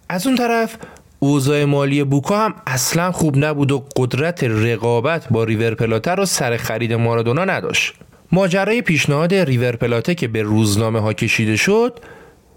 از 0.10 0.27
اون 0.27 0.36
طرف 0.36 0.75
اوضاع 1.19 1.63
مالی 1.63 2.03
بوکا 2.03 2.38
هم 2.38 2.53
اصلا 2.67 3.12
خوب 3.12 3.45
نبود 3.45 3.71
و 3.71 3.86
قدرت 3.95 4.43
رقابت 4.43 5.27
با 5.29 5.43
ریور 5.43 5.73
پلاته 5.73 6.12
رو 6.12 6.25
سر 6.25 6.58
خرید 6.58 6.93
مارادونا 6.93 7.45
نداشت. 7.45 7.93
ماجرای 8.31 8.81
پیشنهاد 8.81 9.34
ریور 9.34 9.75
پلاته 9.75 10.15
که 10.15 10.27
به 10.27 10.41
روزنامه 10.41 10.99
ها 10.99 11.13
کشیده 11.13 11.55
شد 11.55 11.99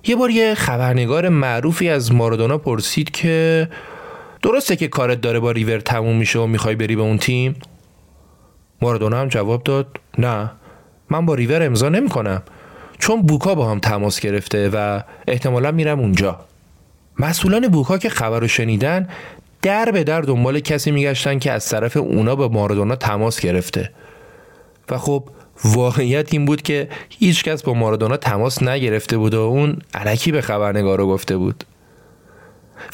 یه 0.07 0.16
بار 0.16 0.31
یه 0.31 0.55
خبرنگار 0.55 1.29
معروفی 1.29 1.88
از 1.88 2.12
مارادونا 2.12 2.59
پرسید 2.59 3.11
که 3.11 3.68
درسته 4.42 4.77
که 4.77 4.88
کارت 4.88 5.20
داره 5.20 5.40
با 5.40 5.51
ریور 5.51 5.81
تموم 5.81 6.16
میشه 6.16 6.38
و 6.38 6.46
می‌خوای 6.46 6.74
بری 6.74 6.96
به 6.96 7.03
اون 7.03 7.18
تیم؟ 7.18 7.57
مارادونا 8.83 9.20
هم 9.20 9.29
جواب 9.29 9.62
داد 9.62 9.87
نه. 10.18 10.51
من 11.11 11.27
با 11.27 11.35
ریور 11.35 11.62
امضا 11.62 11.88
نمی 11.88 12.09
کنم 12.09 12.42
چون 12.98 13.22
بوکا 13.22 13.55
با 13.55 13.70
هم 13.70 13.79
تماس 13.79 14.20
گرفته 14.20 14.70
و 14.72 15.01
احتمالا 15.29 15.70
میرم 15.72 16.01
اونجا. 16.01 16.40
مسئولان 17.18 17.68
بوکا 17.68 17.98
که 17.98 18.09
خبر 18.09 18.40
رو 18.40 18.48
شنیدن 18.48 19.09
در 19.62 19.90
به 19.90 20.05
در 20.05 20.20
دنبال 20.20 20.61
کسی 20.61 20.90
میگشتن 20.90 21.38
که 21.38 21.53
از 21.53 21.68
طرف 21.68 21.96
اونا 21.96 22.37
به 22.37 22.48
مارادونا 22.48 22.96
تماس 22.96 23.40
گرفته. 23.40 23.90
و 24.90 24.98
خب 24.98 25.24
واقعیت 25.64 26.33
این 26.33 26.44
بود 26.44 26.62
که 26.62 26.88
هیچکس 27.09 27.62
با 27.62 27.74
مارادونا 27.74 28.16
تماس 28.16 28.62
نگرفته 28.62 29.18
بود 29.18 29.35
و 29.35 29.40
اون 29.40 29.79
علکی 29.94 30.33
به 30.33 30.40
خبرنگارو 30.40 31.07
گفته 31.09 31.37
بود. 31.37 31.64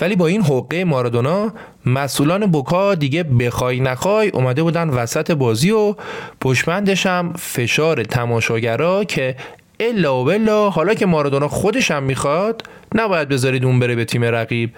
ولی 0.01 0.16
با 0.16 0.27
این 0.27 0.42
حقه 0.42 0.85
مارادونا 0.85 1.53
مسئولان 1.87 2.47
بوکا 2.47 2.94
دیگه 2.94 3.23
بخوای 3.23 3.81
نخوای 3.81 4.29
اومده 4.29 4.62
بودن 4.62 4.88
وسط 4.88 5.31
بازی 5.31 5.70
و 5.70 5.94
پشمندش 6.40 7.07
هم 7.07 7.33
فشار 7.38 8.05
تماشاگرا 8.05 9.05
که 9.05 9.37
الا 9.81 10.20
و 10.20 10.25
بلا 10.25 10.70
حالا 10.70 10.94
که 10.94 11.07
مارادونا 11.07 11.49
خودش 11.49 11.90
هم 11.90 12.03
می‌خواد 12.03 12.62
نباید 12.94 13.29
بذارید 13.29 13.64
اون 13.64 13.79
بره 13.79 13.94
به 13.94 14.05
تیم 14.05 14.25
رقیب. 14.25 14.70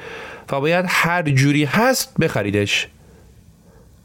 و 0.53 0.61
باید 0.61 0.85
هر 0.89 1.23
جوری 1.23 1.65
هست 1.65 2.15
بخریدش. 2.21 2.89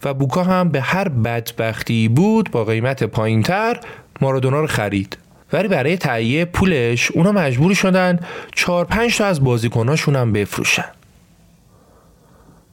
و 0.04 0.14
بوکا 0.14 0.44
هم 0.44 0.70
به 0.70 0.82
هر 0.82 1.08
بدبختی 1.10 2.08
بود 2.08 2.52
با 2.52 2.66
قیمت 2.66 3.04
پایینتر 3.04 3.80
مارادونا 4.22 4.62
رو 4.62 4.68
خرید. 4.68 5.18
ولی 5.54 5.68
برای 5.68 5.98
تهیه 5.98 6.46
پولش 6.46 7.12
اونا 7.12 7.32
مجبور 7.32 7.74
شدن 7.74 8.20
چهار 8.56 8.86
پنج 8.86 9.18
تا 9.18 9.26
از 9.26 9.44
بازیکناشون 9.44 10.16
هم 10.16 10.34
بفروشن. 10.34 10.86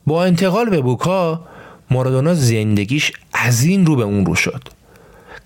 با 0.07 0.25
انتقال 0.25 0.71
به 0.71 0.81
بوکا 0.81 1.41
مارادونا 1.91 2.35
زندگیش 2.35 3.13
از 3.33 3.65
این 3.65 3.87
رو 3.87 3.97
به 3.97 4.03
اون 4.03 4.27
رو 4.27 4.35
شد. 4.35 4.63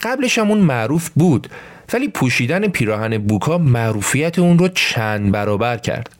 قبلش 0.00 0.38
هم 0.38 0.50
اون 0.50 0.58
معروف 0.58 1.10
بود 1.10 1.48
ولی 1.92 2.08
پوشیدن 2.08 2.68
پیراهن 2.68 3.18
بوکا 3.18 3.58
معروفیت 3.58 4.38
اون 4.38 4.58
رو 4.58 4.68
چند 4.68 5.32
برابر 5.32 5.76
کرد. 5.76 6.10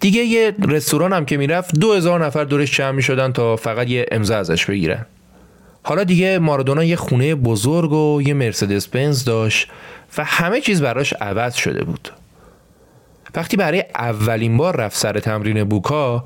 دیگه 0.00 0.20
یه 0.20 0.54
رستوران 0.68 1.12
هم 1.12 1.24
که 1.24 1.36
می‌رفت 1.36 1.78
دو 1.78 1.94
هزار 1.94 2.24
نفر 2.24 2.44
دورش 2.44 2.76
جمع 2.76 2.90
می 2.90 3.02
شدن 3.02 3.32
تا 3.32 3.56
فقط 3.56 3.88
یه 3.88 4.06
امضا 4.10 4.36
ازش 4.36 4.66
بگیرن. 4.66 5.06
حالا 5.90 6.04
دیگه 6.04 6.38
مارادونا 6.38 6.84
یه 6.84 6.96
خونه 6.96 7.34
بزرگ 7.34 7.92
و 7.92 8.22
یه 8.22 8.34
مرسدس 8.34 8.88
بنز 8.88 9.24
داشت 9.24 9.68
و 10.18 10.24
همه 10.24 10.60
چیز 10.60 10.82
براش 10.82 11.12
عوض 11.12 11.54
شده 11.54 11.84
بود. 11.84 12.08
وقتی 13.34 13.56
برای 13.56 13.84
اولین 13.94 14.56
بار 14.56 14.76
رفت 14.76 14.96
سر 14.96 15.20
تمرین 15.20 15.64
بوکا 15.64 16.24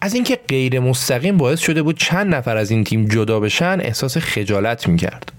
از 0.00 0.14
اینکه 0.14 0.38
غیر 0.48 0.80
مستقیم 0.80 1.36
باعث 1.36 1.60
شده 1.60 1.82
بود 1.82 1.98
چند 1.98 2.34
نفر 2.34 2.56
از 2.56 2.70
این 2.70 2.84
تیم 2.84 3.08
جدا 3.08 3.40
بشن 3.40 3.78
احساس 3.80 4.18
خجالت 4.18 4.88
می‌کرد. 4.88 5.32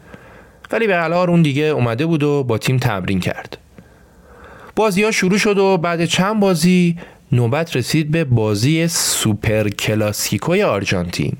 ولی 0.71 0.87
به 0.87 0.97
حال 0.97 1.13
اون 1.13 1.41
دیگه 1.41 1.63
اومده 1.63 2.05
بود 2.05 2.23
و 2.23 2.43
با 2.43 2.57
تیم 2.57 2.77
تمرین 2.77 3.19
کرد. 3.19 3.57
بازی 4.75 5.03
ها 5.03 5.11
شروع 5.11 5.37
شد 5.37 5.57
و 5.57 5.77
بعد 5.77 6.05
چند 6.05 6.39
بازی 6.39 6.97
نوبت 7.31 7.75
رسید 7.75 8.11
به 8.11 8.23
بازی 8.23 8.87
سوپر 8.87 9.69
کلاسیکوی 9.69 10.63
آرژانتین. 10.63 11.37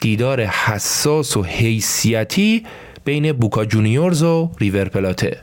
دیدار 0.00 0.44
حساس 0.44 1.36
و 1.36 1.42
حیثیتی 1.42 2.66
بین 3.04 3.32
بوکا 3.32 3.64
جونیورز 3.64 4.22
و 4.22 4.50
ریور 4.58 4.84
پلاته. 4.84 5.40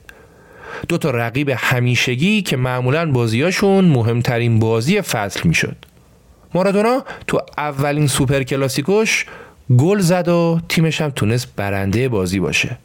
دو 0.87 0.97
تا 0.97 1.09
رقیب 1.09 1.51
همیشگی 1.57 2.41
که 2.41 2.57
معمولا 2.57 3.11
بازیاشون 3.11 3.85
مهمترین 3.85 4.59
بازی 4.59 5.01
فصل 5.01 5.47
می‌شد. 5.47 5.75
مارادونا 6.53 7.03
تو 7.27 7.41
اولین 7.57 8.07
سوپر 8.07 8.43
کلاسیکوش 8.43 9.25
گل 9.77 9.99
زد 9.99 10.27
و 10.27 10.59
تیمش 10.69 11.01
هم 11.01 11.09
تونست 11.09 11.47
برنده 11.55 12.09
بازی 12.09 12.39
باشه. 12.39 12.77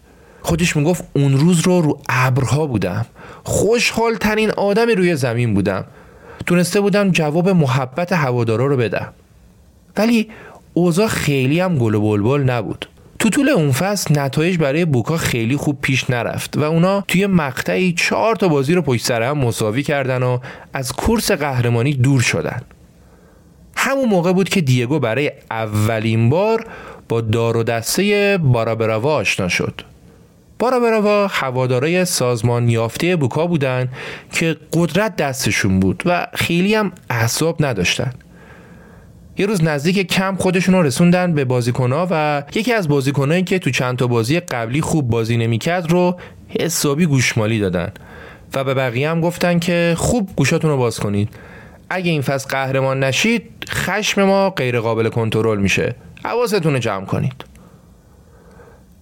خودش 0.42 0.76
می‌گفت 0.76 1.04
اون 1.12 1.32
روز 1.32 1.60
رو 1.60 1.80
رو 1.80 2.00
ابرها 2.08 2.66
بودم. 2.66 3.06
خوشحال 3.44 4.14
ترین 4.14 4.50
آدمی 4.50 4.94
روی 4.94 5.16
زمین 5.16 5.54
بودم. 5.54 5.84
تونسته 6.46 6.80
بودم 6.80 7.10
جواب 7.10 7.48
محبت 7.48 8.12
هوادارا 8.12 8.66
رو 8.66 8.76
بدم. 8.76 9.12
ولی 9.96 10.28
اوضاع 10.78 11.06
خیلی 11.06 11.60
هم 11.60 11.78
گل 11.78 11.94
و 11.94 12.00
بلبل 12.00 12.42
نبود. 12.42 12.88
تو 13.18 13.30
طول 13.30 13.48
اون 13.48 13.72
فصل 13.72 14.20
نتایج 14.20 14.58
برای 14.58 14.84
بوکا 14.84 15.16
خیلی 15.16 15.56
خوب 15.56 15.80
پیش 15.80 16.10
نرفت 16.10 16.56
و 16.56 16.62
اونا 16.62 17.04
توی 17.08 17.26
مقطعی 17.26 17.92
چهار 17.92 18.36
تا 18.36 18.48
بازی 18.48 18.74
رو 18.74 18.82
پشت 18.82 19.06
سر 19.06 19.22
هم 19.22 19.38
مساوی 19.38 19.82
کردن 19.82 20.22
و 20.22 20.38
از 20.72 20.92
کورس 20.92 21.30
قهرمانی 21.32 21.94
دور 21.94 22.20
شدن. 22.20 22.62
همون 23.76 24.08
موقع 24.08 24.32
بود 24.32 24.48
که 24.48 24.60
دیگو 24.60 24.98
برای 24.98 25.32
اولین 25.50 26.30
بار 26.30 26.66
با 27.08 27.20
دار 27.20 27.56
و 27.56 27.62
دسته 27.62 28.38
بارابراوا 28.42 29.14
آشنا 29.14 29.48
شد. 29.48 29.80
بارابراوا 30.58 31.26
هوادارای 31.26 32.04
سازمان 32.04 32.68
یافته 32.68 33.16
بوکا 33.16 33.46
بودن 33.46 33.88
که 34.32 34.56
قدرت 34.72 35.16
دستشون 35.16 35.80
بود 35.80 36.02
و 36.06 36.26
خیلی 36.34 36.74
هم 36.74 36.92
احساب 37.10 37.64
نداشتن. 37.64 38.12
یه 39.38 39.46
روز 39.46 39.64
نزدیک 39.64 40.12
کم 40.12 40.36
خودشون 40.36 40.74
رو 40.74 40.82
رسوندن 40.82 41.34
به 41.34 41.44
بازیکنها 41.44 42.08
و 42.10 42.42
یکی 42.54 42.72
از 42.72 42.88
بازیکنایی 42.88 43.42
که 43.42 43.58
تو 43.58 43.70
چند 43.70 43.98
تا 43.98 44.06
بازی 44.06 44.40
قبلی 44.40 44.80
خوب 44.80 45.08
بازی 45.08 45.36
نمی‌کرد 45.36 45.90
رو 45.90 46.16
حسابی 46.48 47.06
گوشمالی 47.06 47.60
دادن 47.60 47.92
و 48.54 48.64
به 48.64 48.74
بقیه 48.74 49.10
هم 49.10 49.20
گفتن 49.20 49.58
که 49.58 49.94
خوب 49.96 50.30
گوشاتون 50.36 50.70
رو 50.70 50.76
باز 50.76 51.00
کنید. 51.00 51.28
اگه 51.90 52.10
این 52.10 52.22
فصل 52.22 52.48
قهرمان 52.48 53.04
نشید 53.04 53.42
خشم 53.70 54.22
ما 54.22 54.50
غیر 54.50 54.80
قابل 54.80 55.08
کنترل 55.08 55.58
میشه. 55.58 55.94
حواستون 56.24 56.72
رو 56.72 56.78
جمع 56.78 57.04
کنید. 57.04 57.44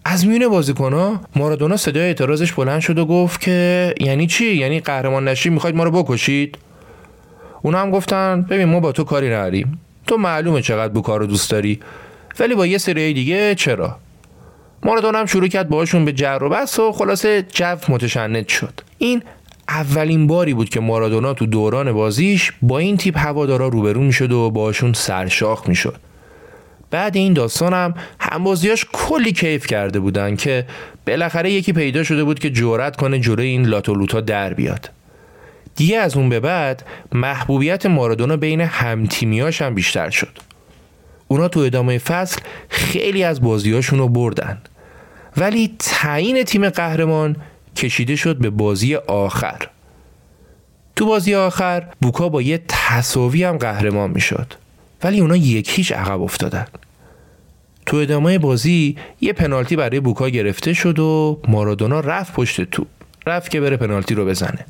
از 0.05 0.27
میون 0.27 0.49
بازیکنها 0.49 1.21
مارادونا 1.37 1.77
صدای 1.77 2.03
اعتراضش 2.03 2.53
بلند 2.53 2.81
شد 2.81 2.99
و 2.99 3.07
گفت 3.07 3.41
که 3.41 3.95
یعنی 4.01 4.27
چی؟ 4.27 4.55
یعنی 4.57 4.81
قهرمان 4.81 5.29
نشید 5.29 5.53
می‌خواید 5.53 5.77
ما 5.77 5.85
رو 5.85 5.91
بکشید؟ 5.91 6.59
اونا 7.63 7.79
هم 7.79 7.91
گفتن 7.91 8.43
ببین 8.43 8.69
ما 8.69 8.81
با 8.81 8.93
تو 8.93 9.05
کاری 9.05 9.29
نداریم. 9.29 9.81
تو 10.07 10.17
معلومه 10.17 10.63
چقدر 10.63 10.93
بو 10.93 11.01
کار 11.03 11.21
رو 11.21 11.27
دوست 11.27 11.51
داری. 11.51 11.81
ولی 12.39 12.55
با 12.55 12.67
یه 12.67 12.79
سری 12.79 13.15
دیگه 13.15 13.55
چرا؟ 13.55 13.97
مارادونا 14.83 15.19
هم 15.19 15.27
شروع 15.27 15.49
کرد 15.49 15.69
باشون 15.69 16.05
به 16.05 16.13
جر 16.13 16.39
و 16.43 16.49
بس 16.49 16.79
و 16.79 16.93
خلاصه 16.93 17.43
جو 17.53 17.77
متشنج 17.89 18.49
شد. 18.49 18.81
این 18.99 19.23
اولین 19.69 20.27
باری 20.27 20.55
بود 20.55 20.69
که 20.69 20.81
مارادونا 20.81 21.35
تو 21.35 21.47
دوران 21.47 21.93
بازیش 21.93 22.53
با 22.63 22.79
این 22.79 22.97
تیپ 22.97 23.19
هوادارا 23.19 23.69
روبرو 23.69 24.01
می‌شد 24.01 24.33
و 24.33 24.51
باشون 24.51 24.93
سرشاخ 24.93 25.69
می‌شد. 25.69 25.97
بعد 26.91 27.17
این 27.17 27.33
داستانم 27.33 27.95
هم 28.21 28.45
بازیاش 28.45 28.87
کلی 28.93 29.33
کیف 29.33 29.67
کرده 29.67 30.01
بودن 30.01 30.37
که 30.37 30.67
بالاخره 31.07 31.53
یکی 31.53 31.73
پیدا 31.73 32.03
شده 32.03 32.25
بود 32.25 32.39
که 32.39 32.51
جورت 32.51 32.97
کنه 32.97 33.21
جلوی 33.21 33.47
این 33.47 33.67
لاتولوتا 33.67 34.21
در 34.21 34.55
بیاد. 34.55 34.91
دیگه 35.77 35.99
از 35.99 36.17
اون 36.17 36.29
به 36.29 36.41
بعد 36.41 36.83
محبوبیت 37.13 37.87
مارادونا 37.87 38.37
بین 38.37 38.61
همتیمیاش 38.61 39.63
هم 39.63 39.75
بیشتر 39.75 40.11
شد. 40.11 40.39
اونا 41.29 41.49
تو 41.49 41.61
ادامه 41.61 41.99
فصل 41.99 42.41
خیلی 42.69 43.25
از 43.25 43.41
بازیاشون 43.41 43.99
رو 43.99 44.09
بردن. 44.09 44.59
ولی 45.37 45.75
تعیین 45.79 46.45
تیم 46.45 46.69
قهرمان 46.69 47.37
کشیده 47.77 48.17
شد 48.17 48.37
به 48.37 48.51
بازی 48.51 48.95
آخر. 48.95 49.69
تو 50.97 51.07
بازی 51.07 51.35
آخر 51.35 51.87
بوکا 52.03 52.29
با 52.29 52.43
یه 52.43 52.63
تصاوی 52.69 53.45
هم 53.45 53.57
قهرمان 53.57 54.11
می‌شد. 54.11 54.53
ولی 55.03 55.21
اونا 55.21 55.37
یکیش 55.37 55.93
عقب 55.93 56.23
افتادن. 56.23 56.67
تو 57.87 57.97
ادامه 57.97 58.39
بازی 58.39 58.97
یه 59.21 59.33
پنالتی 59.33 59.77
برای 59.77 60.01
بوکا 60.01 60.29
گرفته 60.29 60.73
شد 60.73 60.99
و 60.99 61.41
مارادونا 61.49 62.01
رفت 62.01 62.33
پشت 62.33 62.61
توپ. 62.61 62.87
رفت 63.27 63.51
که 63.51 63.61
بره 63.61 63.77
پنالتی 63.77 64.15
رو 64.15 64.27
بزنه. 64.27 64.67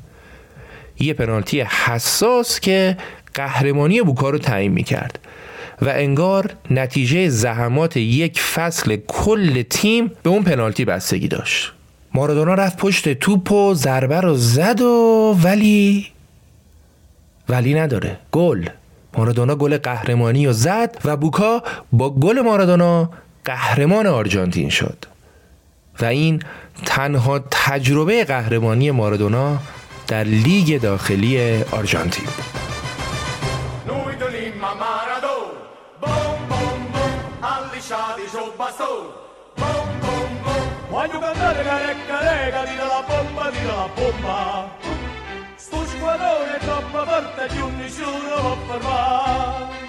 یه 0.99 1.13
پنالتی 1.13 1.61
حساس 1.61 2.59
که 2.59 2.97
قهرمانی 3.33 4.01
بوکا 4.01 4.29
رو 4.29 4.37
تعیین 4.37 4.71
می‌کرد. 4.71 5.19
و 5.81 5.89
انگار 5.89 6.53
نتیجه 6.71 7.29
زحمات 7.29 7.97
یک 7.97 8.41
فصل 8.41 8.97
کل 9.07 9.61
تیم 9.61 10.11
به 10.23 10.29
اون 10.29 10.43
پنالتی 10.43 10.85
بستگی 10.85 11.27
داشت. 11.27 11.73
مارادونا 12.13 12.53
رفت 12.53 12.77
پشت 12.77 13.13
توپ 13.13 13.51
و 13.51 13.73
ضربه 13.73 14.21
رو 14.21 14.35
زد 14.35 14.81
و 14.81 15.35
ولی 15.43 16.07
ولی 17.49 17.73
نداره. 17.73 18.17
گل. 18.31 18.65
مارادونا 19.17 19.55
گل 19.55 19.77
قهرمانی 19.77 20.47
رو 20.47 20.53
زد 20.53 20.97
و 21.05 21.17
بوکا 21.17 21.63
با 21.91 22.09
گل 22.09 22.41
مارادونا 22.41 23.09
قهرمان 23.45 24.07
آرژانتین 24.07 24.69
شد. 24.69 25.05
و 26.01 26.05
این 26.05 26.41
تنها 26.85 27.39
تجربه 27.51 28.23
قهرمانی 28.23 28.91
مارادونا 28.91 29.59
در 30.07 30.23
لیگ 30.23 30.81
داخلی 30.81 31.63
آرژانتین 31.63 32.27
Voglio 40.91 41.19
cantare 41.19 41.63
carecca 41.69 42.17
lega, 42.27 42.61
tira 42.69 42.87
la 42.95 43.01
bomba, 43.09 43.43
tira 43.55 43.75
la 43.81 43.89
bomba. 43.95 44.37
Sto 45.63 45.79
squadrone 45.91 46.55
è 46.57 46.59
troppo 46.67 46.99
forte, 47.09 47.43
più 47.53 47.65
nessuno 47.77 48.35
può 48.41 48.55
fermare. 48.67 49.86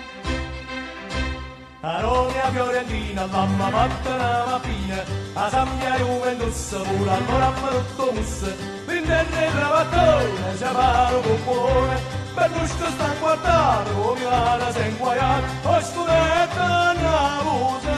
Arone 1.81 2.43
a 2.43 2.51
Fiorentina, 2.51 3.27
mamma 3.27 3.69
fatta 3.71 4.13
una 4.13 4.45
mappina, 4.47 5.05
a 5.35 5.49
San 5.49 5.79
Via 5.79 5.97
Juventus, 5.97 6.71
pure 6.71 7.09
allora 7.09 7.21
moramma 7.21 7.69
tutto 7.69 8.13
musse, 8.15 8.57
vendere 8.85 9.47
il 9.47 9.53
ravattone, 9.53 10.57
c'è 10.59 10.73
paro 10.73 11.21
con 11.21 11.45
buone, 11.45 12.01
per 12.35 12.51
l'uscio 12.51 12.91
sta 12.91 13.05
a 13.05 13.15
guardando, 13.21 13.91
come 13.93 14.23
la 14.25 14.73
sei 14.73 14.97
guaiato, 14.97 15.69
o 15.69 15.81
studetta 15.81 16.95
una 16.97 17.43
musa. 17.45 17.97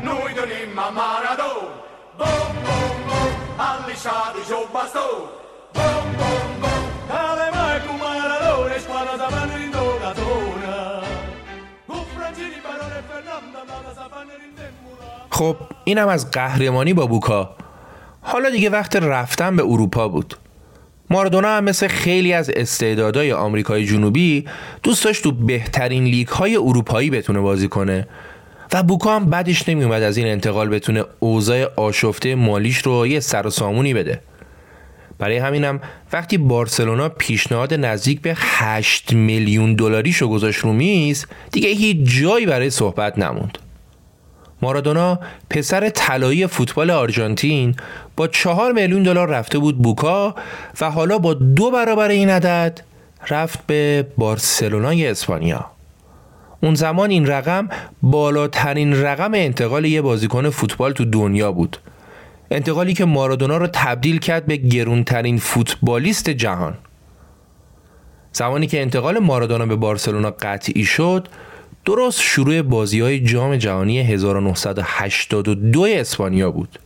Noi 0.00 0.34
donim 0.34 0.78
a 0.78 0.90
Maradona, 0.90 1.72
bom 2.16 2.52
bom 2.64 3.06
bom, 3.06 3.32
allisciati 3.56 4.42
giù 4.46 4.68
bastone, 4.70 5.28
bom 5.72 6.16
bom 6.16 6.60
bom, 6.60 6.90
cale 7.06 7.50
mai 7.50 7.86
con 7.86 7.96
Maradona, 7.96 8.78
squadra 8.78 9.16
da 9.16 9.30
mano 9.30 9.56
in 9.56 9.70
donatore. 9.70 10.57
خب 15.30 15.56
اینم 15.84 16.08
از 16.08 16.30
قهرمانی 16.30 16.94
با 16.94 17.06
بوکا. 17.06 17.56
حالا 18.20 18.50
دیگه 18.50 18.70
وقت 18.70 18.96
رفتن 18.96 19.56
به 19.56 19.62
اروپا 19.62 20.08
بود. 20.08 20.34
مارادونا 21.10 21.48
هم 21.48 21.64
مثل 21.64 21.88
خیلی 21.88 22.32
از 22.32 22.50
استعدادهای 22.50 23.32
آمریکای 23.32 23.86
جنوبی 23.86 24.44
دوست 24.82 25.04
داشت 25.04 25.22
تو 25.22 25.32
بهترین 25.32 26.04
لیگ 26.04 26.28
های 26.28 26.56
اروپایی 26.56 27.10
بتونه 27.10 27.40
بازی 27.40 27.68
کنه. 27.68 28.08
و 28.72 28.82
بوکا 28.82 29.16
هم 29.16 29.24
بعدش 29.24 29.68
نمیومد 29.68 30.02
از 30.02 30.16
این 30.16 30.26
انتقال 30.26 30.68
بتونه 30.68 31.04
اوضاع 31.20 31.64
آشفته 31.76 32.34
مالیش 32.34 32.78
رو 32.78 33.06
یه 33.06 33.20
سر 33.20 33.46
و 33.46 33.50
سامونی 33.50 33.94
بده. 33.94 34.20
برای 35.18 35.36
همینم 35.36 35.80
وقتی 36.12 36.38
بارسلونا 36.38 37.08
پیشنهاد 37.08 37.74
نزدیک 37.74 38.20
به 38.20 38.34
8 38.36 39.12
میلیون 39.12 39.74
دلاریشو 39.74 40.28
گذاشت 40.28 40.58
رو 40.58 40.72
میز 40.72 41.26
دیگه 41.52 41.68
هیچ 41.68 42.20
جایی 42.20 42.46
برای 42.46 42.70
صحبت 42.70 43.18
نموند. 43.18 43.58
مارادونا 44.62 45.18
پسر 45.50 45.88
طلایی 45.88 46.46
فوتبال 46.46 46.90
آرژانتین 46.90 47.74
با 48.16 48.28
چهار 48.28 48.72
میلیون 48.72 49.02
دلار 49.02 49.28
رفته 49.28 49.58
بود 49.58 49.78
بوکا 49.78 50.34
و 50.80 50.90
حالا 50.90 51.18
با 51.18 51.34
دو 51.34 51.70
برابر 51.70 52.08
این 52.08 52.30
عدد 52.30 52.80
رفت 53.30 53.66
به 53.66 54.06
بارسلونای 54.16 55.06
اسپانیا. 55.06 55.70
اون 56.62 56.74
زمان 56.74 57.10
این 57.10 57.26
رقم 57.26 57.68
بالاترین 58.02 59.02
رقم 59.02 59.34
انتقال 59.34 59.84
یه 59.84 60.02
بازیکن 60.02 60.50
فوتبال 60.50 60.92
تو 60.92 61.04
دنیا 61.04 61.52
بود. 61.52 61.76
انتقالی 62.50 62.94
که 62.94 63.04
مارادونا 63.04 63.56
رو 63.56 63.66
تبدیل 63.72 64.18
کرد 64.18 64.46
به 64.46 64.56
گرونترین 64.56 65.38
فوتبالیست 65.38 66.30
جهان. 66.30 66.74
زمانی 68.32 68.66
که 68.66 68.80
انتقال 68.80 69.18
مارادونا 69.18 69.66
به 69.66 69.76
بارسلونا 69.76 70.30
قطعی 70.30 70.84
شد 70.84 71.28
درست 71.84 72.20
شروع 72.20 72.62
بازی 72.62 73.00
های 73.00 73.20
جام 73.20 73.56
جهانی 73.56 74.00
1982 74.00 75.82
اسپانیا 75.82 76.50
بود. 76.50 76.78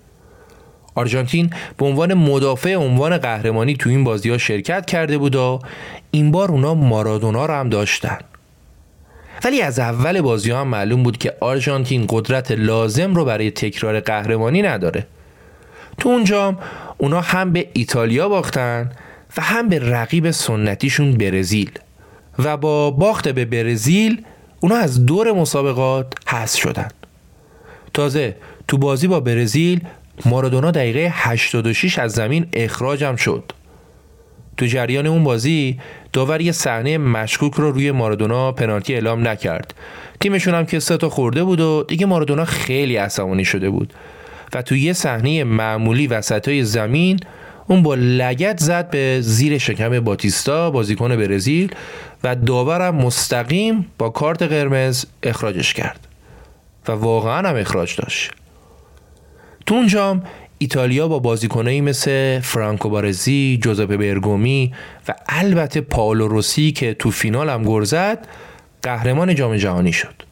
آرژانتین 0.95 1.51
به 1.77 1.87
عنوان 1.87 2.15
مدافع 2.15 2.75
عنوان 2.75 3.19
قهرمانی 3.19 3.75
تو 3.75 3.91
این 3.91 4.05
بازی 4.05 4.31
ها 4.31 4.39
شرکت 4.39 4.87
کرده 4.87 5.19
بود 5.19 5.37
و 5.37 5.59
این 6.11 6.31
بار 6.31 6.51
اونا 6.51 6.75
مارادونا 6.75 7.47
رو 7.47 7.55
هم 7.55 7.69
داشتن. 7.69 8.19
ولی 9.45 9.63
از 9.63 9.79
اول 9.79 10.21
بازی 10.21 10.51
هم 10.51 10.69
معلوم 10.69 11.03
بود 11.03 11.19
که 11.19 11.35
آرژانتین 11.41 12.07
قدرت 12.09 12.51
لازم 12.51 13.15
رو 13.15 13.25
برای 13.25 13.51
تکرار 13.51 14.01
قهرمانی 14.01 14.63
نداره. 14.63 15.07
تو 16.03 16.09
اونجا 16.09 16.59
اونا 16.99 17.21
هم 17.21 17.53
به 17.53 17.67
ایتالیا 17.73 18.29
باختن 18.29 18.91
و 19.37 19.43
هم 19.43 19.69
به 19.69 19.79
رقیب 19.79 20.31
سنتیشون 20.31 21.13
برزیل 21.13 21.71
و 22.39 22.57
با 22.57 22.91
باخت 22.91 23.29
به 23.29 23.45
برزیل 23.45 24.25
اونا 24.61 24.77
از 24.77 25.07
دور 25.07 25.33
مسابقات 25.33 26.07
حذف 26.27 26.61
شدن. 26.61 26.89
تازه 27.95 28.37
تو 28.69 28.79
بازی 28.79 29.07
با 29.07 29.21
برزیل 29.21 29.81
مارادونا 30.27 30.71
دقیقه 30.71 31.11
86 31.13 31.99
از 31.99 32.13
زمین 32.13 32.47
اخراجم 32.53 33.17
شد. 33.17 33.53
تو 34.57 34.67
جریان 34.67 35.07
اون 35.07 35.25
بازی 35.25 35.79
داور 36.13 36.41
یه 36.41 36.53
صحنه 36.53 36.99
مشکوک 36.99 37.55
رو 37.55 37.73
روی 37.73 37.91
مارادونا 37.91 38.53
پنالتی 38.53 38.95
اعلام 38.95 39.29
نکرد. 39.29 39.75
تیمشون 40.21 40.55
هم 40.55 40.67
که 40.67 40.81
سه 40.81 40.99
خورده 40.99 41.45
بود 41.45 41.61
و 41.61 41.85
دیگه 41.89 42.07
مارادونا 42.07 42.45
خیلی 42.45 42.97
عصبانی 42.97 43.45
شده 43.45 43.71
بود. 43.71 43.93
و 44.55 44.63
تو 44.63 44.77
یه 44.77 44.93
صحنه 44.93 45.45
معمولی 45.45 46.07
وسطای 46.07 46.65
زمین 46.65 47.21
اون 47.67 47.83
با 47.83 47.95
لگت 47.95 48.59
زد 48.59 48.91
به 48.91 49.19
زیر 49.21 49.59
شکم 49.59 50.01
باتیستا 50.01 50.71
بازیکن 50.71 51.17
برزیل 51.17 51.75
و 52.25 52.35
داورم 52.35 52.95
مستقیم 52.95 53.87
با 53.99 54.11
کارت 54.11 54.43
قرمز 54.43 55.05
اخراجش 55.23 55.75
کرد 55.75 56.09
و 56.89 56.93
واقعا 56.93 57.49
هم 57.49 57.57
اخراج 57.57 57.97
داشت 57.97 58.31
تو 59.67 59.75
اونجام 59.75 60.23
ایتالیا 60.59 61.09
با 61.09 61.19
بازیکنایی 61.19 61.81
مثل 61.81 62.41
فرانکو 62.41 62.89
بارزی، 62.89 63.59
جوزپه 63.63 63.97
برگومی 63.97 64.73
و 65.09 65.15
البته 65.29 65.81
پاولو 65.81 66.29
روسی 66.29 66.73
که 66.73 66.95
تو 66.95 67.11
فینال 67.11 67.49
هم 67.49 67.63
گل 67.63 67.85
زد 67.85 68.29
قهرمان 68.83 69.35
جام 69.35 69.57
جهانی 69.57 69.93
شد. 69.93 70.32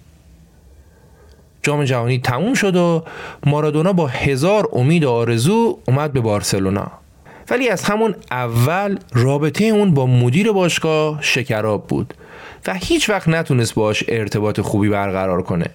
جام 1.63 1.85
جهانی 1.85 2.19
تموم 2.19 2.55
شد 2.55 2.77
و 2.77 3.05
مارادونا 3.47 3.93
با 3.93 4.07
هزار 4.07 4.69
امید 4.73 5.05
و 5.05 5.11
آرزو 5.11 5.79
اومد 5.89 6.13
به 6.13 6.21
بارسلونا. 6.21 6.91
ولی 7.51 7.69
از 7.69 7.83
همون 7.83 8.15
اول 8.31 8.99
رابطه 9.13 9.65
اون 9.65 9.95
با 9.95 10.07
مدیر 10.07 10.53
باشگاه 10.53 11.19
شکراب 11.23 11.87
بود 11.87 12.15
و 12.67 12.75
هیچ 12.75 13.11
وقت 13.11 13.29
نتونست 13.29 13.75
باش 13.75 14.05
ارتباط 14.09 14.61
خوبی 14.61 14.89
برقرار 14.89 15.43
کنه. 15.43 15.67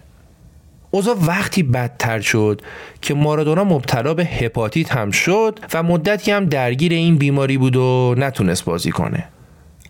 اوضاع 0.92 1.16
وقتی 1.28 1.64
بدتر 1.64 2.20
شد 2.20 2.62
که 3.02 3.14
مارادونا 3.14 3.64
مبتلا 3.64 4.14
به 4.14 4.26
هپاتیت 4.26 4.92
هم 4.92 5.12
شد 5.12 5.60
و 5.74 5.84
مدتی 5.84 6.32
هم 6.32 6.46
درگیر 6.46 6.92
این 6.92 7.18
بیماری 7.18 7.58
بود 7.58 7.76
و 7.76 8.16
نتونست 8.18 8.66
بازی 8.66 8.92
کنه 8.92 9.28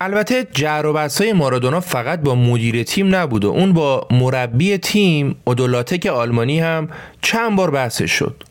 البته 0.00 0.46
جر 0.52 0.86
و 0.86 1.08
مارادونا 1.34 1.80
فقط 1.80 2.20
با 2.20 2.34
مدیر 2.34 2.82
تیم 2.82 3.14
نبود 3.14 3.44
و 3.44 3.48
اون 3.48 3.72
با 3.72 4.08
مربی 4.10 4.78
تیم 4.78 5.36
اودولاتک 5.44 6.06
آلمانی 6.06 6.60
هم 6.60 6.88
چند 7.22 7.56
بار 7.56 7.70
بحثش 7.70 8.10
شد. 8.10 8.42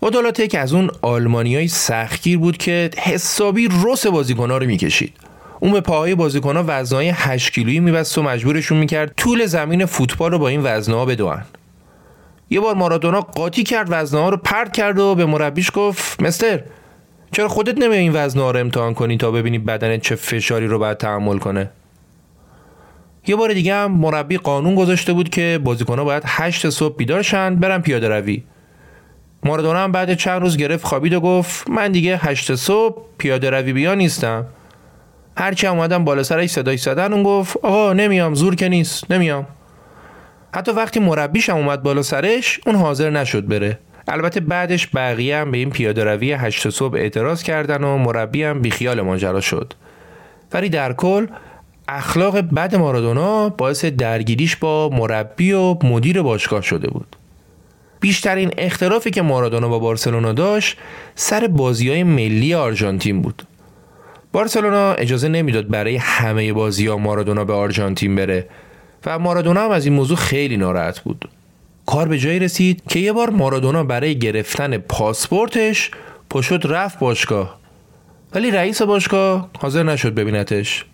اودولاتک 0.00 0.56
از 0.58 0.72
اون 0.72 0.90
آلمانی 1.02 1.56
های 1.56 1.68
سختگیر 1.68 2.38
بود 2.38 2.56
که 2.56 2.90
حسابی 2.98 3.68
رس 3.84 4.06
بازیکنها 4.06 4.58
رو 4.58 4.66
می‌کشید. 4.66 5.12
اون 5.60 5.72
به 5.72 5.80
پاهای 5.80 6.14
بازیکن‌ها 6.14 6.64
وزنهای 6.66 7.08
8 7.08 7.52
کیلویی 7.52 7.80
میبست 7.80 8.18
و 8.18 8.22
مجبورشون 8.22 8.78
می‌کرد 8.78 9.12
طول 9.16 9.46
زمین 9.46 9.86
فوتبال 9.86 10.30
رو 10.32 10.38
با 10.38 10.48
این 10.48 10.60
وزنها 10.62 11.04
بدوان 11.04 11.42
یه 12.50 12.60
بار 12.60 12.74
مارادونا 12.74 13.20
قاطی 13.20 13.62
کرد 13.62 13.86
وزنها 13.90 14.28
رو 14.28 14.36
پرت 14.36 14.72
کرد 14.72 14.98
و 14.98 15.14
به 15.14 15.26
مربیش 15.26 15.70
گفت 15.74 16.22
مستر 16.22 16.62
چرا 17.32 17.48
خودت 17.48 17.78
نمی 17.78 17.96
این 17.96 18.12
وزن 18.14 18.40
رو 18.40 18.56
امتحان 18.56 18.94
کنی 18.94 19.16
تا 19.16 19.30
ببینی 19.30 19.58
بدنت 19.58 20.00
چه 20.00 20.14
فشاری 20.14 20.66
رو 20.66 20.78
باید 20.78 20.96
تحمل 20.98 21.38
کنه؟ 21.38 21.70
یه 23.26 23.36
بار 23.36 23.52
دیگه 23.52 23.74
هم 23.74 23.92
مربی 23.92 24.36
قانون 24.36 24.74
گذاشته 24.74 25.12
بود 25.12 25.28
که 25.28 25.60
بازیکنها 25.64 26.04
باید 26.04 26.22
هشت 26.26 26.70
صبح 26.70 26.96
بیدار 26.96 27.22
شن 27.22 27.56
برن 27.56 27.78
پیاده 27.80 28.08
روی. 28.08 28.42
مارادونا 29.44 29.78
هم 29.78 29.92
بعد 29.92 30.14
چند 30.14 30.42
روز 30.42 30.56
گرفت 30.56 30.84
خوابید 30.84 31.12
و 31.12 31.20
گفت 31.20 31.70
من 31.70 31.92
دیگه 31.92 32.16
هشت 32.16 32.54
صبح 32.54 33.02
پیاده 33.18 33.50
روی 33.50 33.72
بیا 33.72 33.94
نیستم. 33.94 34.46
هرچی 35.36 35.66
اومدم 35.66 36.04
بالا 36.04 36.22
سرش 36.22 36.50
صدای 36.50 36.76
زدن 36.76 37.12
اون 37.12 37.22
گفت 37.22 37.56
آقا 37.56 37.92
نمیام 37.92 38.34
زور 38.34 38.54
که 38.54 38.68
نیست 38.68 39.10
نمیام. 39.10 39.46
حتی 40.54 40.72
وقتی 40.72 41.00
مربیش 41.00 41.50
هم 41.50 41.56
اومد 41.56 41.82
بالا 41.82 42.02
سرش 42.02 42.60
اون 42.66 42.76
حاضر 42.76 43.10
نشد 43.10 43.46
بره. 43.46 43.78
البته 44.08 44.40
بعدش 44.40 44.88
بقیه 44.94 45.36
هم 45.36 45.50
به 45.50 45.58
این 45.58 45.70
پیاده 45.70 46.04
روی 46.04 46.32
هشت 46.32 46.70
صبح 46.70 46.94
اعتراض 46.94 47.42
کردن 47.42 47.84
و 47.84 47.98
مربی 47.98 48.42
هم 48.42 48.60
بیخیال 48.60 49.00
ماجرا 49.00 49.40
شد. 49.40 49.72
ولی 50.52 50.68
در 50.68 50.92
کل 50.92 51.26
اخلاق 51.88 52.40
بد 52.40 52.74
مارادونا 52.74 53.48
باعث 53.48 53.84
درگیریش 53.84 54.56
با 54.56 54.88
مربی 54.88 55.52
و 55.52 55.76
مدیر 55.84 56.22
باشگاه 56.22 56.62
شده 56.62 56.88
بود. 56.90 57.16
بیشترین 58.00 58.50
اختلافی 58.58 59.10
که 59.10 59.22
مارادونا 59.22 59.68
با 59.68 59.78
بارسلونا 59.78 60.32
داشت 60.32 60.78
سر 61.14 61.46
بازی 61.46 61.90
های 61.90 62.02
ملی 62.02 62.54
آرژانتین 62.54 63.22
بود. 63.22 63.42
بارسلونا 64.32 64.92
اجازه 64.92 65.28
نمی‌داد 65.28 65.68
برای 65.68 65.96
همه 65.96 66.52
بازی 66.52 66.86
ها 66.86 66.96
مارادونا 66.96 67.44
به 67.44 67.52
آرژانتین 67.52 68.14
بره 68.14 68.48
و 69.06 69.18
مارادونا 69.18 69.64
هم 69.64 69.70
از 69.70 69.84
این 69.86 69.94
موضوع 69.94 70.16
خیلی 70.16 70.56
ناراحت 70.56 71.00
بود. 71.00 71.28
کار 71.86 72.08
به 72.08 72.18
جایی 72.18 72.38
رسید 72.38 72.82
که 72.88 72.98
یه 72.98 73.12
بار 73.12 73.30
مارادونا 73.30 73.84
برای 73.84 74.18
گرفتن 74.18 74.78
پاسپورتش 74.78 75.90
پشت 76.30 76.66
رفت 76.66 76.98
باشگاه. 76.98 77.58
ولی 78.34 78.50
رئیس 78.50 78.82
باشگاه 78.82 79.50
حاضر 79.58 79.82
نشد 79.82 80.14
ببینتش. 80.14 80.84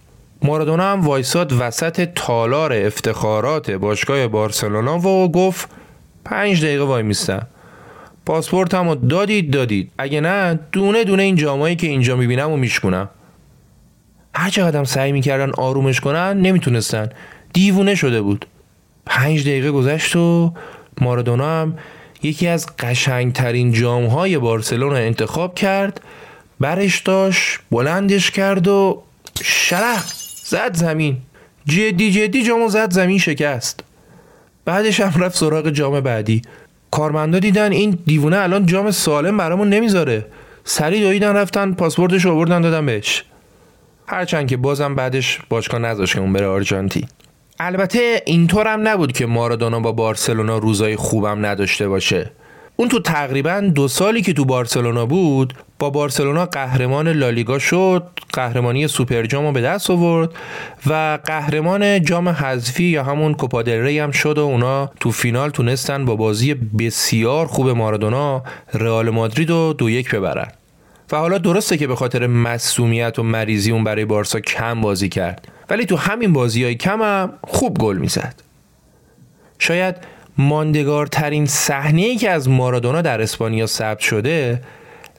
مارادونا 0.42 0.92
هم 0.92 1.00
وایساد 1.00 1.52
وسط 1.58 2.08
تالار 2.14 2.72
افتخارات 2.72 3.70
باشگاه 3.70 4.26
بارسلونا 4.26 4.98
و 4.98 5.32
گفت 5.32 5.68
پنج 6.24 6.64
دقیقه 6.64 6.84
وای 6.84 7.02
میستم 7.02 7.46
پاسپورت 8.26 8.74
هم 8.74 8.94
دادید 8.94 9.50
دادید. 9.50 9.90
اگه 9.98 10.20
نه 10.20 10.58
دونه 10.72 11.04
دونه 11.04 11.22
این 11.22 11.36
جامایی 11.36 11.76
که 11.76 11.86
اینجا 11.86 12.16
می‌بینم 12.16 12.50
و 12.50 12.56
میشکنم 12.56 13.08
هر 14.34 14.50
چقدر 14.50 14.84
سعی 14.84 15.12
می‌کردن 15.12 15.50
آرومش 15.50 16.00
کنن 16.00 16.40
نمی‌تونستن. 16.40 17.08
دیوونه 17.52 17.94
شده 17.94 18.22
بود. 18.22 18.46
پنج 19.06 19.42
دقیقه 19.42 19.70
گذشت 19.70 20.16
و 20.16 20.52
مارادونا 21.02 21.62
هم 21.62 21.78
یکی 22.22 22.48
از 22.48 22.66
قشنگترین 22.78 23.72
جامهای 23.72 24.38
بارسلونا 24.38 24.96
انتخاب 24.96 25.54
کرد 25.54 26.00
برش 26.60 27.00
داشت 27.00 27.58
بلندش 27.70 28.30
کرد 28.30 28.68
و 28.68 29.02
شرح 29.42 30.04
زد 30.44 30.76
زمین. 30.76 31.16
جدی 31.66 32.10
جدی 32.10 32.42
جامو 32.42 32.68
زد 32.68 32.92
زمین 32.92 33.18
شکست. 33.18 33.80
بعدش 34.64 35.00
هم 35.00 35.22
رفت 35.22 35.36
سراغ 35.36 35.70
جام 35.70 36.00
بعدی. 36.00 36.42
کارمندا 36.90 37.38
دیدن 37.38 37.72
این 37.72 37.98
دیوونه 38.06 38.36
الان 38.38 38.66
جام 38.66 38.90
سالم 38.90 39.36
برامون 39.36 39.68
نمی‌ذاره. 39.68 40.26
سری 40.64 41.00
دویدن 41.00 41.36
رفتن 41.36 41.72
پاسپورتش 41.72 42.26
آوردن 42.26 42.60
دادن 42.60 42.86
بهش. 42.86 43.24
هرچند 44.06 44.48
که 44.48 44.56
بازم 44.56 44.94
بعدش 44.94 45.38
باشگاه 45.48 45.80
نذاشت 45.80 46.14
که 46.14 46.20
اون 46.20 46.32
بره 46.32 46.46
آرژانتین. 46.46 47.08
البته 47.60 48.22
اینطور 48.26 48.66
هم 48.66 48.88
نبود 48.88 49.12
که 49.12 49.26
مارادونا 49.26 49.80
با 49.80 49.92
بارسلونا 49.92 50.58
روزای 50.58 50.96
خوبم 50.96 51.46
نداشته 51.46 51.88
باشه. 51.88 52.30
اون 52.76 52.88
تو 52.88 53.00
تقریبا 53.00 53.60
دو 53.74 53.88
سالی 53.88 54.22
که 54.22 54.32
تو 54.32 54.44
بارسلونا 54.44 55.06
بود 55.06 55.54
با 55.78 55.90
بارسلونا 55.90 56.46
قهرمان 56.46 57.08
لالیگا 57.08 57.58
شد 57.58 58.02
قهرمانی 58.32 58.88
سوپر 58.88 59.26
جام 59.26 59.52
به 59.52 59.60
دست 59.60 59.90
آورد 59.90 60.30
و 60.86 61.18
قهرمان 61.24 62.02
جام 62.02 62.28
حذفی 62.28 62.84
یا 62.84 63.04
همون 63.04 63.34
کوپا 63.34 63.60
ری 63.60 63.98
هم 63.98 64.10
شد 64.10 64.38
و 64.38 64.40
اونا 64.40 64.90
تو 65.00 65.10
فینال 65.10 65.50
تونستن 65.50 66.04
با 66.04 66.16
بازی 66.16 66.54
بسیار 66.54 67.46
خوب 67.46 67.68
مارادونا 67.68 68.42
رئال 68.74 69.10
مادرید 69.10 69.50
رو 69.50 69.74
دو 69.78 69.90
یک 69.90 70.14
ببرن. 70.14 70.48
و 71.12 71.16
حالا 71.16 71.38
درسته 71.38 71.76
که 71.76 71.86
به 71.86 71.96
خاطر 71.96 72.26
مسئولیت 72.26 73.18
و 73.18 73.22
مریضی 73.22 73.72
اون 73.72 73.84
برای 73.84 74.04
بارسا 74.04 74.40
کم 74.40 74.80
بازی 74.80 75.08
کرد. 75.08 75.48
ولی 75.70 75.84
تو 75.84 75.96
همین 75.96 76.32
بازی 76.32 76.64
های 76.64 76.74
کم 76.74 77.02
هم 77.02 77.32
خوب 77.44 77.78
گل 77.78 77.96
می‌زد. 77.96 78.34
شاید 79.58 79.96
ماندگارترین 80.38 81.46
صحنه 81.46 82.02
ای 82.02 82.16
که 82.16 82.30
از 82.30 82.48
مارادونا 82.48 83.02
در 83.02 83.22
اسپانیا 83.22 83.66
ثبت 83.66 83.98
شده 83.98 84.62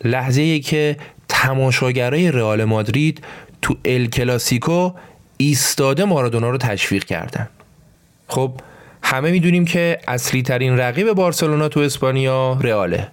لحظه 0.03 0.41
ای 0.41 0.59
که 0.59 0.97
تماشاگرای 1.29 2.31
رئال 2.31 2.63
مادرید 2.63 3.23
تو 3.61 3.75
ال 3.85 4.05
کلاسیکو 4.05 4.91
ایستاده 5.37 6.05
مارادونا 6.05 6.49
رو 6.49 6.57
تشویق 6.57 7.03
کردن. 7.03 7.49
خب 8.27 8.51
همه 9.03 9.31
می‌دونیم 9.31 9.65
که 9.65 9.99
اصلی 10.07 10.41
ترین 10.41 10.77
رقیب 10.77 11.13
بارسلونا 11.13 11.69
تو 11.69 11.79
اسپانیا 11.79 12.57
رئاله 12.61 13.07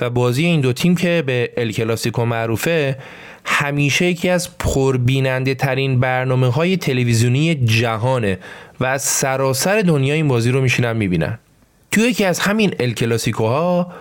و 0.00 0.10
بازی 0.10 0.44
این 0.44 0.60
دو 0.60 0.72
تیم 0.72 0.94
که 0.96 1.22
به 1.26 1.52
ال 1.56 1.72
کلاسیکو 1.72 2.24
معروفه 2.24 2.98
همیشه 3.44 4.04
یکی 4.06 4.28
از 4.28 4.58
پربیننده 4.58 5.54
ترین 5.54 6.00
برنامه 6.00 6.48
های 6.48 6.76
تلویزیونی 6.76 7.54
جهانه 7.54 8.38
و 8.80 8.84
از 8.84 9.02
سراسر 9.02 9.80
دنیا 9.80 10.14
این 10.14 10.28
بازی 10.28 10.50
رو 10.50 10.60
میشینن 10.60 10.96
می‌بینن. 10.96 11.38
توی 11.90 12.04
یکی 12.04 12.24
از 12.24 12.38
همین 12.38 12.74
ال 12.80 12.90
کلاسیکوها 12.92 13.92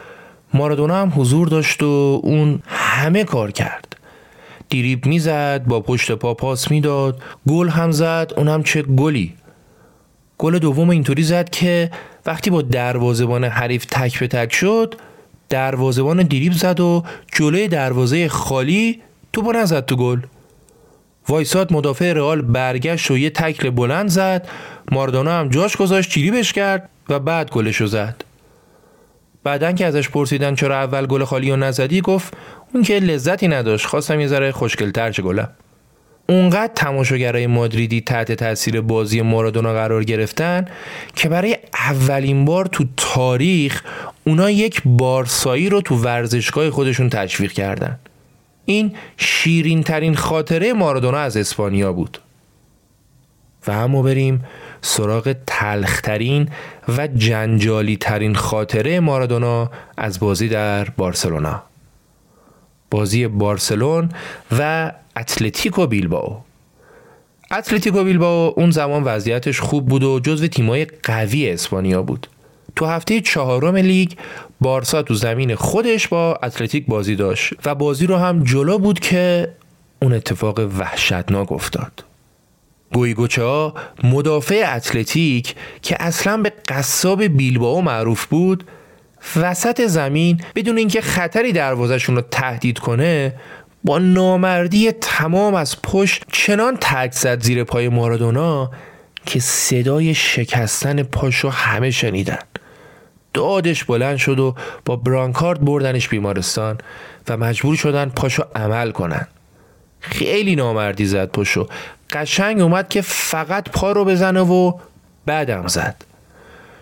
مارادونا 0.53 0.95
هم 1.01 1.13
حضور 1.15 1.47
داشت 1.47 1.83
و 1.83 2.21
اون 2.23 2.59
همه 2.67 3.23
کار 3.23 3.51
کرد. 3.51 3.97
دیریب 4.69 5.05
می‌زد 5.05 5.63
با 5.65 5.79
پشت 5.79 6.11
پا 6.11 6.33
پاس 6.33 6.71
می‌داد 6.71 7.21
گل 7.47 7.69
هم 7.69 7.91
زد 7.91 8.33
اونم 8.37 8.63
چه 8.63 8.81
گلی. 8.81 9.33
گل 10.37 10.59
دوم 10.59 10.89
اینطوری 10.89 11.23
زد 11.23 11.49
که 11.49 11.91
وقتی 12.25 12.49
با 12.49 12.61
دروازه‌بان 12.61 13.43
حریف 13.43 13.85
تک 13.85 14.19
به 14.19 14.27
تک 14.27 14.53
شد 14.53 14.95
دروازه‌بان 15.49 16.23
دیریب 16.23 16.53
زد 16.53 16.79
و 16.79 17.03
جلوی 17.33 17.67
دروازه 17.67 18.27
خالی 18.27 19.01
تو 19.33 19.51
نزد 19.51 19.85
تو 19.85 19.95
گل. 19.95 20.19
وایساد 21.27 21.73
مدافع 21.73 22.13
رئال 22.13 22.41
برگشت 22.41 23.11
و 23.11 23.17
یه 23.17 23.29
تکل 23.29 23.69
بلند 23.69 24.09
زد. 24.09 24.47
ماردانا 24.91 25.39
هم 25.39 25.49
جاش 25.49 25.77
گذاشت 25.77 26.09
چیریبش 26.09 26.53
کرد 26.53 26.89
و 27.09 27.19
بعد 27.19 27.49
گلشو 27.49 27.85
زد. 27.85 28.23
بعدن 29.43 29.75
که 29.75 29.85
ازش 29.85 30.09
پرسیدن 30.09 30.55
چرا 30.55 30.75
اول 30.75 31.05
گل 31.05 31.23
خالی 31.23 31.51
رو 31.51 31.55
نزدی 31.55 32.01
گفت 32.01 32.33
اون 32.73 32.83
که 32.83 32.99
لذتی 32.99 33.47
نداشت. 33.47 33.85
خواستم 33.85 34.19
یه 34.19 34.27
ذره 34.27 34.51
خوشگلتر 34.51 35.11
چه 35.11 35.21
گلم. 35.21 35.49
اونقدر 36.29 36.73
تماشاگرای 36.75 37.47
مادریدی 37.47 38.01
تحت 38.01 38.31
تاثیر 38.31 38.81
بازی 38.81 39.21
مارادونا 39.21 39.73
قرار 39.73 40.03
گرفتن 40.03 40.65
که 41.15 41.29
برای 41.29 41.57
اولین 41.73 42.45
بار 42.45 42.65
تو 42.65 42.85
تاریخ 42.97 43.83
اونا 44.23 44.49
یک 44.49 44.81
بارسایی 44.85 45.69
رو 45.69 45.81
تو 45.81 45.95
ورزشگاه 45.95 46.69
خودشون 46.69 47.09
تشویق 47.09 47.51
کردن. 47.51 47.99
این 48.65 48.95
شیرین 49.17 49.83
ترین 49.83 50.15
خاطره 50.15 50.73
مارادونا 50.73 51.17
از 51.17 51.37
اسپانیا 51.37 51.93
بود. 51.93 52.17
و 53.67 53.71
اما 53.71 54.01
بریم 54.01 54.43
سراغ 54.81 55.35
تلخترین 55.47 56.49
و 56.97 57.07
جنجالی 57.07 57.97
ترین 57.97 58.35
خاطره 58.35 58.99
مارادونا 58.99 59.71
از 59.97 60.19
بازی 60.19 60.47
در 60.47 60.89
بارسلونا. 60.89 61.63
بازی 62.91 63.27
بارسلون 63.27 64.09
و 64.57 64.91
اتلتیکو 65.17 65.87
بیلباو 65.87 66.41
اتلتیکو 67.51 68.03
بیلباو 68.03 68.53
اون 68.59 68.71
زمان 68.71 69.03
وضعیتش 69.03 69.59
خوب 69.59 69.87
بود 69.87 70.03
و 70.03 70.19
جزو 70.19 70.47
تیمای 70.47 70.85
قوی 70.85 71.49
اسپانیا 71.49 72.01
بود. 72.01 72.27
تو 72.75 72.85
هفته 72.85 73.21
چهارم 73.21 73.75
لیگ 73.75 74.11
بارسا 74.61 75.01
تو 75.01 75.13
زمین 75.13 75.55
خودش 75.55 76.07
با 76.07 76.39
اتلتیک 76.43 76.85
بازی 76.85 77.15
داشت 77.15 77.53
و 77.65 77.75
بازی 77.75 78.07
رو 78.07 78.17
هم 78.17 78.43
جلو 78.43 78.77
بود 78.77 78.99
که 78.99 79.53
اون 80.01 80.13
اتفاق 80.13 80.59
وحشتناک 80.59 81.51
افتاد. 81.51 82.03
گویگوچه 82.93 83.43
ها 83.43 83.73
مدافع 84.03 84.73
اتلتیک 84.75 85.55
که 85.81 85.95
اصلا 85.99 86.37
به 86.37 86.53
قصاب 86.67 87.23
بیلباو 87.23 87.81
معروف 87.81 88.25
بود 88.25 88.63
وسط 89.35 89.85
زمین 89.85 90.41
بدون 90.55 90.77
اینکه 90.77 91.01
خطری 91.01 91.51
دروازشون 91.51 92.15
رو 92.15 92.21
تهدید 92.21 92.79
کنه 92.79 93.33
با 93.83 93.99
نامردی 93.99 94.91
تمام 94.91 95.55
از 95.55 95.81
پشت 95.81 96.23
چنان 96.31 96.77
تک 96.81 97.11
زد 97.11 97.43
زیر 97.43 97.63
پای 97.63 97.89
مارادونا 97.89 98.71
که 99.25 99.39
صدای 99.39 100.13
شکستن 100.13 101.03
پاشو 101.03 101.49
همه 101.49 101.91
شنیدن. 101.91 102.39
دادش 103.33 103.83
بلند 103.83 104.17
شد 104.17 104.39
و 104.39 104.55
با 104.85 104.95
برانکارد 104.95 105.65
بردنش 105.65 106.09
بیمارستان 106.09 106.77
و 107.27 107.37
مجبور 107.37 107.75
شدن 107.75 108.09
پاشو 108.09 108.43
عمل 108.55 108.91
کنن. 108.91 109.27
خیلی 109.99 110.55
نامردی 110.55 111.05
زد 111.05 111.29
پاشو. 111.29 111.67
قشنگ 112.09 112.61
اومد 112.61 112.89
که 112.89 113.01
فقط 113.01 113.69
پا 113.69 113.91
رو 113.91 114.05
بزنه 114.05 114.41
و 114.41 114.73
بعدم 115.25 115.67
زد. 115.67 115.95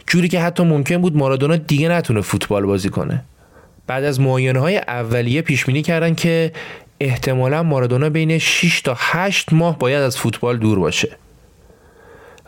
جوری 0.07 0.27
که 0.27 0.39
حتی 0.39 0.63
ممکن 0.63 0.97
بود 0.97 1.17
مارادونا 1.17 1.55
دیگه 1.55 1.89
نتونه 1.89 2.21
فوتبال 2.21 2.65
بازی 2.65 2.89
کنه. 2.89 3.23
بعد 3.87 4.03
از 4.03 4.19
معاینه 4.19 4.59
های 4.59 4.77
اولیه 4.77 5.41
پیش 5.41 5.65
بینی 5.65 5.81
کردن 5.81 6.15
که 6.15 6.51
احتمالا 6.99 7.63
مارادونا 7.63 8.09
بین 8.09 8.37
6 8.37 8.81
تا 8.81 8.95
8 8.97 9.53
ماه 9.53 9.79
باید 9.79 10.01
از 10.01 10.17
فوتبال 10.17 10.57
دور 10.57 10.79
باشه. 10.79 11.17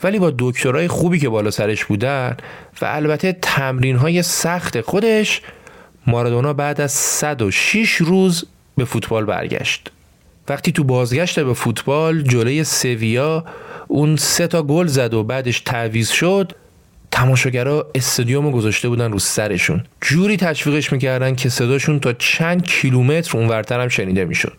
ولی 0.04 0.20
با 0.20 0.34
دکترای 0.39 0.88
خوبی 0.88 1.20
که 1.20 1.30
بالا 1.30 1.52
سرش 1.52 1.86
بودن 1.86 2.38
و 2.82 2.86
البته 2.86 3.38
تمرین 3.41 3.95
های 3.95 4.22
سخت 4.22 4.82
خودش 4.82 5.41
مارادونا 6.08 6.54
بعد 6.54 6.82
از 6.82 6.91
106 6.91 7.95
روز 7.95 8.45
به 8.78 8.86
فوتبال 8.86 9.26
برگشت. 9.26 9.91
وقتی 10.49 10.72
تو 10.72 10.84
بازگشت 10.84 11.39
به 11.39 11.54
فوتبال 11.54 12.22
جلوی 12.22 12.64
سویا 12.64 13.45
اون 13.88 14.16
سه 14.16 14.47
تا 14.47 14.64
گل 14.64 14.88
زد 14.88 15.14
و 15.14 15.24
بعدش 15.24 15.60
تعویز 15.60 16.10
شد. 16.10 16.52
تماشاگرا 17.12 17.88
استادیوم 17.95 18.52
گذاشته 18.52 18.89
بودن 18.89 19.12
رو 19.12 19.20
سرشون. 19.20 19.84
جوری 20.02 20.38
تشویقش 20.38 20.91
می‌کردن 20.91 21.36
که 21.36 21.49
صداشون 21.49 21.99
تا 21.99 22.14
چند 22.14 22.66
کیلومتر 22.66 23.38
اونورتر 23.38 23.80
هم 23.80 23.88
شنیده 23.88 24.26
می‌شد. 24.26 24.54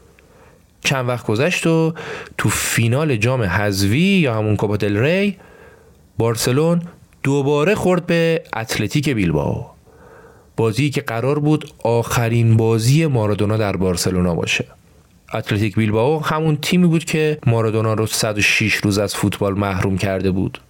چند 0.85 1.09
وقت 1.09 1.26
گذشت 1.26 1.66
و 1.66 1.95
تو 2.39 2.49
فینال 2.49 3.16
جام 3.16 3.43
حذوی 3.43 4.01
یا 4.01 4.35
همون 4.35 4.57
کوپا 4.57 4.87
ری 4.87 5.37
بارسلون 6.18 6.83
دوباره 7.22 7.74
خورد 7.74 8.07
به 8.07 8.43
اتلتیک 8.57 9.09
بیلباو 9.09 9.66
بازی 10.57 10.91
که 10.91 11.01
قرار 11.01 11.39
بود 11.39 11.72
آخرین 11.85 12.57
بازی 12.57 13.07
مارادونا 13.07 13.57
در 13.57 13.76
بارسلونا 13.76 14.35
باشه. 14.35 14.64
اتلتیک 15.35 15.76
بیلباو 15.76 16.24
همون 16.24 16.57
تیمی 16.57 16.87
بود 16.87 17.05
که 17.05 17.39
مارادونا 17.47 17.95
رو 17.95 18.07
106 18.07 18.74
روز 18.74 18.99
از 18.99 19.14
فوتبال 19.14 19.55
محروم 19.55 19.99
کرده 19.99 20.30
بود. 20.30 20.61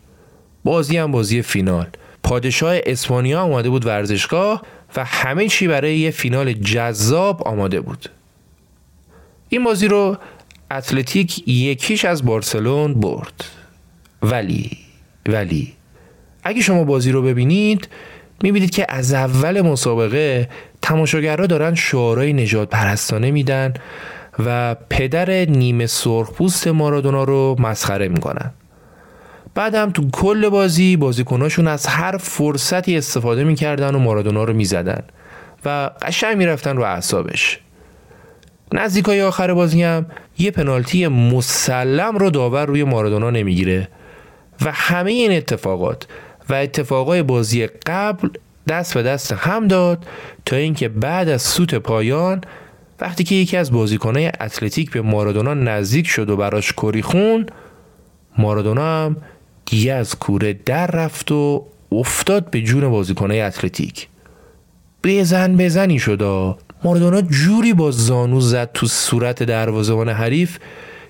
بازی 0.64 0.96
هم 0.96 1.12
بازی 1.12 1.42
فینال. 1.42 1.86
پادشاه 2.22 2.76
اسپانیا 2.86 3.40
آماده 3.40 3.70
بود 3.70 3.86
ورزشگاه 3.86 4.62
و 4.96 5.04
همه 5.04 5.48
چی 5.48 5.68
برای 5.68 5.98
یه 5.98 6.10
فینال 6.10 6.52
جذاب 6.52 7.42
آماده 7.42 7.80
بود. 7.80 8.08
این 9.52 9.64
بازی 9.64 9.88
رو 9.88 10.16
اتلتیک 10.70 11.48
یکیش 11.48 12.04
از 12.04 12.24
بارسلون 12.24 12.94
برد. 12.94 13.44
ولی 14.22 14.70
ولی 15.28 15.72
اگه 16.44 16.62
شما 16.62 16.84
بازی 16.84 17.12
رو 17.12 17.22
ببینید 17.22 17.88
می‌بینید 18.42 18.70
که 18.70 18.86
از 18.88 19.12
اول 19.14 19.60
مسابقه 19.60 20.48
تماشاگرها 20.82 21.46
دارن 21.46 21.74
شعارهای 21.74 22.32
نجات 22.32 22.70
پرستانه 22.70 23.30
میدن 23.30 23.74
و 24.46 24.76
پدر 24.90 25.30
نیمه 25.44 25.86
سرخپوست 25.86 26.68
مارادونا 26.68 27.24
رو 27.24 27.56
مسخره 27.58 28.08
می‌کنن. 28.08 28.50
بعدم 29.54 29.90
تو 29.90 30.10
کل 30.10 30.48
بازی 30.48 30.96
بازیکناشون 30.96 31.68
از 31.68 31.86
هر 31.86 32.16
فرصتی 32.16 32.96
استفاده 32.96 33.44
می‌کردن 33.44 33.94
و 33.94 33.98
مارادونا 33.98 34.44
رو 34.44 34.52
می‌زدن 34.52 35.02
و 35.64 35.90
قشنگ 36.02 36.36
می‌رفتن 36.36 36.76
رو 36.76 36.82
اعصابش. 36.82 37.58
نزدیکای 38.72 39.22
آخر 39.22 39.54
بازی 39.54 39.82
هم 39.82 40.06
یه 40.38 40.50
پنالتی 40.50 41.08
مسلم 41.08 42.16
رو 42.16 42.30
داور 42.30 42.66
روی 42.66 42.84
مارادونا 42.84 43.30
نمی‌گیره 43.30 43.88
و 44.64 44.72
همه 44.72 45.10
این 45.10 45.32
اتفاقات 45.32 46.06
و 46.48 46.54
اتفاقای 46.54 47.22
بازی 47.22 47.66
قبل 47.66 48.28
دست 48.68 48.94
به 48.94 49.02
دست 49.02 49.32
هم 49.32 49.68
داد 49.68 50.06
تا 50.46 50.56
اینکه 50.56 50.88
بعد 50.88 51.28
از 51.28 51.42
سوت 51.42 51.74
پایان 51.74 52.40
وقتی 53.00 53.24
که 53.24 53.34
یکی 53.34 53.56
از 53.56 53.72
بازیکنهای 53.72 54.26
اتلتیک 54.40 54.90
به 54.90 55.02
مارادونا 55.02 55.54
نزدیک 55.54 56.06
شد 56.06 56.30
و 56.30 56.36
براش 56.36 56.72
کری 56.72 57.02
خون 57.02 57.46
مارادونا 58.38 59.04
هم 59.04 59.16
دیگه 59.64 59.92
از 59.92 60.18
کوره 60.18 60.52
در 60.52 60.86
رفت 60.86 61.32
و 61.32 61.66
افتاد 61.92 62.50
به 62.50 62.62
جون 62.62 62.88
بازیکنهای 62.88 63.40
اتلتیک. 63.40 64.08
بزن 65.04 65.56
بزنی 65.56 65.98
شد 65.98 66.22
مارادونا 66.84 67.22
جوری 67.22 67.72
با 67.72 67.90
زانو 67.90 68.40
زد 68.40 68.70
تو 68.74 68.86
صورت 68.86 69.42
دروازه‌بان 69.42 70.08
حریف 70.08 70.58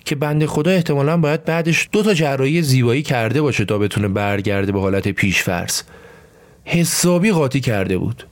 که 0.05 0.14
بنده 0.14 0.47
خدا 0.47 0.70
احتمالا 0.70 1.16
باید 1.16 1.45
بعدش 1.45 1.89
دو 1.93 2.03
تا 2.03 2.14
جراحی 2.14 2.62
زیبایی 2.62 3.03
کرده 3.03 3.43
باشه 3.43 3.64
تا 3.64 3.79
بتونه 3.79 4.09
برگرده 4.09 4.73
به 4.73 4.81
حالت 4.81 5.09
پیشفرض. 5.09 5.83
حسابی 6.64 7.31
قاطی 7.31 7.61
کرده 7.61 7.99
بود. 7.99 8.27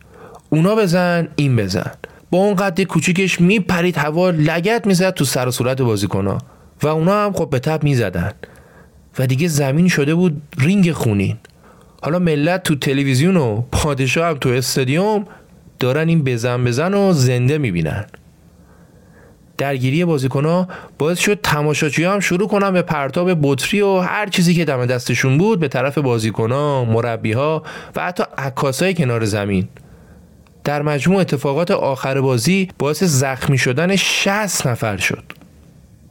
اونا 0.51 0.75
بزن 0.75 1.29
این 1.37 1.57
بزن. 1.57 1.91
با 2.31 2.39
اون 2.39 2.55
قد 2.55 2.83
کوچیکش 2.83 3.41
میپرید 3.41 3.99
هوا 3.99 4.31
لگت 4.31 4.87
می‌زد 4.87 5.15
تو 5.15 5.25
سر 5.25 5.49
و 5.49 5.51
صورت 5.51 5.83
بازیکنا 5.83 6.39
و 6.83 6.87
اونا 6.87 7.25
هم 7.25 7.33
خب 7.33 7.51
به 7.51 7.59
تب 7.59 7.85
می‌زدن. 7.85 8.33
و 9.19 9.27
دیگه 9.27 9.49
زمین 9.49 9.89
شده 9.89 10.15
بود 10.15 10.43
رینگ 10.59 10.93
خونین. 10.93 11.37
حالا 12.03 12.19
ملت 12.19 12.63
تو 12.63 12.75
تلویزیون 12.75 13.37
و 13.37 13.63
پادشاه 13.73 14.29
هم 14.29 14.35
تو 14.35 14.49
استادیوم 14.49 15.27
دارن 15.81 16.09
این 16.09 16.25
بزن 16.25 16.65
بزن 16.65 16.95
و 16.95 17.13
زنده 17.13 17.59
می‌بینن. 17.59 18.07
درگیری 19.59 20.03
ها 20.03 20.69
باعث 20.99 21.19
شد 21.19 21.41
تماشاچی 21.43 22.05
هم 22.05 22.21
شروع 22.21 22.49
کنن 22.49 22.71
به 22.71 22.83
پرتاب 22.83 23.31
بطری 23.43 23.81
و 23.81 23.99
هر 23.99 24.27
چیزی 24.27 24.55
که 24.55 24.65
دم 24.65 24.87
دستشون 24.87 25.39
بود 25.39 25.61
به 25.61 25.69
طرف 25.69 25.99
ها 26.39 26.85
مربی 26.85 27.33
ها 27.33 27.63
و 27.97 28.05
حتی 28.05 28.25
عکاسای 28.39 28.95
کنار 28.95 29.25
زمین. 29.25 29.69
در 30.65 30.83
مجموع 30.83 31.21
اتفاقات 31.21 31.71
آخر 31.71 32.21
بازی 32.21 32.69
باعث 32.79 33.05
زخمی 33.05 33.59
شدن 33.59 33.97
60 33.97 34.67
نفر 34.67 34.97
شد. 34.97 35.25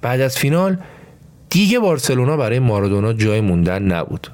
بعد 0.02 0.22
از 0.22 0.38
فینال 0.38 0.78
دیگه 1.50 1.80
بارسلونا 1.80 2.38
برای 2.38 2.60
مارادونا 2.60 3.14
جای 3.14 3.42
موندن 3.42 3.84
نبود. 3.84 4.28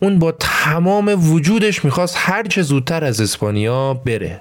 اون 0.00 0.18
با 0.18 0.32
تمام 0.32 1.32
وجودش 1.32 1.84
می‌خواست 1.84 2.16
هر 2.18 2.42
چه 2.42 2.62
زودتر 2.62 3.04
از 3.04 3.20
اسپانیا 3.20 3.94
بره. 3.94 4.40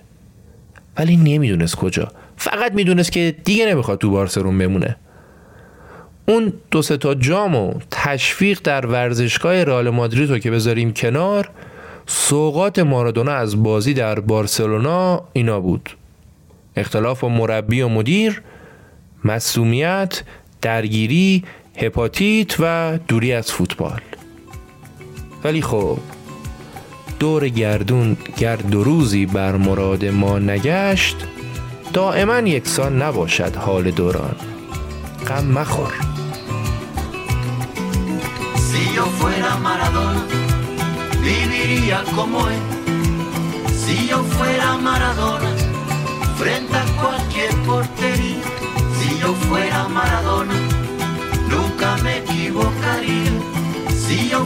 ولی 0.98 1.18
نمی‌دونست 1.18 1.76
کجا. 1.76 2.08
فقط 2.38 2.72
می‌دونست 2.72 3.12
که 3.12 3.36
دیگه 3.44 3.66
نمی‌خواد 3.66 4.00
تو 4.00 4.10
بارسلون 4.10 4.58
بمونه. 4.58 4.96
اون 6.28 6.54
دو 6.72 6.82
تا 6.82 7.16
جام 7.16 7.56
و 7.56 7.74
تشویق 7.92 8.60
در 8.64 8.86
ورزشگاه 8.86 9.64
رئال 9.64 9.90
مادرید 9.90 10.30
رو 10.30 10.40
که 10.40 10.52
بذاریم 10.52 10.94
کنار 10.94 11.50
سوقات 12.06 12.80
مارادونا 12.80 13.32
از 13.32 13.64
بازی 13.64 13.94
در 13.94 14.20
بارسلونا 14.20 15.24
اینا 15.34 15.60
بود. 15.60 15.90
اختلاف 16.76 17.24
و 17.24 17.30
مربی 17.30 17.82
و 17.82 17.88
مدیر 17.88 18.42
مسئولیت 19.24 20.24
درگیری 20.62 21.44
هپاتیت 21.78 22.56
و 22.60 22.98
دوری 23.08 23.34
از 23.34 23.52
فوتبال. 23.52 24.02
ولی 25.44 25.62
خب 25.62 25.98
دور 27.20 27.50
گردون 27.50 28.18
گرد 28.38 28.76
و 28.76 28.84
روزی 28.84 29.26
بر 29.26 29.56
مراد 29.56 30.06
ما 30.06 30.40
نگشت 30.40 31.18
دائما 31.94 32.40
یکسان 32.40 33.02
نباشد 33.02 33.56
حال 33.56 33.92
دوران 33.92 34.36
غم 35.28 35.46
مخور 35.46 35.94
Si 38.70 38.84
yo 38.96 39.06
fuera 39.20 39.52
Maradona, 39.68 40.24
viviría 41.28 42.00
como 42.16 42.40
él. 42.56 42.64
Si 43.82 43.96
yo 44.10 44.20
fuera 44.36 44.70
Maradona, 44.88 45.52
frente 46.40 46.76
a 46.84 46.86
cualquier 47.02 47.52
portería. 47.68 48.48
Si 48.98 49.10
yo 49.22 49.30
fuera 49.48 49.88
Maradona, 49.98 50.58
nunca 51.52 51.90
me 52.04 52.14
equivocaría. 52.18 53.34
Si 54.04 54.30
yo. 54.30 54.46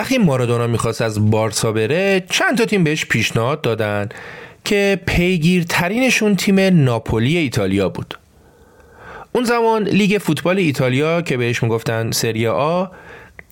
وقتی 0.00 0.18
مارادونا 0.18 0.66
می‌خواست 0.66 1.02
از 1.02 1.30
بارسا 1.30 1.72
بره 1.72 2.24
چند 2.30 2.58
تا 2.58 2.64
تیم 2.64 2.84
بهش 2.84 3.06
پیشنهاد 3.06 3.60
دادن 3.60 4.08
که 4.64 5.00
پیگیرترینشون 5.06 6.36
تیم 6.36 6.60
ناپولی 6.60 7.36
ایتالیا 7.36 7.88
بود. 7.88 8.18
اون 9.32 9.44
زمان 9.44 9.82
لیگ 9.82 10.18
فوتبال 10.18 10.58
ایتالیا 10.58 11.22
که 11.22 11.36
بهش 11.36 11.62
می‌گفتن 11.62 12.10
سری 12.10 12.46
آ 12.46 12.84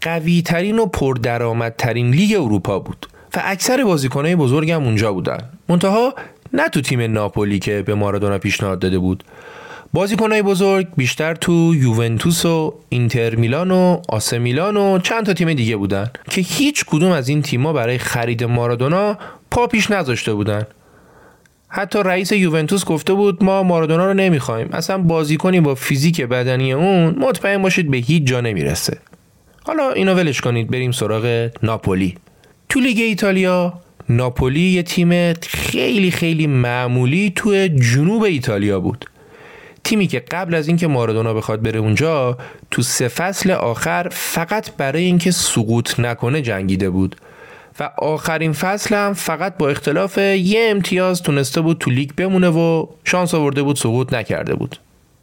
قوی 0.00 0.42
ترین 0.42 0.78
و 0.78 0.86
پردرآمدترین 0.86 2.10
لیگ 2.10 2.40
اروپا 2.40 2.78
بود 2.78 3.06
و 3.34 3.42
اکثر 3.44 3.84
بازیکنهای 3.84 4.36
بزرگم 4.36 4.84
اونجا 4.84 5.12
بودن. 5.12 5.38
منتها 5.68 6.14
نه 6.52 6.68
تو 6.68 6.80
تیم 6.80 7.00
ناپولی 7.00 7.58
که 7.58 7.82
به 7.82 7.94
مارادونا 7.94 8.38
پیشنهاد 8.38 8.78
داده 8.78 8.98
بود. 8.98 9.24
بازیکنهای 9.92 10.42
بزرگ 10.42 10.86
بیشتر 10.96 11.34
تو 11.34 11.74
یوونتوس 11.74 12.44
و 12.44 12.74
اینتر 12.88 13.34
میلان 13.34 13.70
و 13.70 14.00
آسه 14.08 14.38
میلان 14.38 14.76
و 14.76 14.98
چند 14.98 15.26
تا 15.26 15.34
تیم 15.34 15.52
دیگه 15.52 15.76
بودن 15.76 16.10
که 16.30 16.40
هیچ 16.40 16.84
کدوم 16.84 17.12
از 17.12 17.28
این 17.28 17.42
تیم‌ها 17.42 17.72
برای 17.72 17.98
خرید 17.98 18.44
مارادونا 18.44 19.18
پا 19.50 19.66
پیش 19.66 19.90
نذاشته 19.90 20.34
بودن. 20.34 20.66
حتی 21.68 21.98
رئیس 21.98 22.32
یوونتوس 22.32 22.84
گفته 22.84 23.14
بود 23.14 23.44
ما 23.44 23.62
مارادونا 23.62 24.06
رو 24.06 24.14
نمی‌خوایم. 24.14 24.68
اصلا 24.72 24.98
بازیکنی 24.98 25.60
با 25.60 25.74
فیزیک 25.74 26.22
بدنی 26.22 26.72
اون 26.72 27.14
مطمئن 27.18 27.62
باشید 27.62 27.90
به 27.90 27.96
هیچ 27.96 28.24
جا 28.24 28.40
نمی‌رسه. 28.40 28.98
حالا 29.64 29.90
اینو 29.90 30.14
ولش 30.14 30.40
کنید 30.40 30.70
بریم 30.70 30.92
سراغ 30.92 31.50
ناپولی. 31.62 32.14
تو 32.68 32.80
لیگ 32.80 32.98
ایتالیا 33.00 33.80
ناپولی 34.08 34.60
یه 34.60 34.82
تیم 34.82 35.32
خیلی 35.32 36.10
خیلی 36.10 36.46
معمولی 36.46 37.32
تو 37.36 37.66
جنوب 37.66 38.22
ایتالیا 38.22 38.80
بود. 38.80 39.04
تیمی 39.88 40.06
که 40.06 40.20
قبل 40.20 40.54
از 40.54 40.68
اینکه 40.68 40.86
مارادونا 40.86 41.34
بخواد 41.34 41.62
بره 41.62 41.78
اونجا 41.78 42.38
تو 42.70 42.82
سه 42.82 43.08
فصل 43.08 43.50
آخر 43.50 44.08
فقط 44.12 44.70
برای 44.76 45.04
اینکه 45.04 45.30
سقوط 45.30 46.00
نکنه 46.00 46.42
جنگیده 46.42 46.90
بود. 46.90 47.16
و 47.80 47.90
آخرین 47.98 48.52
فصل 48.52 48.94
هم 48.94 49.12
فقط 49.12 49.56
با 49.56 49.68
اختلاف 49.68 50.18
یه 50.18 50.68
امتیاز 50.70 51.22
تونسته 51.22 51.60
بود 51.60 51.78
تو 51.78 51.90
لیگ 51.90 52.10
بمونه 52.16 52.48
و 52.48 52.86
شانس 53.04 53.34
آورده 53.34 53.62
بود 53.62 53.76
سقوط 53.76 54.12
نکرده 54.12 54.54
بود. 54.54 54.76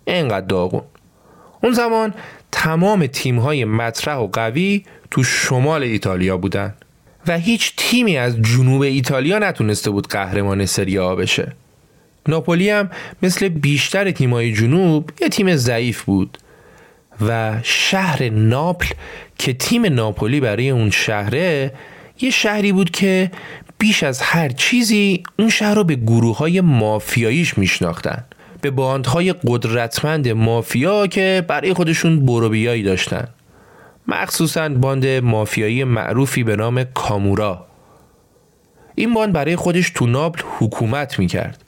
اینقدر 0.06 0.46
داغون. 0.46 0.82
اون 1.64 1.74
زمان 1.74 2.14
تمام 2.52 3.08
تیم‌های 3.08 3.66
مطرح 3.66 4.16
و 4.16 4.28
قوی 4.28 4.84
تو 5.12 5.24
شمال 5.24 5.84
ایتالیا 5.84 6.38
بودن. 6.38 6.74
و 7.28 7.38
هیچ 7.38 7.74
تیمی 7.78 8.18
از 8.18 8.42
جنوب 8.42 8.82
ایتالیا 8.82 9.40
نتونسته 9.40 9.90
بود 9.90 10.08
قهرمان 10.08 10.66
سری 10.66 11.00
آ 11.00 11.16
بشه. 11.16 11.52
ناپولی 12.28 12.70
هم 12.70 12.90
مثل 13.24 13.50
بیشتر 13.50 14.12
تیمای 14.12 14.54
جنوب 14.54 15.10
یه 15.22 15.30
تیم 15.30 15.56
ضعیف 15.56 16.04
بود 16.04 16.38
و 17.22 17.60
شهر 17.64 18.30
ناپل 18.30 18.88
که 19.38 19.54
تیم 19.54 19.86
ناپولی 19.86 20.40
برای 20.40 20.70
اون 20.70 20.90
شهره 20.90 21.74
یه 22.22 22.30
شهری 22.30 22.72
بود 22.72 22.90
که 22.90 23.32
بیش 23.78 24.04
از 24.04 24.22
هر 24.22 24.50
چیزی 24.50 25.24
اون 25.40 25.50
شهر 25.50 25.74
رو 25.76 25.84
به 25.84 25.96
گروه 25.96 26.38
های 26.38 26.62
مافیاییش 26.62 27.58
میشناختن. 27.58 28.24
به 28.62 28.72
باندهای 28.72 29.34
قدرتمند 29.48 30.28
مافیا 30.28 31.08
که 31.08 31.46
برای 31.48 31.74
خودشون 31.74 32.26
بروبیایی 32.26 32.84
داشتن. 32.84 33.28
مخصوصا 34.08 34.70
باند 34.70 35.06
مافیایی 35.06 35.84
معروفی 35.84 36.44
به 36.44 36.56
نام 36.56 36.84
کامورا. 36.84 37.66
این 38.96 39.14
باند 39.14 39.34
برای 39.34 39.56
خودش 39.56 39.90
تو 39.90 40.08
نابل 40.08 40.42
حکومت 40.60 41.20
می‌کرد. 41.20 41.65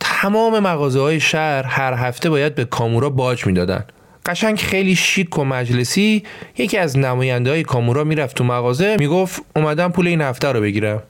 تمام 0.00 0.58
مغازه 0.58 1.00
های 1.00 1.20
شهر 1.20 1.62
هر 1.62 1.94
هفته 1.94 2.30
باید 2.30 2.54
به 2.54 2.64
کامورا 2.64 3.10
باج 3.10 3.46
می‌دادن. 3.46 3.84
قشنگ 4.26 4.58
خیلی 4.58 4.94
شیک 4.94 5.38
و 5.38 5.44
مجلسی 5.44 6.22
یکی 6.58 6.78
از 6.78 6.98
نماینده 6.98 7.50
های 7.50 7.62
کامورا 7.62 8.04
می‌رفت 8.04 8.36
تو 8.36 8.44
مغازه 8.44 8.96
می‌گفت 8.98 9.42
اومدم 9.56 9.92
پول 9.92 10.06
این 10.06 10.20
هفته 10.20 10.48
رو 10.48 10.60
بگیرم. 10.60 11.02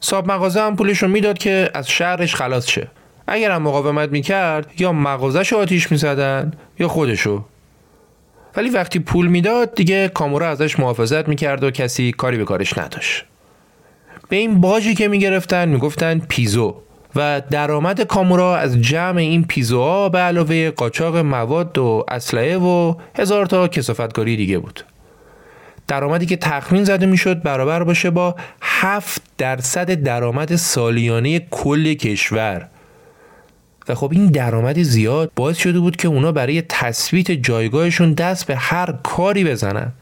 صاحب 0.00 0.32
مغازه 0.32 0.60
هم 0.60 0.76
پولش 0.76 1.02
رو 1.02 1.08
می‌داد 1.08 1.38
که 1.38 1.70
از 1.74 1.88
شهرش 1.88 2.34
خلاص 2.34 2.70
شه. 2.70 2.88
اگر 3.26 3.50
هم 3.50 3.62
مقاومت 3.62 4.08
می‌کرد 4.08 4.72
یا 4.78 4.92
مغازش 4.92 5.52
آتیش 5.52 5.92
می‌زدن 5.92 6.52
یا 6.78 6.88
خودشو. 6.88 7.44
ولی 8.56 8.70
وقتی 8.70 8.98
پول 8.98 9.26
می‌داد 9.26 9.74
دیگه 9.74 10.08
کامورا 10.08 10.48
ازش 10.48 10.78
محافظت 10.78 11.28
می‌کرد 11.28 11.64
و 11.64 11.70
کسی 11.70 12.12
کاری 12.12 12.36
به 12.36 12.44
کارش 12.44 12.78
نداشت. 12.78 13.24
به 14.28 14.36
این 14.36 14.60
باجی 14.60 14.94
که 14.94 15.08
می‌گرفتن 15.08 15.68
می‌گفتن 15.68 16.18
پیزو. 16.28 16.76
و 17.16 17.42
درآمد 17.50 18.00
کامورا 18.00 18.56
از 18.56 18.80
جمع 18.80 19.16
این 19.16 19.44
پیزوها 19.44 20.08
به 20.08 20.18
علاوه 20.18 20.70
قاچاق 20.70 21.16
مواد 21.16 21.78
و 21.78 22.04
اسلحه 22.08 22.56
و 22.56 22.94
هزار 23.14 23.46
تا 23.46 23.68
کسافتکاری 23.68 24.36
دیگه 24.36 24.58
بود. 24.58 24.84
درآمدی 25.88 26.26
که 26.26 26.36
تخمین 26.36 26.84
زده 26.84 27.06
می‌شد 27.06 27.42
برابر 27.42 27.84
باشه 27.84 28.10
با 28.10 28.34
7 28.62 29.22
درصد 29.38 30.02
درآمد 30.02 30.56
سالیانه 30.56 31.38
کل 31.38 31.94
کشور. 31.94 32.68
و 33.88 33.94
خب 33.94 34.10
این 34.12 34.26
درآمد 34.26 34.82
زیاد 34.82 35.30
باعث 35.36 35.56
شده 35.56 35.80
بود 35.80 35.96
که 35.96 36.08
اونا 36.08 36.32
برای 36.32 36.62
تثبیت 36.68 37.30
جایگاهشون 37.30 38.12
دست 38.12 38.46
به 38.46 38.56
هر 38.56 38.94
کاری 39.02 39.44
بزنن. 39.44 39.92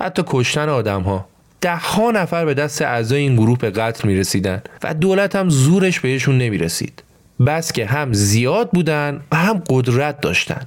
حتی 0.00 0.22
کشتن 0.26 0.68
آدم 0.68 1.02
ها 1.02 1.26
ده 1.60 1.76
ها 1.76 2.10
نفر 2.10 2.44
به 2.44 2.54
دست 2.54 2.82
اعضای 2.82 3.20
این 3.20 3.36
گروه 3.36 3.58
به 3.58 3.70
قتل 3.70 4.08
می 4.08 4.16
رسیدن 4.16 4.62
و 4.82 4.94
دولت 4.94 5.36
هم 5.36 5.48
زورش 5.48 6.00
بهشون 6.00 6.38
نمی 6.38 6.58
رسید 6.58 7.02
بس 7.46 7.72
که 7.72 7.86
هم 7.86 8.12
زیاد 8.12 8.70
بودن 8.70 9.20
و 9.32 9.36
هم 9.36 9.62
قدرت 9.68 10.20
داشتن. 10.20 10.66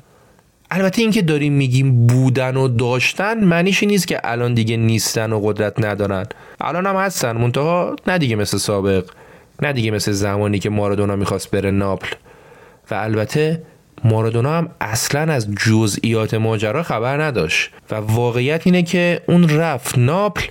البته 0.72 1.02
اینکه 1.02 1.22
داریم 1.22 1.54
میگیم 1.54 2.08
بودن 2.08 2.58
و 2.58 2.68
داشتن 2.68 3.44
معنیش 3.44 3.84
نیست 3.84 4.08
که 4.08 4.22
الان 4.24 4.54
دیگه 4.54 4.78
نیستن 4.78 5.34
و 5.34 5.40
قدرت 5.40 5.86
ندارن. 5.86 6.26
الان 6.62 6.86
هم 6.86 6.96
هستن 6.96 7.38
منتها 7.38 7.96
نه 8.08 8.18
دیگه 8.18 8.36
مثل 8.36 8.58
سابق 8.58 9.06
نه 9.62 9.74
دیگه 9.74 9.92
مثل 9.92 10.12
زمانی 10.12 10.60
که 10.60 10.70
مارادونا 10.70 11.16
می‌خواست 11.16 11.52
بره 11.52 11.72
ناپل. 11.72 12.16
و 12.92 12.96
البته 12.96 13.62
مارادونا 14.04 14.58
هم 14.58 14.70
اصلا 14.82 15.34
از 15.34 15.48
جزئیات 15.52 16.34
ماجرا 16.34 16.84
خبر 16.84 17.24
نداشت. 17.24 17.70
و 17.92 17.96
واقعیت 17.96 18.62
اینه 18.68 18.84
که 18.84 19.22
اون 19.28 19.50
رفت 19.50 19.98
ناپل 19.98 20.44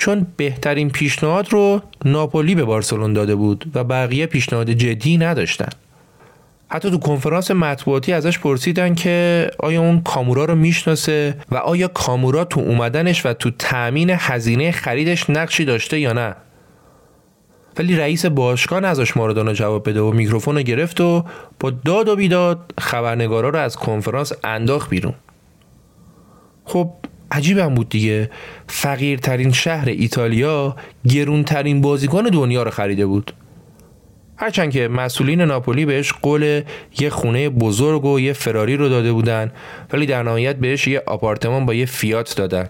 چون 0.00 0.26
بهترین 0.36 0.90
پیشنهاد 0.90 1.52
رو 1.52 1.82
ناپولی 2.04 2.54
به 2.54 2.64
بارسلون 2.64 3.12
داده 3.12 3.34
بود 3.34 3.70
و 3.74 3.84
بقیه 3.84 4.26
پیشنهاد 4.26 4.70
جدی 4.70 5.18
نداشتن. 5.18 5.68
حتی 6.68 6.90
تو 6.90 6.98
کنفرانس 6.98 7.50
مطبوعاتی 7.50 8.12
ازش 8.12 8.38
پرسیدن 8.38 8.94
که 8.94 9.50
آیا 9.58 9.80
اون 9.80 10.02
کامورا 10.02 10.44
رو 10.44 10.54
می‌شناسه 10.54 11.36
و 11.50 11.56
آیا 11.56 11.88
کامورا 11.88 12.44
تو 12.44 12.60
اومدنش 12.60 13.26
و 13.26 13.32
تو 13.32 13.50
تأمین 13.50 14.10
هزینه 14.10 14.72
خریدش 14.72 15.30
نقشی 15.30 15.64
داشته 15.64 16.00
یا 16.00 16.12
نه. 16.12 16.34
ولی 17.78 17.96
رئیس 17.96 18.26
باشگاه 18.26 18.84
ازش 18.84 19.16
مارادونا 19.16 19.52
جواب 19.52 19.88
بده 19.88 20.00
و 20.00 20.12
میکروفون 20.12 20.56
رو 20.56 20.62
گرفت 20.62 21.00
و 21.00 21.24
با 21.60 21.70
داد 21.70 22.08
و 22.08 22.16
بیداد 22.16 22.74
خبرنگارا 22.78 23.48
رو 23.48 23.58
از 23.58 23.76
کنفرانس 23.76 24.32
انداخت 24.44 24.90
بیرون. 24.90 25.14
خب 26.64 26.92
عجیبم 27.30 27.74
بود 27.74 27.88
دیگه. 27.88 28.30
فقیرترین 28.66 29.52
شهر 29.52 29.88
ایتالیا 29.88 30.76
گرونترین 31.08 31.80
بازیکن 31.80 32.22
دنیا 32.22 32.62
رو 32.62 32.70
خریده 32.70 33.06
بود. 33.06 33.32
هرچند 34.36 34.72
که 34.72 34.88
مسئولین 34.88 35.40
ناپولی 35.40 35.84
بهش 35.84 36.12
قول 36.12 36.62
یه 37.00 37.10
خونه 37.10 37.48
بزرگ 37.48 38.04
و 38.04 38.20
یه 38.20 38.32
فراری 38.32 38.76
رو 38.76 38.88
داده 38.88 39.12
بودن 39.12 39.52
ولی 39.92 40.06
در 40.06 40.22
نهایت 40.22 40.56
بهش 40.56 40.86
یه 40.86 41.02
آپارتمان 41.06 41.66
با 41.66 41.74
یه 41.74 41.86
فیات 41.86 42.36
دادن. 42.36 42.68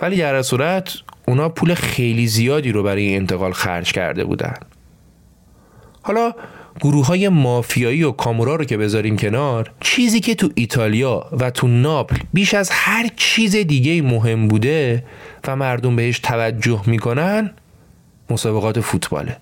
ولی 0.00 0.16
در 0.16 0.42
صورت 0.42 0.94
اونا 1.28 1.48
پول 1.48 1.74
خیلی 1.74 2.26
زیادی 2.26 2.72
رو 2.72 2.82
برای 2.82 3.16
انتقال 3.16 3.52
خرج 3.52 3.92
کرده 3.92 4.24
بودن. 4.24 4.54
حالا 6.02 6.32
گروه 6.80 7.06
های 7.06 7.28
مافیایی 7.28 8.02
و 8.02 8.12
کامورا 8.12 8.56
رو 8.56 8.64
که 8.64 8.76
بذاریم 8.76 9.16
کنار 9.16 9.72
چیزی 9.80 10.20
که 10.20 10.34
تو 10.34 10.50
ایتالیا 10.54 11.26
و 11.32 11.50
تو 11.50 11.68
ناپل 11.68 12.16
بیش 12.32 12.54
از 12.54 12.70
هر 12.72 13.08
چیز 13.16 13.56
دیگه 13.56 14.02
مهم 14.02 14.48
بوده 14.48 15.04
و 15.46 15.56
مردم 15.56 15.96
بهش 15.96 16.18
توجه 16.18 16.82
می‌کنن 16.86 17.50
مسابقات 18.30 18.80
فوتباله. 18.80 19.36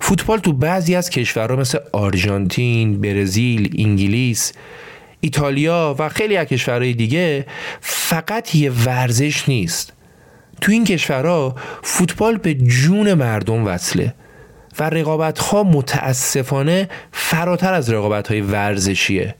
فوتبال 0.00 0.38
تو 0.38 0.52
بعضی 0.52 0.94
از 0.94 1.10
کشورها 1.10 1.56
مثل 1.56 1.78
آرژانتین، 1.92 3.00
برزیل، 3.00 3.74
انگلیس، 3.78 4.52
ایتالیا 5.20 5.96
و 5.98 6.08
خیلی 6.08 6.36
از 6.36 6.46
کشورهای 6.46 6.94
دیگه 6.94 7.46
فقط 7.80 8.54
یه 8.54 8.70
ورزش 8.70 9.48
نیست. 9.48 9.92
تو 10.60 10.72
این 10.72 10.84
کشورها 10.84 11.54
فوتبال 11.82 12.36
به 12.36 12.54
جون 12.54 13.14
مردم 13.14 13.66
وصله. 13.66 14.14
و 14.80 14.82
رقابت 14.82 15.38
ها 15.38 15.62
متاسفانه 15.62 16.88
فراتر 17.12 17.72
از 17.72 17.90
رقابت 17.90 18.28
های 18.28 18.40
ورزشیه. 18.40 19.34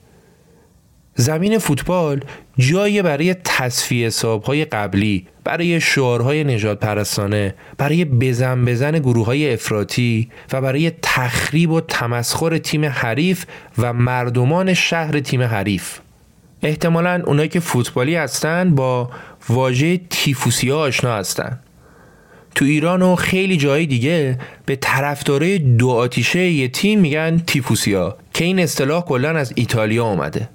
زمین 1.15 1.59
فوتبال 1.59 2.21
جایی 2.59 3.03
برای 3.03 3.35
تصفیه 3.45 4.07
حساب 4.07 4.43
های 4.43 4.65
قبلی 4.65 5.27
برای 5.45 5.81
شعارهای 5.81 6.45
نجات 6.45 6.81
پرستانه 6.81 7.55
برای 7.79 8.05
بزن 8.05 8.65
بزن 8.65 8.99
گروه 8.99 9.27
های 9.27 9.53
افراطی 9.53 10.31
و 10.53 10.61
برای 10.61 10.93
تخریب 11.03 11.71
و 11.71 11.81
تمسخر 11.81 12.59
تیم 12.59 12.85
حریف 12.85 13.45
و 13.79 13.93
مردمان 13.93 14.75
شهر 14.75 15.21
تیم 15.21 15.43
حریف. 15.43 15.99
احتمالا 16.63 17.23
اونایی 17.27 17.49
که 17.49 17.61
فوتبالی 17.61 18.15
هستن 18.15 18.75
با 18.75 19.11
واژه 19.49 20.01
تیفوسیا 20.11 20.79
آشنا 20.79 21.17
هستن. 21.17 21.59
تو 22.55 22.65
ایران 22.65 23.03
و 23.03 23.17
خیلی 23.17 23.57
جای 23.57 23.87
دیگه 23.87 24.39
به 24.67 24.77
طرفدارای 24.77 25.59
دو 25.59 25.91
آتیشه 25.91 26.49
یه 26.49 26.69
تیم 26.69 27.01
میگن 27.01 27.39
تیفوسیا 27.39 28.17
که 28.35 28.45
این 28.45 28.59
اصطلاح 28.59 29.05
کلا 29.05 29.31
از 29.31 29.53
ایتالیا 29.57 30.05
اومده. 30.05 30.49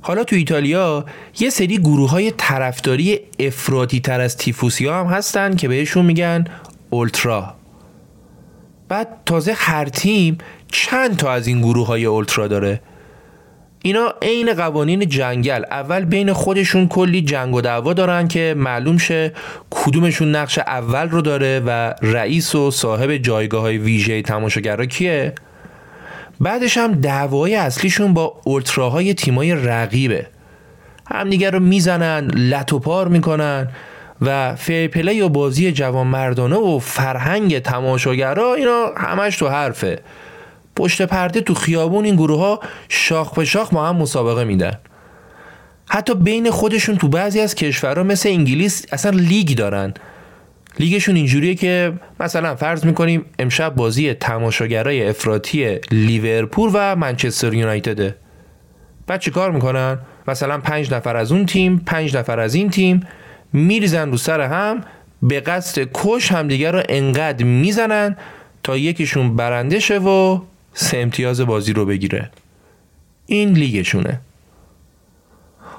حالا 0.00 0.24
تو 0.24 0.36
ایتالیا 0.36 1.04
یه 1.40 1.50
سری 1.50 1.78
گروه 1.78 2.10
های 2.10 2.30
طرفداری 2.30 3.20
افراطی 3.38 4.00
تر 4.00 4.20
از 4.20 4.36
تیفوسیا 4.36 5.00
هم 5.00 5.06
هستن 5.06 5.56
که 5.56 5.68
بهشون 5.68 6.06
میگن 6.06 6.44
اولترا. 6.90 7.54
بعد 8.88 9.08
تازه 9.26 9.52
هر 9.52 9.84
تیم 9.84 10.38
چند 10.72 11.16
تا 11.16 11.32
از 11.32 11.46
این 11.46 11.60
گروه 11.60 11.86
های 11.86 12.04
اولترا 12.04 12.48
داره؟ 12.48 12.80
اینا 13.86 14.14
عین 14.22 14.54
قوانین 14.54 15.08
جنگل. 15.08 15.64
اول 15.70 16.04
بین 16.04 16.32
خودشون 16.32 16.88
کلی 16.88 17.22
جنگ 17.22 17.54
و 17.54 17.60
دعوا 17.60 17.92
دارن 17.92 18.28
که 18.28 18.54
معلوم 18.56 18.98
شه 18.98 19.32
کدومشون 19.70 20.36
نقش 20.36 20.58
اول 20.58 21.08
رو 21.08 21.20
داره 21.20 21.62
و 21.66 21.94
رئیس 22.02 22.54
و 22.54 22.70
صاحب 22.70 23.16
جایگاه 23.16 23.62
های 23.62 23.78
ویژه 23.78 24.22
تماشاگرا 24.22 24.86
کیه. 24.86 25.32
بعدش 26.40 26.78
هم 26.78 26.92
دعوای 26.92 27.54
اصلیشون 27.54 28.14
با 28.14 28.40
اولتراهای 28.44 29.14
تیمای 29.14 29.54
رقیبه. 29.54 30.26
همدیگر 31.10 31.50
رو 31.50 31.60
می‌زنن 31.60 32.26
لط 32.26 32.72
و 32.72 32.78
پار 32.78 33.08
می‌کنن 33.08 33.68
و 34.20 34.56
پلی 34.92 35.20
و 35.20 35.28
بازی 35.28 35.72
جوان 35.72 36.06
مردانه 36.06 36.56
و 36.56 36.78
فرهنگ 36.78 37.58
تماشاگرا 37.58 38.54
اینا 38.54 38.86
همش 38.96 39.36
تو 39.36 39.48
حرفه. 39.48 39.98
پشت 40.76 41.02
پرده 41.02 41.40
تو 41.40 41.54
خیابون 41.54 42.04
این 42.04 42.16
گروه 42.16 42.38
ها 42.38 42.60
شاخ 42.88 43.34
به 43.34 43.44
شاخ 43.44 43.72
ما 43.72 43.88
هم 43.88 43.96
مسابقه 43.96 44.44
میدن. 44.44 44.78
حتی 45.88 46.14
بین 46.14 46.50
خودشون 46.50 46.96
تو 46.96 47.08
بعضی 47.08 47.40
از 47.40 47.54
کشورها 47.54 48.02
مثل 48.04 48.28
انگلیس 48.28 48.86
اصلا 48.92 49.10
لیگ 49.10 49.56
دارن. 49.56 49.94
لیگشون 50.78 51.16
اینجوریه 51.16 51.54
که 51.54 51.92
مثلا 52.20 52.54
فرض 52.54 52.84
می‌کنیم 52.84 53.24
امشب 53.38 53.74
بازی 53.74 54.14
تماشاگرای 54.14 55.08
افراطی 55.08 55.78
لیورپول 55.90 56.70
و 56.72 56.96
منچستر 56.96 57.54
یونایتده. 57.54 58.14
بعد 59.06 59.20
چی 59.20 59.30
کار 59.30 59.50
می‌کنن؟ 59.50 59.98
مثلا 60.28 60.58
پنج 60.58 60.94
نفر 60.94 61.16
از 61.16 61.32
اون 61.32 61.46
تیم 61.46 61.82
پنج 61.86 62.16
نفر 62.16 62.40
از 62.40 62.54
این 62.54 62.70
تیم 62.70 63.06
میریزن 63.52 64.10
رو 64.10 64.16
سر 64.16 64.40
هم 64.40 64.80
به 65.22 65.40
قصد 65.40 65.88
کش 65.94 66.32
همدیگه 66.32 66.70
رو 66.70 66.82
انقدر 66.88 67.44
می‌زنن 67.44 68.16
تا 68.62 68.76
یکیشون 68.76 69.36
برنده 69.36 69.80
شه 69.80 69.98
و 69.98 70.40
سه 70.74 70.98
امتیاز 70.98 71.40
بازی 71.40 71.72
رو 71.72 71.86
بگیره. 71.86 72.30
این 73.26 73.52
لیگشونه. 73.52 74.20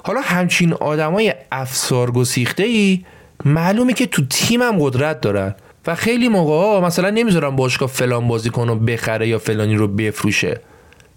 حالا 0.04 0.20
همچین 0.20 0.72
آدمای 0.72 1.34
افسار 1.52 2.10
گسیخته 2.10 2.62
ای 2.62 3.04
معلومه 3.44 3.92
که 3.92 4.06
تو 4.06 4.26
تیمم 4.30 4.76
قدرت 4.78 5.20
دارن 5.20 5.54
و 5.86 5.94
خیلی 5.94 6.28
موقع 6.28 6.86
مثلا 6.86 7.10
نمی‌ذارن 7.10 7.56
باشگاه 7.56 7.88
فلان 7.88 8.28
بازیکن 8.28 8.68
رو 8.68 8.76
بخره 8.76 9.28
یا 9.28 9.38
فلانی 9.38 9.74
رو 9.74 9.88
بفروشه. 9.88 10.60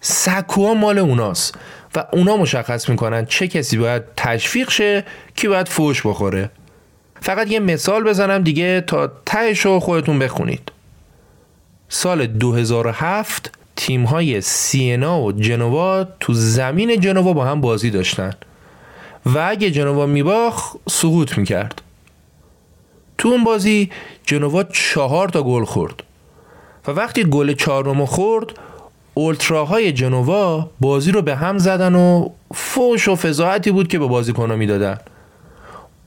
سکوها 0.01 0.73
مال 0.73 0.97
اوناست 0.97 1.55
و 1.95 2.05
اونا 2.13 2.37
مشخص 2.37 2.89
می‌کنن 2.89 3.25
چه 3.25 3.47
کسی 3.47 3.77
باید 3.77 4.03
تشویق 4.17 4.69
شه 4.69 5.05
کی 5.35 5.47
باید 5.47 5.67
فوش 5.67 6.01
بخوره. 6.05 6.49
فقط 7.21 7.51
یه 7.51 7.59
مثال 7.59 8.03
بزنم 8.03 8.43
دیگه 8.43 8.81
تا 8.81 9.11
تهش 9.25 9.59
رو 9.59 9.79
خودتون 9.79 10.19
بخونید. 10.19 10.71
سال 11.89 12.27
2007 12.27 13.58
تیم 13.79 14.03
های 14.03 14.41
سینا 14.41 15.21
و 15.21 15.31
جنوا 15.31 16.03
تو 16.19 16.33
زمین 16.33 16.99
جنوا 16.99 17.33
با 17.33 17.45
هم 17.45 17.61
بازی 17.61 17.89
داشتن. 17.89 18.33
و 19.25 19.39
اگه 19.49 19.71
جنوا 19.71 20.05
میباخ 20.05 20.75
سقوط 20.89 21.37
می‌کرد. 21.37 21.81
تو 23.17 23.29
اون 23.29 23.43
بازی 23.43 23.89
جنوا 24.25 24.63
چهار 24.63 25.29
تا 25.29 25.43
گل 25.43 25.63
خورد. 25.65 26.03
و 26.87 26.91
وقتی 26.91 27.23
گل 27.23 27.53
چهارم 27.53 28.05
خورد 28.05 28.51
اولتراهای 29.13 29.91
جنوا 29.91 30.69
بازی 30.79 31.11
رو 31.11 31.21
به 31.21 31.35
هم 31.35 31.57
زدن 31.57 31.95
و 31.95 32.29
فوش 32.53 33.07
و 33.07 33.15
فضاحتی 33.15 33.71
بود 33.71 33.87
که 33.87 33.99
به 33.99 34.07
بازیکن‌ها 34.07 34.55
می‌دادن. 34.55 34.97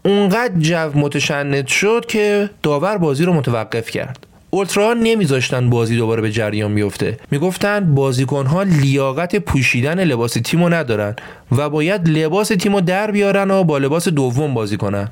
اونقدر 0.05 0.55
جو 0.59 0.99
متشنج 0.99 1.66
شد 1.66 2.07
که 2.09 2.51
داور 2.62 2.99
بازی 2.99 3.25
رو 3.25 3.33
متوقف 3.33 3.91
کرد. 3.91 4.27
اولترا 4.55 4.94
نمیذاشتن 4.94 5.70
بازی 5.70 5.96
دوباره 5.96 6.22
به 6.22 6.32
جریان 6.32 6.74
بیفته. 6.74 7.16
می‌گفتن 7.30 7.94
بازیکنها 7.94 8.62
لیاقت 8.62 9.36
پوشیدن 9.36 10.05
لباس 10.05 10.32
تیمو 10.32 10.68
ندارن 10.68 11.16
و 11.53 11.70
باید 11.70 12.09
لباس 12.09 12.48
تیمو 12.48 12.80
در 12.80 13.11
بیارن 13.11 13.50
و 13.50 13.64
با 13.64 13.78
لباس 13.78 14.09
دوم 14.09 14.55
بازی 14.55 14.76
کنن. 14.76 15.09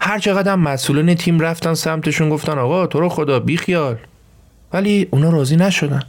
هر 0.00 0.18
چقدر 0.18 0.54
مسئولین 0.54 1.14
تیم 1.14 1.40
رفتن 1.40 1.74
سمتشون 1.74 2.30
گفتن 2.30 2.58
آقا 2.58 2.86
تو 2.86 3.00
رو 3.00 3.08
خدا 3.08 3.40
بیخیال 3.40 3.96
ولی 4.72 5.08
اونا 5.10 5.30
راضی 5.30 5.56
نشدن. 5.56 6.02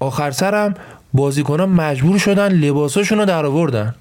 آخر 0.00 0.30
سرم 0.30 0.74
بازیکنها 1.12 1.66
مجبور 1.66 2.18
شدن 2.18 2.52
لباساشون 2.52 3.18
رو 3.18 3.24
در 3.24 3.46
آوردن 3.46 3.94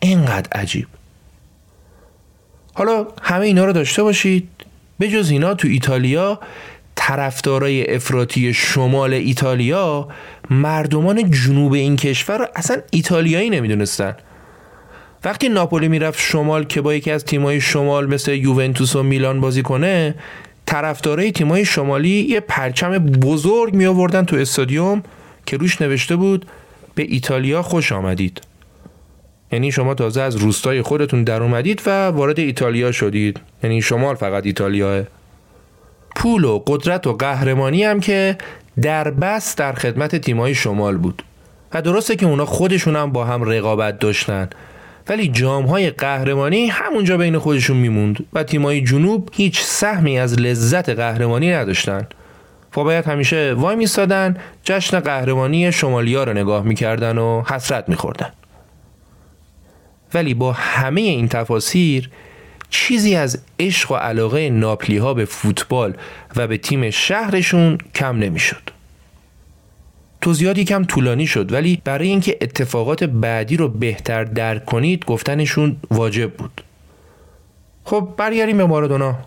اینقدر 0.00 0.48
عجیب. 0.52 0.86
حالا 2.74 3.06
همه 3.22 3.46
اینا 3.46 3.64
رو 3.64 3.72
داشته 3.72 4.02
باشید. 4.02 4.48
به 4.98 5.08
جز 5.08 5.30
اینا 5.30 5.54
تو 5.54 5.68
ایتالیا 5.68 6.40
طرفدارای 6.94 7.94
افراطی 7.94 8.54
شمال 8.54 9.14
ایتالیا 9.14 10.08
مردمان 10.50 11.30
جنوب 11.30 11.72
این 11.72 11.96
کشور 11.96 12.38
رو 12.38 12.46
اصلا 12.54 12.76
ایتالیایی 12.90 13.50
نمی‌دونستن. 13.50 14.16
وقتی 15.24 15.48
ناپولی 15.48 15.88
می‌رفت 15.88 16.20
شمال 16.20 16.64
که 16.64 16.80
با 16.80 16.94
یکی 16.94 17.10
از 17.10 17.24
تیمای 17.24 17.60
شمال 17.60 18.06
مثل 18.06 18.32
یوونتوس 18.32 18.96
و 18.96 19.02
میلان 19.02 19.40
بازی 19.40 19.62
کنه 19.62 20.14
طرفدارای 20.66 21.32
تیمای 21.32 21.64
شمالی 21.64 22.08
یه 22.08 22.40
پرچم 22.40 22.98
بزرگ 22.98 23.74
می 23.74 23.86
آوردن 23.86 24.24
تو 24.24 24.36
استادیوم 24.36 25.02
که 25.46 25.56
روش 25.56 25.80
نوشته 25.80 26.16
بود 26.16 26.46
به 26.94 27.02
ایتالیا 27.02 27.62
خوش 27.62 27.92
آمدید. 27.92 28.40
یعنی 29.52 29.72
شما 29.72 29.94
تازه 29.94 30.22
از 30.22 30.36
روستای 30.36 30.82
خودتون 30.82 31.24
در 31.24 31.42
اومدید 31.42 31.82
و 31.86 32.08
وارد 32.08 32.38
ایتالیا 32.38 32.92
شدید. 32.92 33.40
یعنی 33.62 33.82
شمال 33.82 34.14
فقط 34.14 34.46
ایتالیاه 34.46 35.02
پول 36.16 36.44
و 36.44 36.62
قدرت 36.66 37.06
و 37.06 37.12
قهرمانی 37.12 37.84
هم 37.84 38.00
که 38.00 38.38
در 38.82 39.10
بس 39.10 39.56
در 39.56 39.72
خدمت 39.72 40.16
تیمای 40.16 40.54
شمال 40.54 40.96
بود. 40.96 41.22
و 41.74 41.82
درسته 41.82 42.16
که 42.16 42.26
اونا 42.26 42.44
خودشون 42.44 42.96
هم 42.96 43.12
با 43.12 43.24
هم 43.24 43.44
رقابت 43.44 43.98
داشتن. 43.98 44.48
ولی 45.08 45.28
جام 45.28 45.64
های 45.64 45.90
قهرمانی 45.90 46.66
همونجا 46.66 47.16
بین 47.16 47.38
خودشون 47.38 47.76
میموند 47.76 48.26
و 48.32 48.42
تیمای 48.42 48.80
جنوب 48.80 49.28
هیچ 49.32 49.60
سهمی 49.62 50.18
از 50.18 50.40
لذت 50.40 50.88
قهرمانی 50.88 51.52
نداشتن. 51.52 52.06
و 52.76 52.84
باید 52.84 53.04
همیشه 53.04 53.54
وای 53.56 53.76
میستادن 53.76 54.36
جشن 54.64 55.00
قهرمانی 55.00 55.72
شمالیا 55.72 56.24
رو 56.24 56.32
نگاه 56.32 56.64
می‌کردن 56.64 57.18
و 57.18 57.42
حسرت 57.42 57.88
میخوردن. 57.88 58.32
ولی 60.14 60.34
با 60.34 60.52
همه 60.52 61.00
این 61.00 61.28
تفاسیر 61.28 62.10
چیزی 62.70 63.14
از 63.14 63.38
عشق 63.60 63.92
و 63.92 63.94
علاقه 63.94 64.50
ناپلی 64.50 64.96
ها 64.96 65.14
به 65.14 65.24
فوتبال 65.24 65.94
و 66.36 66.46
به 66.46 66.58
تیم 66.58 66.90
شهرشون 66.90 67.78
کم 67.94 68.18
نمی‌شد. 68.18 68.62
توضیحات 70.20 70.60
کم 70.60 70.84
طولانی 70.84 71.26
شد 71.26 71.52
ولی 71.52 71.82
برای 71.84 72.08
اینکه 72.08 72.38
اتفاقات 72.40 73.04
بعدی 73.04 73.56
رو 73.56 73.68
بهتر 73.68 74.24
درک 74.24 74.64
کنید 74.64 75.04
گفتنشون 75.04 75.76
واجب 75.90 76.32
بود. 76.32 76.62
خب 77.84 78.08
برگردیم 78.16 78.56
به 78.56 78.66
مارادونا. 78.66 79.18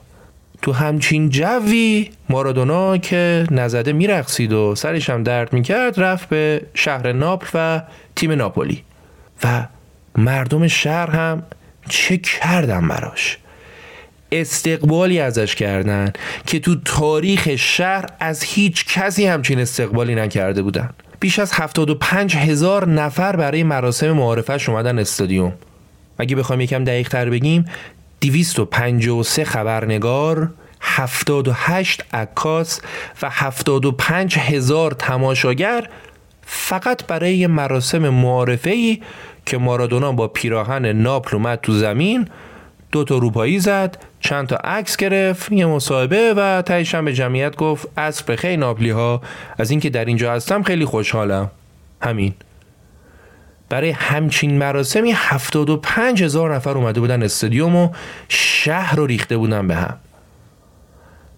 تو 0.61 0.71
همچین 0.71 1.29
جوی 1.29 2.09
مارادونا 2.29 2.97
که 2.97 3.47
نزده 3.51 3.93
میرقصید 3.93 4.53
و 4.53 4.75
سرش 4.75 5.09
هم 5.09 5.23
درد 5.23 5.53
می‌کرد 5.53 5.99
رفت 5.99 6.29
به 6.29 6.61
شهر 6.73 7.11
ناپل 7.11 7.47
و 7.53 7.81
تیم 8.15 8.31
ناپولی 8.31 8.83
و 9.43 9.67
مردم 10.17 10.67
شهر 10.67 11.09
هم 11.09 11.43
چه 11.89 12.17
کردن 12.17 12.87
براش؟ 12.87 13.37
استقبالی 14.31 15.19
ازش 15.19 15.55
کردن 15.55 16.13
که 16.45 16.59
تو 16.59 16.75
تاریخ 16.75 17.55
شهر 17.55 18.05
از 18.19 18.43
هیچ 18.43 18.85
کسی 18.85 19.25
همچین 19.25 19.59
استقبالی 19.59 20.15
نکرده 20.15 20.61
بودن. 20.61 20.89
بیش 21.19 21.39
از 21.39 21.51
75 21.53 22.35
هزار 22.35 22.87
نفر 22.87 23.35
برای 23.35 23.63
مراسم 23.63 24.11
معارفش 24.11 24.69
اومدن 24.69 24.99
استادیوم. 24.99 25.53
اگه 26.17 26.35
بخوایم 26.35 26.61
یکم 26.61 26.83
دقیق 26.83 27.09
تر 27.09 27.29
بگیم 27.29 27.65
253 28.21 29.43
خبرنگار 29.43 30.53
78 30.81 32.03
عکاس 32.13 32.81
و 33.21 33.29
75 33.31 34.37
هزار 34.37 34.91
تماشاگر 34.91 35.89
فقط 36.41 37.03
برای 37.05 37.47
مراسم 37.47 38.09
معارفه 38.09 38.99
که 39.45 39.57
مارادونا 39.57 40.11
با 40.11 40.27
پیراهن 40.27 40.85
ناپل 40.85 41.35
اومد 41.35 41.59
تو 41.61 41.73
زمین 41.73 42.27
دو 42.91 43.03
تا 43.03 43.17
روپایی 43.17 43.59
زد 43.59 43.97
چند 44.19 44.47
تا 44.47 44.55
عکس 44.55 44.97
گرفت 44.97 45.51
یه 45.51 45.65
مصاحبه 45.65 46.33
و 46.37 46.61
تهش 46.61 46.95
به 46.95 47.13
جمعیت 47.13 47.55
گفت 47.55 47.87
عصر 47.97 48.35
خیلی 48.35 48.57
ناپلی 48.57 48.89
ها 48.89 49.21
از 49.57 49.71
اینکه 49.71 49.89
در 49.89 50.05
اینجا 50.05 50.33
هستم 50.33 50.63
خیلی 50.63 50.85
خوشحالم. 50.85 51.51
همین. 52.01 52.33
برای 53.69 53.89
همچین 53.89 54.57
مراسمی 54.57 55.13
75 55.15 56.23
هزار 56.23 56.55
نفر 56.55 56.69
اومده 56.69 56.99
بودن 56.99 57.23
استادیوم 57.23 57.75
و 57.75 57.89
شهر 58.29 58.95
رو 58.95 59.05
ریخته 59.05 59.37
بودن 59.37 59.67
به 59.67 59.75
هم. 59.75 59.97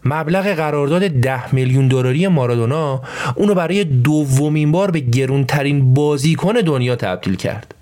مبلغ 0.06 0.48
قرارداد 0.48 1.08
10 1.08 1.56
میلیون 1.56 1.88
دلاری 1.88 2.28
مارادونا 2.28 3.02
اونو 3.36 3.54
برای 3.54 3.84
دومین 3.84 4.72
بار 4.72 4.92
به 4.92 5.00
گرونترین 5.00 5.94
بازیکن 5.94 6.54
دنیا 6.54 6.96
تبدیل 6.96 7.36
کرد. 7.36 7.74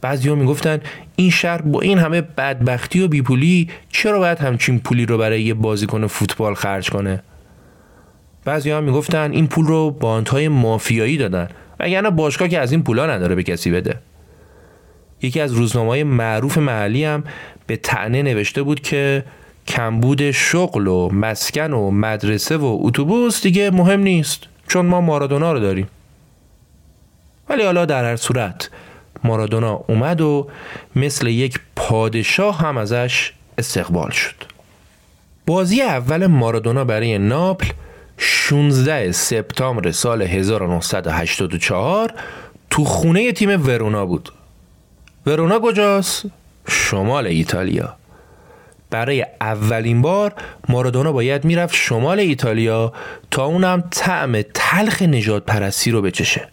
بعضی 0.00 0.34
می‌گفتن 0.34 0.80
این 1.16 1.30
شهر 1.30 1.62
با 1.62 1.80
این 1.80 1.98
همه 1.98 2.20
بدبختی 2.20 3.00
و 3.00 3.08
بیپولی 3.08 3.68
چرا 3.88 4.18
باید 4.18 4.38
همچین 4.38 4.78
پولی 4.78 5.06
رو 5.06 5.18
برای 5.18 5.42
یه 5.42 5.54
بازیکن 5.54 6.06
فوتبال 6.06 6.54
خرج 6.54 6.90
کنه؟ 6.90 7.22
بعضی 8.44 8.70
هم 8.70 8.84
می‌گفتن 8.84 9.32
این 9.32 9.46
پول 9.46 9.66
رو 9.66 9.90
باندهای 9.90 10.48
مافیایی 10.48 11.16
دادن 11.16 11.48
وگرنه 11.80 12.10
باشگاه 12.10 12.48
که 12.48 12.60
از 12.60 12.72
این 12.72 12.82
پولا 12.82 13.06
نداره 13.06 13.34
به 13.34 13.42
کسی 13.42 13.70
بده. 13.70 13.98
یکی 15.22 15.40
از 15.40 15.52
روزنامه 15.52 16.04
معروف 16.04 16.58
محلی 16.58 17.04
هم 17.04 17.24
به 17.66 17.76
تعنه 17.76 18.22
نوشته 18.22 18.62
بود 18.62 18.80
که 18.80 19.24
کمبود 19.66 20.30
شغل 20.30 20.86
و 20.86 21.08
مسکن 21.12 21.72
و 21.72 21.90
مدرسه 21.90 22.56
و 22.56 22.78
اتوبوس 22.80 23.42
دیگه 23.42 23.70
مهم 23.70 24.00
نیست 24.00 24.46
چون 24.68 24.86
ما 24.86 25.00
مارادونا 25.00 25.52
رو 25.52 25.60
داریم. 25.60 25.86
ولی 27.48 27.62
حالا 27.62 27.84
در 27.86 28.04
هر 28.04 28.16
صورت 28.16 28.70
مارادونا 29.24 29.84
اومد 29.88 30.20
و 30.20 30.48
مثل 30.96 31.26
یک 31.26 31.60
پادشاه 31.76 32.58
هم 32.58 32.78
ازش 32.78 33.32
استقبال 33.58 34.10
شد. 34.10 34.34
بازی 35.46 35.82
اول 35.82 36.26
مارادونا 36.26 36.84
برای 36.84 37.18
ناپل 37.18 37.68
16 38.18 39.12
سپتامبر 39.12 39.90
سال 39.90 40.22
1984 40.22 42.12
تو 42.70 42.84
خونه 42.84 43.32
تیم 43.32 43.66
ورونا 43.66 44.06
بود. 44.06 44.32
ورونا 45.26 45.58
کجاست؟ 45.58 46.26
شمال 46.68 47.26
ایتالیا. 47.26 47.96
برای 48.90 49.26
اولین 49.40 50.02
بار 50.02 50.34
مارادونا 50.68 51.12
باید 51.12 51.44
می‌رفت 51.44 51.74
شمال 51.74 52.18
ایتالیا 52.18 52.92
تا 53.30 53.44
اونم 53.44 53.84
طعم 53.90 54.42
تلخ 54.54 55.02
نجات 55.02 55.44
پرستی 55.44 55.90
رو 55.90 56.02
بچشه. 56.02 56.48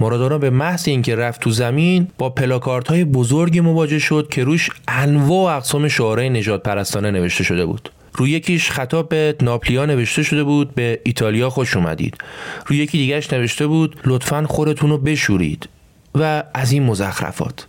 مارادونا 0.00 0.38
به 0.38 0.50
محض 0.50 0.88
اینکه 0.88 1.16
رفت 1.16 1.40
تو 1.40 1.50
زمین 1.50 2.08
با 2.18 2.30
پلاکارت 2.30 2.88
های 2.88 3.04
بزرگی 3.04 3.60
مواجه 3.60 3.98
شد 3.98 4.28
که 4.30 4.44
روش 4.44 4.70
انواع 4.88 5.52
و 5.52 5.56
اقسام 5.56 5.88
شعارهای 5.88 6.30
نجات 6.30 6.62
پرستانه 6.62 7.10
نوشته 7.10 7.44
شده 7.44 7.66
بود. 7.66 7.92
روی 8.14 8.30
یکیش 8.30 8.70
خطاب 8.70 9.08
به 9.08 9.36
ناپلیا 9.42 9.86
نوشته 9.86 10.22
شده 10.22 10.44
بود 10.44 10.74
به 10.74 11.00
ایتالیا 11.04 11.50
خوش 11.50 11.76
اومدید. 11.76 12.18
روی 12.66 12.78
یکی 12.78 12.98
دیگهش 12.98 13.32
نوشته 13.32 13.66
بود 13.66 14.00
لطفا 14.04 14.46
خورتون 14.48 14.90
رو 14.90 14.98
بشورید. 14.98 15.68
و 16.14 16.42
از 16.54 16.72
این 16.72 16.82
مزخرفات. 16.82 17.66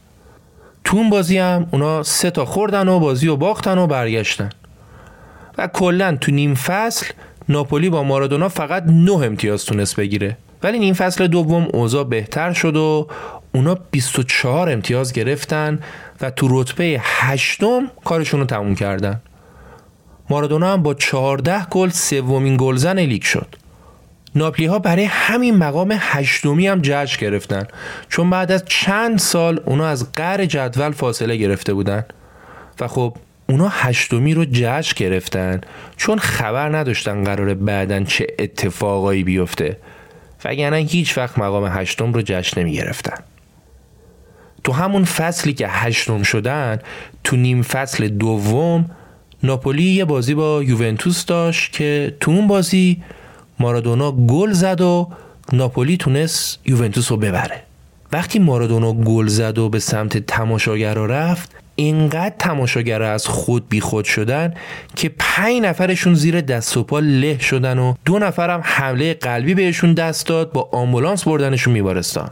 تو 0.84 0.98
اون 0.98 1.10
بازی 1.10 1.38
هم 1.38 1.68
اونا 1.72 2.04
سه 2.04 2.32
تا 2.32 2.46
خوردن 2.46 2.88
و 2.88 3.00
بازی 3.00 3.28
و 3.28 3.36
باختن 3.36 3.78
و 3.78 3.88
برگشتن. 3.88 4.50
و 5.58 5.68
کلا 5.68 6.18
تو 6.22 6.32
نیم 6.32 6.56
فصل 6.56 7.06
ناپولی 7.50 7.90
با 7.90 8.04
مارادونا 8.04 8.50
فقط 8.50 8.84
نه 8.88 9.14
امتیاز 9.14 9.66
تونست 9.66 9.96
بگیره. 9.96 10.38
ولی 10.64 10.80
نیم 10.80 10.94
فصل 10.94 11.28
دوم 11.28 11.68
اوضاع 11.74 12.04
بهتر 12.04 12.54
شد 12.54 12.76
و 12.76 13.08
اونا 13.52 13.78
24 13.92 14.70
امتیاز 14.70 15.14
گرفتن 15.14 15.80
و 16.22 16.32
تو 16.32 16.62
رتبه 16.62 16.98
هشتم 17.04 17.92
کارشون 18.06 18.40
رو 18.40 18.46
تموم 18.46 18.76
کردن. 18.76 19.22
مارادونا 20.30 20.74
هم 20.74 20.84
با 20.84 20.94
14 20.94 21.66
گل 21.66 21.90
سومین 21.90 22.58
گلزن 22.60 23.00
لیگ 23.00 23.22
شد. 23.22 23.56
ناپلی 24.36 24.66
ها 24.66 24.80
برای 24.80 25.04
همین 25.04 25.58
مقام 25.58 25.96
هشتمی 26.00 26.68
هم 26.68 26.80
جشن 26.84 27.22
گرفتن. 27.22 27.68
چون 28.10 28.30
بعد 28.30 28.52
از 28.52 28.64
چند 28.66 29.20
سال 29.20 29.60
اونا 29.66 29.88
از 29.88 30.12
قر 30.12 30.46
جدول 30.46 30.92
فاصله 30.92 31.38
گرفته 31.38 31.74
بودن. 31.74 32.06
و 32.80 32.88
خب 32.88 33.18
اونا 33.50 33.68
هشتمی 33.72 34.34
رو 34.34 34.46
جشن 34.52 34.94
گرفتن. 34.98 35.62
چون 35.98 36.20
خبر 36.20 36.78
نداشتن 36.78 37.24
قرار 37.24 37.54
بعدا 37.54 38.04
چه 38.04 38.28
اتفاقایی 38.40 39.24
بیفته. 39.24 39.78
وگرنه 40.46 40.78
هیچ 40.78 41.18
وقت 41.18 41.40
مقام 41.40 41.66
هشتم 41.66 42.14
رو 42.14 42.22
جشن 42.22 42.62
نمی 42.62 42.74
گرفتن 42.74 43.18
تو 44.64 44.72
همون 44.72 45.06
فصلی 45.06 45.54
که 45.54 45.68
هشتم 45.68 46.24
شدن 46.24 46.80
تو 47.24 47.36
نیم 47.36 47.62
فصل 47.62 48.08
دوم 48.08 48.90
ناپولی 49.44 49.84
یه 49.84 50.06
بازی 50.06 50.34
با 50.34 50.64
یوونتوس 50.64 51.26
داشت 51.26 51.72
که 51.72 52.18
تو 52.20 52.32
اون 52.32 52.48
بازی 52.48 53.04
مارادونا 53.60 54.12
گل 54.12 54.52
زد 54.52 54.82
و 54.82 55.10
ناپولی 55.54 55.98
تونست 55.98 56.60
یوونتوس 56.66 57.12
رو 57.12 57.18
ببره. 57.18 57.64
وقتی 58.12 58.40
مارادونا 58.40 58.94
گل 58.94 59.28
زد 59.28 59.58
و 59.58 59.70
به 59.70 59.80
سمت 59.80 60.18
تماشاگرا 60.18 61.06
رفت 61.06 61.61
اینقدر 61.82 62.36
تماشاگرا 62.40 63.12
از 63.12 63.28
خود 63.28 63.70
بی 63.70 63.82
خود 63.82 64.06
شدن 64.06 64.54
که 64.96 65.12
پنج 65.20 65.62
نفرشون 65.62 66.14
زیر 66.14 66.42
دست 66.42 66.78
و 66.78 66.84
پا 66.84 67.00
له 67.00 67.40
شدن 67.40 67.80
و 67.80 67.94
دو 68.06 68.20
نفرم 68.20 68.62
حمله 68.64 69.14
قلبی 69.14 69.54
بهشون 69.54 69.94
دست 69.94 70.28
داد 70.28 70.52
با 70.52 70.70
آمبولانس 70.72 71.24
بردنشون 71.24 71.74
میبارستان. 71.74 72.32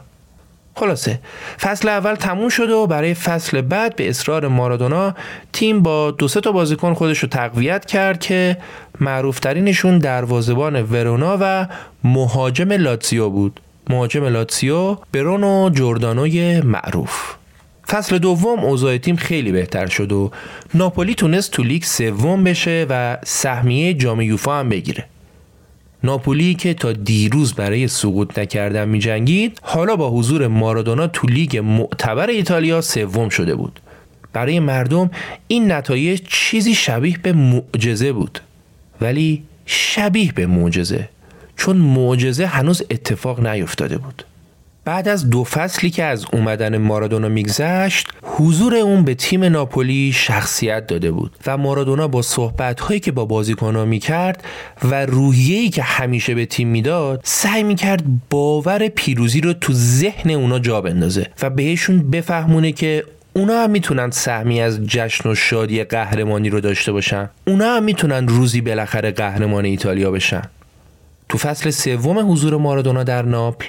خلاصه 0.74 1.20
فصل 1.60 1.88
اول 1.88 2.14
تموم 2.14 2.48
شد 2.48 2.70
و 2.70 2.86
برای 2.86 3.14
فصل 3.14 3.60
بعد 3.60 3.96
به 3.96 4.08
اصرار 4.08 4.48
مارادونا 4.48 5.14
تیم 5.52 5.82
با 5.82 6.10
دو 6.10 6.28
سه 6.28 6.40
تا 6.40 6.52
بازیکن 6.52 6.94
خودش 6.94 7.18
رو 7.18 7.28
تقویت 7.28 7.84
کرد 7.84 8.20
که 8.20 8.56
معروفترینشون 9.00 9.98
دروازبان 9.98 10.82
ورونا 10.82 11.38
و 11.40 11.66
مهاجم 12.04 12.72
لاتسیو 12.72 13.28
بود. 13.28 13.60
مهاجم 13.90 14.24
لاتسیو 14.24 14.96
برونو 15.12 15.70
جوردانوی 15.70 16.60
معروف. 16.60 17.39
فصل 17.90 18.18
دوم 18.18 18.58
اوضاع 18.58 18.98
تیم 18.98 19.16
خیلی 19.16 19.52
بهتر 19.52 19.86
شد 19.86 20.12
و 20.12 20.30
ناپولی 20.74 21.14
تونست 21.14 21.52
تو 21.52 21.62
لیگ 21.62 21.82
سوم 21.82 22.44
بشه 22.44 22.86
و 22.90 23.18
سهمیه 23.24 23.94
جام 23.94 24.20
یوفا 24.20 24.58
هم 24.58 24.68
بگیره. 24.68 25.04
ناپولی 26.04 26.54
که 26.54 26.74
تا 26.74 26.92
دیروز 26.92 27.54
برای 27.54 27.88
سقوط 27.88 28.38
نکردن 28.38 28.88
می 28.88 28.98
جنگید 28.98 29.58
حالا 29.62 29.96
با 29.96 30.10
حضور 30.10 30.46
مارادونا 30.46 31.06
تو 31.06 31.26
لیگ 31.26 31.56
معتبر 31.56 32.26
ایتالیا 32.26 32.80
سوم 32.80 33.28
شده 33.28 33.54
بود. 33.54 33.80
برای 34.32 34.60
مردم 34.60 35.10
این 35.48 35.72
نتایج 35.72 36.20
چیزی 36.28 36.74
شبیه 36.74 37.18
به 37.22 37.32
معجزه 37.32 38.12
بود. 38.12 38.40
ولی 39.00 39.42
شبیه 39.66 40.32
به 40.32 40.46
معجزه 40.46 41.08
چون 41.56 41.76
معجزه 41.76 42.46
هنوز 42.46 42.82
اتفاق 42.90 43.46
نیفتاده 43.46 43.98
بود. 43.98 44.24
بعد 44.90 45.08
از 45.08 45.30
دو 45.30 45.44
فصلی 45.44 45.90
که 45.90 46.04
از 46.04 46.26
اومدن 46.32 46.76
مارادونا 46.76 47.28
میگذشت 47.28 48.08
حضور 48.22 48.74
اون 48.74 49.04
به 49.04 49.14
تیم 49.14 49.44
ناپولی 49.44 50.12
شخصیت 50.12 50.86
داده 50.86 51.10
بود 51.10 51.36
و 51.46 51.56
مارادونا 51.56 52.08
با 52.08 52.22
صحبت 52.22 52.80
هایی 52.80 53.00
که 53.00 53.12
با 53.12 53.24
بازیکنها 53.24 53.84
می‌کرد 53.84 54.44
و 54.82 55.06
روحیه‌ای 55.06 55.68
که 55.68 55.82
همیشه 55.82 56.34
به 56.34 56.46
تیم 56.46 56.68
می‌داد 56.68 57.20
سعی 57.24 57.62
می‌کرد 57.62 58.02
باور 58.30 58.88
پیروزی 58.88 59.40
رو 59.40 59.52
تو 59.52 59.72
ذهن 59.72 60.30
اونا 60.30 60.58
جا 60.58 60.80
بندازه 60.80 61.26
و 61.42 61.50
بهشون 61.50 62.10
بفهمونه 62.10 62.72
که 62.72 63.04
اونا 63.32 63.62
هم 63.62 63.70
می‌تونن 63.70 64.10
سهمی 64.10 64.60
از 64.60 64.86
جشن 64.86 65.30
و 65.30 65.34
شادی 65.34 65.84
قهرمانی 65.84 66.50
رو 66.50 66.60
داشته 66.60 66.92
باشن. 66.92 67.30
اونا 67.46 67.76
هم 67.76 67.82
می‌تونن 67.82 68.28
روزی 68.28 68.60
بالاخره 68.60 69.10
قهرمان 69.10 69.64
ایتالیا 69.64 70.10
بشن. 70.10 70.42
تو 71.28 71.38
فصل 71.38 71.70
سوم 71.70 72.32
حضور 72.32 72.56
مارادونا 72.56 73.04
در 73.04 73.22
ناپل 73.22 73.66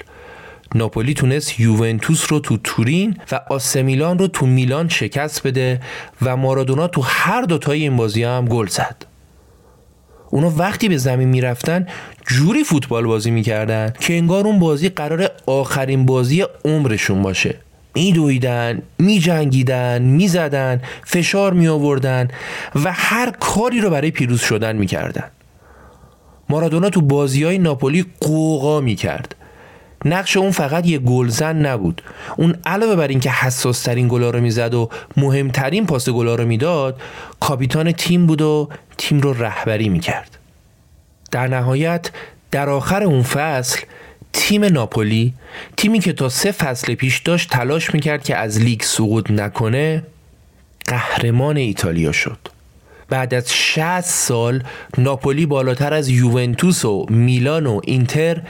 ناپولی 0.74 1.14
تونست 1.14 1.60
یوونتوس 1.60 2.32
رو 2.32 2.40
تو 2.40 2.58
تورین 2.64 3.16
و 3.32 3.40
آسمیلان 3.50 4.18
رو 4.18 4.26
تو 4.26 4.46
میلان 4.46 4.88
شکست 4.88 5.46
بده 5.46 5.80
و 6.22 6.36
مارادونا 6.36 6.88
تو 6.88 7.02
هر 7.04 7.42
دوتای 7.42 7.82
این 7.82 7.96
بازی 7.96 8.24
هم 8.24 8.44
گل 8.44 8.66
زد. 8.66 9.06
اونا 10.30 10.52
وقتی 10.56 10.88
به 10.88 10.96
زمین 10.96 11.28
می‌رفتن 11.28 11.86
جوری 12.26 12.64
فوتبال 12.64 13.06
بازی 13.06 13.30
می‌کردن 13.30 13.92
که 14.00 14.16
انگار 14.16 14.46
اون 14.46 14.58
بازی 14.58 14.88
قرار 14.88 15.30
آخرین 15.46 16.06
بازی 16.06 16.44
عمرشون 16.64 17.22
باشه. 17.22 17.54
میدویدن 17.94 18.82
میجنگیدن 18.98 20.02
می‌زدن 20.02 20.82
فشار 21.04 21.52
می 21.52 21.68
آوردن 21.68 22.28
و 22.84 22.92
هر 22.92 23.30
کاری 23.30 23.80
رو 23.80 23.90
برای 23.90 24.10
پیروز 24.10 24.40
شدن 24.40 24.76
می‌کردن. 24.76 25.30
مارادونا 26.48 26.90
تو 26.90 27.00
بازی 27.00 27.44
های 27.44 27.58
ناپولی 27.58 28.04
قوقا 28.20 28.80
می‌کرد. 28.80 29.34
نقش 30.04 30.36
اون 30.36 30.50
فقط 30.50 30.86
یه 30.86 30.98
گلزن 30.98 31.56
نبود. 31.56 32.02
اون 32.36 32.54
علاوه 32.66 32.96
بر 32.96 33.08
اینکه 33.08 33.30
حساس 33.30 33.82
ترین 33.82 34.08
گلا 34.08 34.30
رو 34.30 34.40
می‌زد 34.40 34.74
و 34.74 34.88
مهمترین 35.16 35.86
پاس 35.86 36.08
گلا 36.08 36.34
رو 36.34 36.46
می‌داد 36.46 37.00
کاپیتان 37.40 37.92
تیم 37.92 38.26
بود 38.26 38.42
و 38.42 38.68
تیم 38.98 39.20
رو 39.20 39.32
رهبری 39.32 39.88
می‌کرد. 39.88 40.38
در 41.30 41.46
نهایت 41.46 42.10
در 42.50 42.68
آخر 42.68 43.02
اون 43.02 43.22
فصل 43.22 43.80
تیم 44.32 44.64
ناپولی 44.64 45.34
تیمی 45.76 45.98
که 45.98 46.12
تا 46.12 46.28
سه 46.28 46.52
فصل 46.52 46.94
پیش 46.94 47.18
داشت 47.18 47.50
تلاش 47.50 47.94
می‌کرد 47.94 48.24
که 48.24 48.36
از 48.36 48.60
لیگ 48.60 48.82
سقوط 48.82 49.30
نکنه 49.30 50.02
قهرمان 50.86 51.56
ایتالیا 51.56 52.12
شد. 52.12 52.38
بعد 53.08 53.34
از 53.34 53.54
60 53.54 54.00
سال 54.00 54.62
ناپولی 54.98 55.46
بالاتر 55.46 55.94
از 55.94 56.08
یوونتوس 56.08 56.84
و 56.84 57.06
میلان 57.10 57.66
و 57.66 57.80
اینتر 57.84 58.42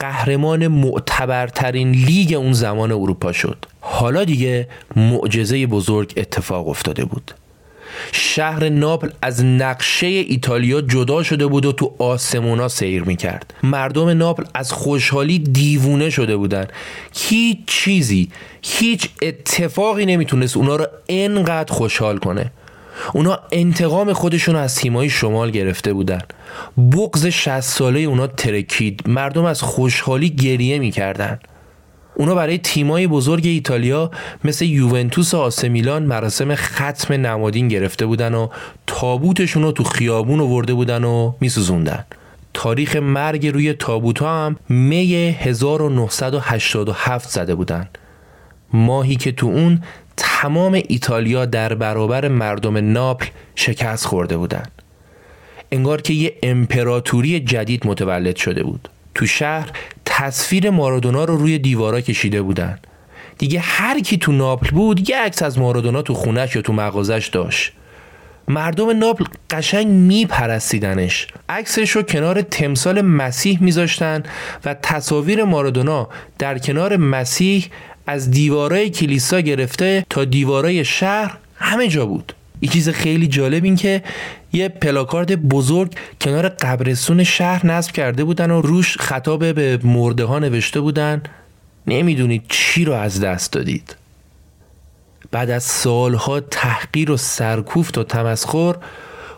قهرمان 0.00 0.68
معتبرترین 0.68 1.90
لیگ 1.90 2.34
اون 2.34 2.52
زمان 2.52 2.92
اروپا 2.92 3.32
شد. 3.32 3.66
حالا 3.80 4.24
دیگه 4.24 4.68
معجزه 4.96 5.66
بزرگ 5.66 6.12
اتفاق 6.16 6.68
افتاده 6.68 7.04
بود. 7.04 7.34
شهر 8.12 8.68
ناپل 8.68 9.08
از 9.22 9.44
نقشه 9.44 10.06
ایتالیا 10.06 10.80
جدا 10.80 11.22
شده 11.22 11.46
بود 11.46 11.66
و 11.66 11.72
تو 11.72 11.94
آسمونا 11.98 12.68
سیر 12.68 13.02
می‌کرد. 13.02 13.54
مردم 13.62 14.08
ناپل 14.08 14.44
از 14.54 14.72
خوشحالی 14.72 15.38
دیوونه 15.38 16.10
شده 16.10 16.36
بودن. 16.36 16.66
هیچ 17.14 17.58
چیزی 17.66 18.28
هیچ 18.62 19.08
اتفاقی 19.22 20.06
نمی‌تونست 20.06 20.56
اونا 20.56 20.76
رو 20.76 20.86
انقدر 21.08 21.72
خوشحال 21.72 22.18
کنه. 22.18 22.52
اونا 23.14 23.38
انتقام 23.52 24.12
خودشون 24.12 24.56
از 24.56 24.76
تیمای 24.76 25.08
شمال 25.08 25.50
گرفته 25.50 25.92
بودن. 25.92 26.22
بغز 26.92 27.26
60 27.26 27.60
ساله 27.60 28.00
اونا 28.00 28.26
ترکید. 28.26 29.02
مردم 29.06 29.44
از 29.44 29.62
خوشحالی 29.62 30.30
گریه 30.30 30.78
می‌کردن. 30.78 31.40
اونا 32.14 32.34
برای 32.34 32.58
تیمای 32.58 33.06
بزرگ 33.06 33.46
ایتالیا 33.46 34.10
مثل 34.44 34.64
یوونتوس 34.64 35.34
و 35.34 35.38
آسمیلان 35.38 36.02
مراسم 36.02 36.54
ختم 36.54 37.14
نمادین 37.14 37.68
گرفته 37.68 38.06
بودن 38.06 38.34
و 38.34 38.48
تابوتشون 38.86 39.62
رو 39.62 39.72
تو 39.72 39.84
خیابون 39.84 40.40
ورده 40.40 40.74
بودن 40.74 41.04
و 41.04 41.32
میسوزوندن. 41.40 42.04
تاریخ 42.54 42.96
مرگ 42.96 43.46
روی 43.46 43.72
تابوت 43.72 44.22
هم 44.22 44.56
می 44.68 45.14
1987 45.14 47.30
زده 47.30 47.54
بودن. 47.54 47.88
ماهی 48.72 49.16
که 49.16 49.32
تو 49.32 49.46
اون 49.46 49.82
تمام 50.22 50.80
ایتالیا 50.88 51.44
در 51.46 51.74
برابر 51.74 52.28
مردم 52.28 52.92
ناپل 52.92 53.26
شکست 53.54 54.06
خورده 54.06 54.36
بودن 54.36 54.64
انگار 55.72 56.00
که 56.00 56.14
یه 56.14 56.36
امپراتوری 56.42 57.40
جدید 57.40 57.86
متولد 57.86 58.36
شده 58.36 58.62
بود. 58.62 58.88
تو 59.14 59.26
شهر 59.26 59.70
تصویر 60.04 60.70
مارادونا 60.70 61.24
رو 61.24 61.36
روی 61.36 61.58
دیوارا 61.58 62.00
کشیده 62.00 62.42
بودن 62.42 62.78
دیگه 63.38 63.60
هر 63.60 64.00
کی 64.00 64.18
تو 64.18 64.32
ناپل 64.32 64.70
بود 64.70 65.10
یه 65.10 65.16
عکس 65.16 65.42
از 65.42 65.58
مارادونا 65.58 66.02
تو 66.02 66.14
خونش 66.14 66.56
یا 66.56 66.62
تو 66.62 66.72
مغازش 66.72 67.30
داشت. 67.32 67.72
مردم 68.48 68.98
ناپل 68.98 69.24
قشنگ 69.50 69.86
میپرستیدنش. 69.86 71.26
عکسش 71.48 71.90
رو 71.90 72.02
کنار 72.02 72.42
تمثال 72.42 73.00
مسیح 73.00 73.62
میذاشتن 73.62 74.22
و 74.64 74.74
تصاویر 74.74 75.44
مارادونا 75.44 76.08
در 76.38 76.58
کنار 76.58 76.96
مسیح 76.96 77.66
از 78.06 78.30
دیوارای 78.30 78.90
کلیسا 78.90 79.40
گرفته 79.40 80.06
تا 80.10 80.24
دیوارای 80.24 80.84
شهر 80.84 81.36
همه 81.54 81.88
جا 81.88 82.06
بود. 82.06 82.32
یه 82.62 82.68
چیز 82.68 82.88
خیلی 82.88 83.26
جالب 83.26 83.64
این 83.64 83.76
که 83.76 84.02
یه 84.52 84.68
پلاکارد 84.68 85.48
بزرگ 85.48 85.94
کنار 86.20 86.48
قبرستون 86.48 87.24
شهر 87.24 87.66
نصب 87.66 87.92
کرده 87.92 88.24
بودن 88.24 88.50
و 88.50 88.60
روش 88.60 88.96
خطاب 88.96 89.52
به 89.54 89.78
مرده 89.84 90.24
ها 90.24 90.38
نوشته 90.38 90.80
بودن 90.80 91.22
نمی‌دونید 91.86 92.42
چی 92.48 92.84
رو 92.84 92.92
از 92.92 93.20
دست 93.20 93.52
دادید. 93.52 93.96
بعد 95.30 95.50
از 95.50 95.64
سالها 95.64 96.40
تحقیر 96.40 97.10
و 97.10 97.16
سرکوفت 97.16 97.98
و 97.98 98.04
تمسخر 98.04 98.76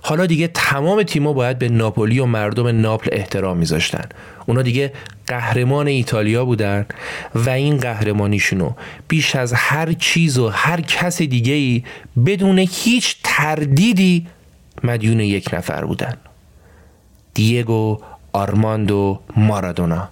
حالا 0.04 0.26
دیگه 0.26 0.48
تمام 0.48 1.02
تیما 1.02 1.32
باید 1.32 1.58
به 1.58 1.68
ناپولی 1.68 2.18
و 2.18 2.26
مردم 2.26 2.80
ناپل 2.80 3.08
احترام 3.12 3.56
میذاشتن. 3.56 4.04
اونا 4.46 4.62
دیگه 4.62 4.92
قهرمان 5.26 5.86
ایتالیا 5.86 6.44
بودن 6.44 6.86
و 7.34 7.50
این 7.50 7.76
قهرمانیشونو 7.76 8.72
بیش 9.08 9.36
از 9.36 9.52
هر 9.52 9.92
چیز 9.92 10.38
و 10.38 10.48
هر 10.48 10.80
کس 10.80 11.22
دیگه 11.22 11.52
ای 11.52 11.84
بدون 12.26 12.58
هیچ 12.58 13.16
تردیدی 13.22 14.26
مدیون 14.84 15.20
یک 15.20 15.54
نفر 15.54 15.84
بودن. 15.84 16.14
دیگو 17.34 18.00
آرماندو 18.32 19.20
مارادونا. 19.36 20.11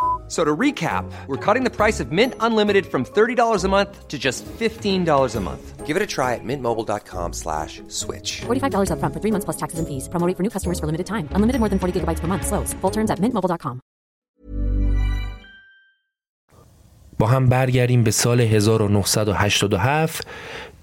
So 0.31 0.45
to 0.45 0.55
recap, 0.55 1.11
we're 1.27 1.43
cutting 1.45 1.65
the 1.65 1.69
price 1.69 1.99
of 1.99 2.13
Mint 2.13 2.35
Unlimited 2.39 2.85
from 2.85 3.03
$30 3.03 3.65
a 3.65 3.67
month 3.67 4.07
to 4.07 4.17
just 4.17 4.45
$15 4.45 5.35
a 5.35 5.39
month. 5.41 5.85
Give 5.85 5.97
it 5.97 6.01
a 6.01 6.07
try 6.07 6.35
at 6.35 6.43
mintmobile.com 6.45 7.33
slash 7.33 7.81
switch. 7.89 8.29
$45 8.47 8.91
upfront 8.95 9.13
for 9.13 9.19
three 9.19 9.33
months 9.35 9.43
plus 9.43 9.57
taxes 9.57 9.79
and 9.79 9.87
fees. 9.89 10.07
Promo 10.07 10.25
rate 10.27 10.37
for 10.37 10.43
new 10.43 10.53
customers 10.55 10.79
for 10.79 10.85
limited 10.85 11.05
time. 11.13 11.27
Unlimited 11.35 11.59
more 11.59 11.67
than 11.67 11.79
40 11.79 11.99
gigabytes 11.99 12.21
per 12.23 12.29
month. 12.31 12.47
Slows. 12.47 12.71
Full 12.79 12.91
terms 12.91 13.11
at 13.11 13.19
mintmobile.com. 13.19 13.81
با 17.19 17.27
هم 17.27 17.49
برگردیم 17.49 18.03
به 18.03 18.11
سال 18.11 18.41
1987 18.41 20.27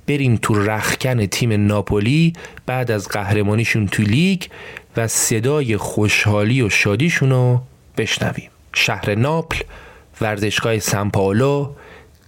بریم 0.07 0.37
تو 0.43 0.55
رخکن 0.55 1.27
تیم 1.27 1.67
ناپولی 1.67 2.33
بعد 2.67 2.91
از 2.91 3.09
قهرمانیشون 3.09 3.87
تو 3.87 4.03
لیگ 4.03 4.43
و 4.97 5.09
صدای 5.09 5.77
خوشحالی 5.77 6.63
و 6.63 6.69
شادیشون 6.69 7.31
رو 7.31 7.61
بشنویم 7.97 8.51
شهر 8.79 9.15
ناپل 9.15 9.59
ورزشگاه 10.21 10.79
سان 10.79 11.11
پائولو 11.11 11.75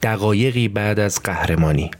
دقایقی 0.02 0.68
بعد 0.68 1.00
از 1.00 1.22
قهرمانی 1.22 1.90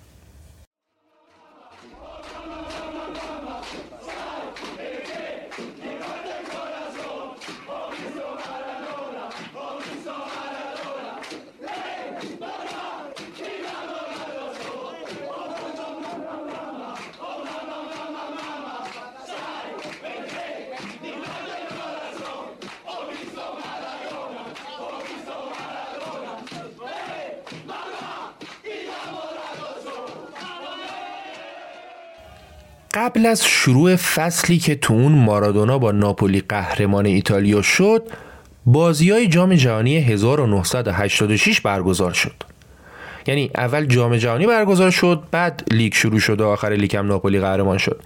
قبل 32.94 33.26
از 33.26 33.46
شروع 33.62 33.96
فصلی 33.96 34.58
که 34.58 34.74
تو 34.74 34.94
اون 34.94 35.12
مارادونا 35.12 35.78
با 35.78 35.92
ناپولی 35.92 36.40
قهرمان 36.48 37.06
ایتالیا 37.06 37.62
شد 37.62 38.02
بازی 38.66 39.10
های 39.10 39.28
جام 39.28 39.54
جهانی 39.54 39.96
1986 39.96 41.60
برگزار 41.60 42.12
شد. 42.12 42.32
یعنی 43.26 43.50
اول 43.54 43.84
جام 43.84 44.16
جهانی 44.16 44.46
برگزار 44.46 44.90
شد 44.90 45.22
بعد 45.30 45.68
لیگ 45.70 45.94
شروع 45.94 46.18
شد 46.18 46.40
و 46.40 46.46
آخر 46.46 46.68
لیگ 46.72 46.96
هم 46.96 47.06
ناپولی 47.06 47.40
قهرمان 47.40 47.78
شد. 47.78 48.02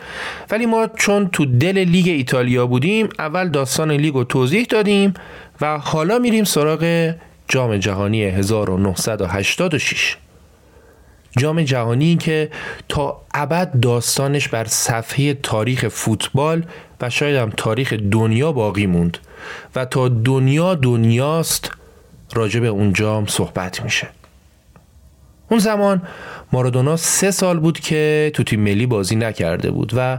ولی 0.50 0.66
ما 0.66 0.86
چون 0.96 1.28
تو 1.28 1.46
دل 1.46 1.78
لیگ 1.78 2.08
ایتالیا 2.08 2.66
بودیم 2.66 3.08
اول 3.18 3.48
داستان 3.48 3.90
لیگ 3.90 4.14
رو 4.14 4.24
توضیح 4.24 4.66
دادیم 4.70 5.14
و 5.60 5.78
حالا 5.78 6.18
میریم 6.18 6.44
سراغ 6.44 7.14
جام 7.48 7.76
جهانی 7.76 8.24
1986 8.24 10.16
جام 11.36 11.62
جهانی 11.62 12.16
که 12.16 12.50
تا 12.88 13.22
ابد 13.34 13.80
داستانش 13.80 14.48
بر 14.48 14.64
صفحه 14.64 15.34
تاریخ 15.34 15.88
فوتبال 15.88 16.64
و 17.00 17.10
شاید 17.10 17.36
هم 17.36 17.50
تاریخ 17.56 17.92
دنیا 17.92 18.52
باقی 18.52 18.86
موند 18.86 19.18
و 19.76 19.84
تا 19.84 20.08
دنیا 20.08 20.74
دنیاست 20.74 21.70
راجع 22.34 22.60
به 22.60 22.68
اون 22.68 22.92
جام 22.92 23.26
صحبت 23.26 23.82
میشه. 23.82 24.08
اون 25.50 25.60
زمان 25.60 26.02
مارادونا 26.52 26.96
سه 26.96 27.30
سال 27.30 27.58
بود 27.58 27.80
که 27.80 28.30
تو 28.34 28.42
تیم 28.42 28.60
ملی 28.60 28.86
بازی 28.86 29.16
نکرده 29.16 29.70
بود 29.70 29.92
و 29.96 30.18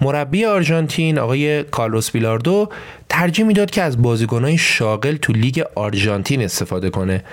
مربی 0.00 0.44
آرژانتین 0.44 1.18
آقای 1.18 1.62
کارلوس 1.62 2.10
بیلاردو 2.10 2.68
ترجیح 3.08 3.44
می‌داد 3.44 3.70
که 3.70 3.82
از 3.82 4.02
بازیکنهای 4.02 4.58
شاغل 4.58 5.16
تو 5.16 5.32
لیگ 5.32 5.64
آرژانتین 5.74 6.42
استفاده 6.42 6.90
کنه 6.90 7.24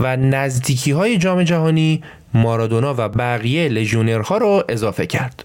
و 0.00 0.16
نزدیکی 0.16 0.90
های 0.90 1.18
جام 1.18 1.42
جهانی 1.42 2.02
مارادونا 2.34 2.94
و 2.98 3.08
بقیه 3.08 3.68
لژیونرها 3.68 4.36
رو 4.36 4.64
اضافه 4.68 5.06
کرد. 5.06 5.44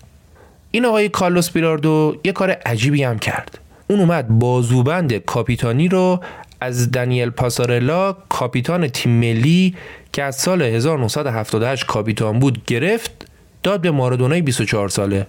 این 0.71 0.85
آقای 0.85 1.09
کارلوس 1.09 1.51
بیلاردو 1.51 2.17
یه 2.23 2.31
کار 2.31 2.51
عجیبی 2.51 3.03
هم 3.03 3.19
کرد. 3.19 3.59
اون 3.87 3.99
اومد 3.99 4.27
بازوبند 4.27 5.13
کاپیتانی 5.13 5.87
رو 5.87 6.19
از 6.61 6.91
دانیل 6.91 7.29
پاسارلا 7.29 8.13
کاپیتان 8.13 8.87
تیم 8.87 9.11
ملی 9.11 9.75
که 10.13 10.23
از 10.23 10.35
سال 10.35 10.61
1978 10.61 11.85
کاپیتان 11.85 12.39
بود 12.39 12.65
گرفت 12.65 13.27
داد 13.63 13.81
به 13.81 13.91
مارادونای 13.91 14.41
24 14.41 14.89
ساله. 14.89 15.27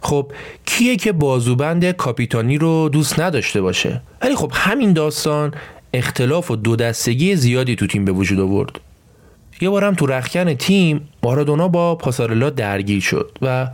خب 0.00 0.32
کیه 0.66 0.96
که 0.96 1.12
بازوبند 1.12 1.90
کاپیتانی 1.90 2.58
رو 2.58 2.88
دوست 2.88 3.20
نداشته 3.20 3.60
باشه؟ 3.60 4.00
ولی 4.22 4.34
خب 4.34 4.52
همین 4.54 4.92
داستان 4.92 5.54
اختلاف 5.92 6.50
و 6.50 6.56
دو 6.56 6.76
دستگی 6.76 7.36
زیادی 7.36 7.76
تو 7.76 7.86
تیم 7.86 8.04
به 8.04 8.12
وجود 8.12 8.40
آورد. 8.40 8.80
یه 9.62 9.70
بارم 9.70 9.94
تو 9.94 10.06
رخکن 10.06 10.54
تیم 10.54 11.08
مارادونا 11.22 11.68
با 11.68 11.94
پاسارلا 11.94 12.50
درگیر 12.50 13.00
شد 13.00 13.38
و 13.42 13.68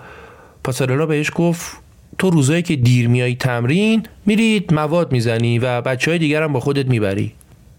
پاسارلا 0.64 1.06
بهش 1.06 1.30
گفت 1.34 1.76
تو 2.18 2.30
روزایی 2.30 2.62
که 2.62 2.76
دیر 2.76 3.08
میای 3.08 3.34
تمرین 3.34 4.02
میرید 4.26 4.74
مواد 4.74 5.12
می‌زنی 5.12 5.58
و 5.58 5.80
بچه 5.80 6.10
های 6.10 6.18
دیگر 6.18 6.42
هم 6.42 6.52
با 6.52 6.60
خودت 6.60 6.86
می‌بری. 6.86 7.32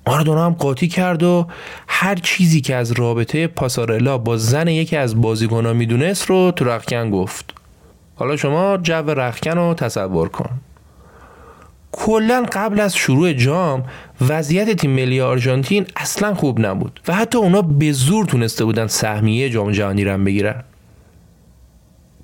مارادونا 0.07 0.45
هم 0.45 0.53
قاطی 0.53 0.87
کرد 0.87 1.23
و 1.23 1.47
هر 1.87 2.15
چیزی 2.15 2.61
که 2.61 2.75
از 2.75 2.91
رابطه 2.91 3.47
پاسارلا 3.47 4.17
با 4.17 4.37
زن 4.37 4.67
یکی 4.67 4.95
از 4.95 5.21
بازیکنان 5.21 5.75
می‌دونست 5.75 6.25
رو 6.25 6.51
تو 6.51 6.65
رخکن 6.65 7.09
گفت. 7.09 7.53
حالا 8.15 8.37
شما 8.37 8.77
جو 8.77 8.93
رخکن 8.93 9.51
رو 9.57 9.73
تصور 9.73 10.29
کن. 10.29 10.49
کلا 11.99 12.45
قبل 12.51 12.79
از 12.79 12.95
شروع 12.95 13.33
جام 13.33 13.83
وضعیت 14.21 14.69
تیم 14.71 14.91
ملی 14.91 15.21
آرژانتین 15.21 15.85
اصلا 15.95 16.33
خوب 16.33 16.65
نبود 16.65 16.99
و 17.07 17.13
حتی 17.13 17.37
اونا 17.37 17.61
به 17.61 17.91
زور 17.91 18.25
تونسته 18.25 18.65
بودن 18.65 18.87
سهمیه 18.87 19.49
جام 19.49 19.71
جهانی 19.71 20.03
رو 20.03 20.23
بگیرن. 20.23 20.63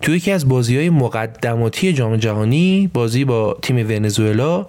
توی 0.01 0.15
یکی 0.15 0.31
از 0.31 0.47
بازی 0.47 0.77
های 0.77 0.89
مقدماتی 0.89 1.93
جام 1.93 2.15
جهانی 2.15 2.89
بازی 2.93 3.25
با 3.25 3.57
تیم 3.61 3.77
ونزوئلا 3.77 4.65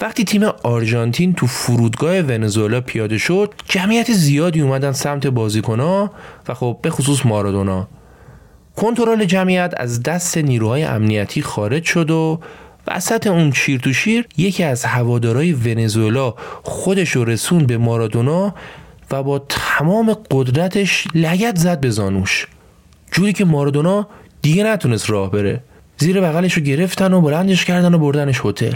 وقتی 0.00 0.24
تیم 0.24 0.42
آرژانتین 0.62 1.34
تو 1.34 1.46
فرودگاه 1.46 2.20
ونزوئلا 2.20 2.80
پیاده 2.80 3.18
شد 3.18 3.54
جمعیت 3.68 4.12
زیادی 4.12 4.60
اومدن 4.60 4.92
سمت 4.92 5.26
بازیکنها 5.26 6.10
و 6.48 6.54
خب 6.54 6.78
به 6.82 6.90
خصوص 6.90 7.26
مارادونا. 7.26 7.88
کنترل 8.76 9.24
جمعیت 9.24 9.74
از 9.76 10.02
دست 10.02 10.38
نیروهای 10.38 10.84
امنیتی 10.84 11.42
خارج 11.42 11.84
شد 11.84 12.10
و 12.10 12.40
وسط 12.88 13.26
اون 13.26 13.52
شیر 13.52 13.80
تو 13.80 13.92
شیر 13.92 14.26
یکی 14.36 14.62
از 14.64 14.84
هوادارای 14.84 15.52
ونزوئلا 15.52 16.34
خودش 16.62 17.10
رو 17.10 17.24
رسون 17.24 17.66
به 17.66 17.78
مارادونا 17.78 18.54
و 19.10 19.22
با 19.22 19.38
تمام 19.38 20.16
قدرتش 20.30 21.08
لگت 21.14 21.56
زد 21.56 21.80
به 21.80 21.90
زانوش. 21.90 22.46
جوری 23.12 23.32
که 23.32 23.44
مارادونا 23.44 24.08
دیگه 24.42 24.64
نتونست 24.64 25.10
راه 25.10 25.30
بره. 25.30 25.62
زیر 25.98 26.20
بغلش 26.20 26.52
رو 26.52 26.62
گرفتن 26.62 27.12
و 27.12 27.20
بلندش 27.20 27.64
کردن 27.64 27.94
و 27.94 27.98
بردنش 27.98 28.40
هتل. 28.44 28.74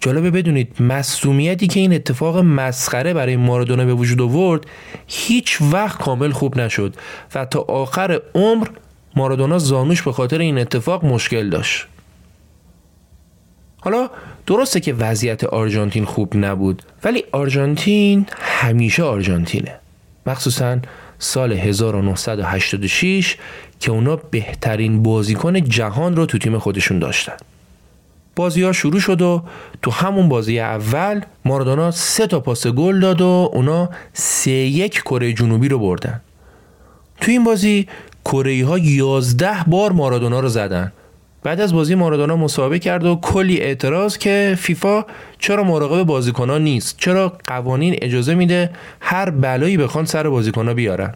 جالبه 0.00 0.30
بدونید 0.30 0.82
مصومیتی 0.82 1.66
که 1.66 1.80
این 1.80 1.94
اتفاق 1.94 2.38
مسخره 2.38 3.14
برای 3.14 3.36
مارادونا 3.36 3.84
به 3.84 3.94
وجود 3.94 4.20
آورد 4.20 4.66
هیچ 5.06 5.58
وقت 5.72 5.98
کامل 5.98 6.30
خوب 6.30 6.60
نشد 6.60 6.96
و 7.34 7.44
تا 7.44 7.60
آخر 7.60 8.20
عمر 8.34 8.66
مارادونا 9.16 9.58
زانوش 9.58 10.02
به 10.02 10.12
خاطر 10.12 10.38
این 10.38 10.58
اتفاق 10.58 11.04
مشکل 11.04 11.50
داشت. 11.50 11.86
حالا 13.80 14.10
درسته 14.46 14.80
که 14.80 14.94
وضعیت 14.94 15.44
آرژانتین 15.44 16.04
خوب 16.04 16.36
نبود 16.36 16.82
ولی 17.04 17.24
آرژانتین 17.32 18.26
همیشه 18.40 19.02
آرژانتینه. 19.02 19.74
مخصوصا 20.26 20.78
سال 21.18 21.52
1986 21.52 23.36
که 23.80 23.90
اونا 23.90 24.16
بهترین 24.16 25.02
بازیکن 25.02 25.64
جهان 25.64 26.16
رو 26.16 26.26
تو 26.26 26.38
تیم 26.38 26.58
خودشون 26.58 26.98
داشتن. 26.98 27.36
بازی 28.36 28.62
ها 28.62 28.72
شروع 28.72 29.00
شد 29.00 29.22
و 29.22 29.42
تو 29.82 29.90
همون 29.90 30.28
بازی 30.28 30.60
اول 30.60 31.20
مارادونا 31.44 31.90
سه 31.90 32.26
تا 32.26 32.40
پاس 32.40 32.66
گل 32.66 33.00
داد 33.00 33.20
و 33.20 33.50
اونا 33.52 33.90
سه 34.12 34.50
یک 34.50 34.94
کره 34.94 35.32
جنوبی 35.32 35.68
رو 35.68 35.78
بردن. 35.78 36.20
تو 37.20 37.30
این 37.30 37.44
بازی 37.44 37.88
کره 38.24 38.66
ها 38.66 38.78
11 38.78 39.64
بار 39.66 39.92
مارادونا 39.92 40.40
رو 40.40 40.48
زدن. 40.48 40.92
بعد 41.42 41.60
از 41.60 41.74
بازی 41.74 41.94
مارادونا 41.94 42.36
مسابقه 42.36 42.78
کرد 42.78 43.04
و 43.04 43.18
کلی 43.22 43.60
اعتراض 43.60 44.18
که 44.18 44.56
فیفا 44.58 45.04
چرا 45.38 45.64
مراقب 45.64 46.02
بازیکنها 46.02 46.58
نیست؟ 46.58 46.94
چرا 46.98 47.32
قوانین 47.46 47.96
اجازه 48.02 48.34
میده 48.34 48.70
هر 49.00 49.30
بلایی 49.30 49.76
بخوان 49.76 50.04
سر 50.04 50.28
بازیکنها 50.28 50.74
بیارن؟ 50.74 51.14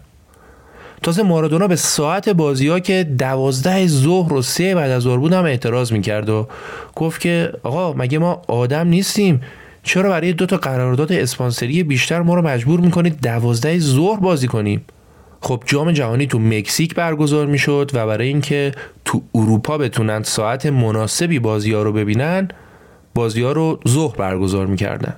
تازه 1.03 1.23
مارادونا 1.23 1.67
به 1.67 1.77
ساعت 1.77 2.29
بازی 2.29 2.69
ها 2.69 2.81
که 2.81 3.05
دوازده 3.19 3.87
ظهر 3.87 4.33
و 4.33 4.43
سه 4.43 4.75
بعد 4.75 4.91
از 4.91 5.03
ظهر 5.03 5.19
بود 5.19 5.33
هم 5.33 5.45
اعتراض 5.45 5.93
می‌کرد 5.93 6.29
و 6.29 6.49
گفت 6.97 7.21
که 7.21 7.53
آقا 7.63 7.93
مگه 7.93 8.19
ما 8.19 8.43
آدم 8.49 8.89
نیستیم؟ 8.89 9.41
چرا 9.83 10.11
برای 10.11 10.33
دو 10.33 10.47
تا 10.47 10.57
قرارداد 10.57 11.13
اسپانسری 11.13 11.83
بیشتر 11.83 12.23
ما 12.23 12.35
رو 12.35 12.43
مجبور 12.43 12.81
می‌کنید 12.81 13.21
دوازده 13.21 13.79
ظهر 13.79 14.21
بازی 14.21 14.49
کنیم؟ 14.49 14.85
خب 15.45 15.63
جام 15.67 15.93
جهانی 15.93 16.27
تو 16.27 16.39
مکزیک 16.39 16.95
برگزار 16.95 17.47
می‌شد 17.47 17.91
و 17.95 18.07
برای 18.07 18.29
اینکه 18.29 18.73
تو 19.05 19.23
اروپا 19.35 19.79
بتونن 19.79 20.23
ساعت 20.23 20.67
مناسبی 20.67 21.39
بازی 21.39 21.73
ها 21.73 21.83
رو 21.83 21.93
ببینن 21.93 22.49
بازی 23.15 23.43
ها 23.43 23.53
رو 23.53 23.81
ظهر 23.89 24.17
برگزار 24.17 24.67
می‌کردن. 24.67 25.17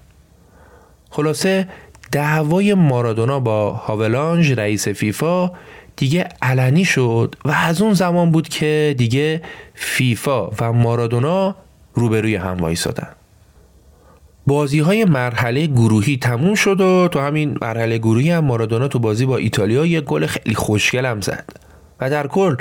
خلاصه 1.11 1.69
دعوای 2.13 2.75
مارادونا 2.75 3.41
با 3.41 3.73
هاولانج 3.73 4.53
رئیس 4.53 4.89
فیفا 4.89 5.51
دیگه 5.97 6.29
علنی 6.43 6.85
شد 6.85 7.35
و 7.45 7.51
از 7.51 7.83
اون 7.83 7.95
زمان 7.95 8.31
بود 8.31 8.49
که 8.49 8.95
دیگه 8.99 9.43
فیفا 9.75 10.51
و 10.61 10.73
مارادونا 10.73 11.57
روبروی 11.95 12.37
هم 12.37 12.57
وایسادن. 12.57 13.16
بازی 14.47 14.79
های 14.79 15.05
مرحله 15.05 15.67
گروهی 15.67 16.17
تموم 16.17 16.55
شد 16.55 16.81
و 16.81 17.09
تو 17.09 17.21
همین 17.21 17.59
مرحله 17.63 17.99
گروهی 17.99 18.31
هم 18.31 18.45
مارادونا 18.45 18.89
تو 18.89 18.99
بازی 18.99 19.27
با 19.27 19.37
ایتالیا 19.37 19.87
یه 19.87 20.01
گل 20.01 20.27
خیلی 20.27 20.55
خوشگل 20.55 21.07
هم 21.07 21.21
زد. 21.21 21.45
و 22.01 22.11
در 22.11 22.27
کل 22.27 22.57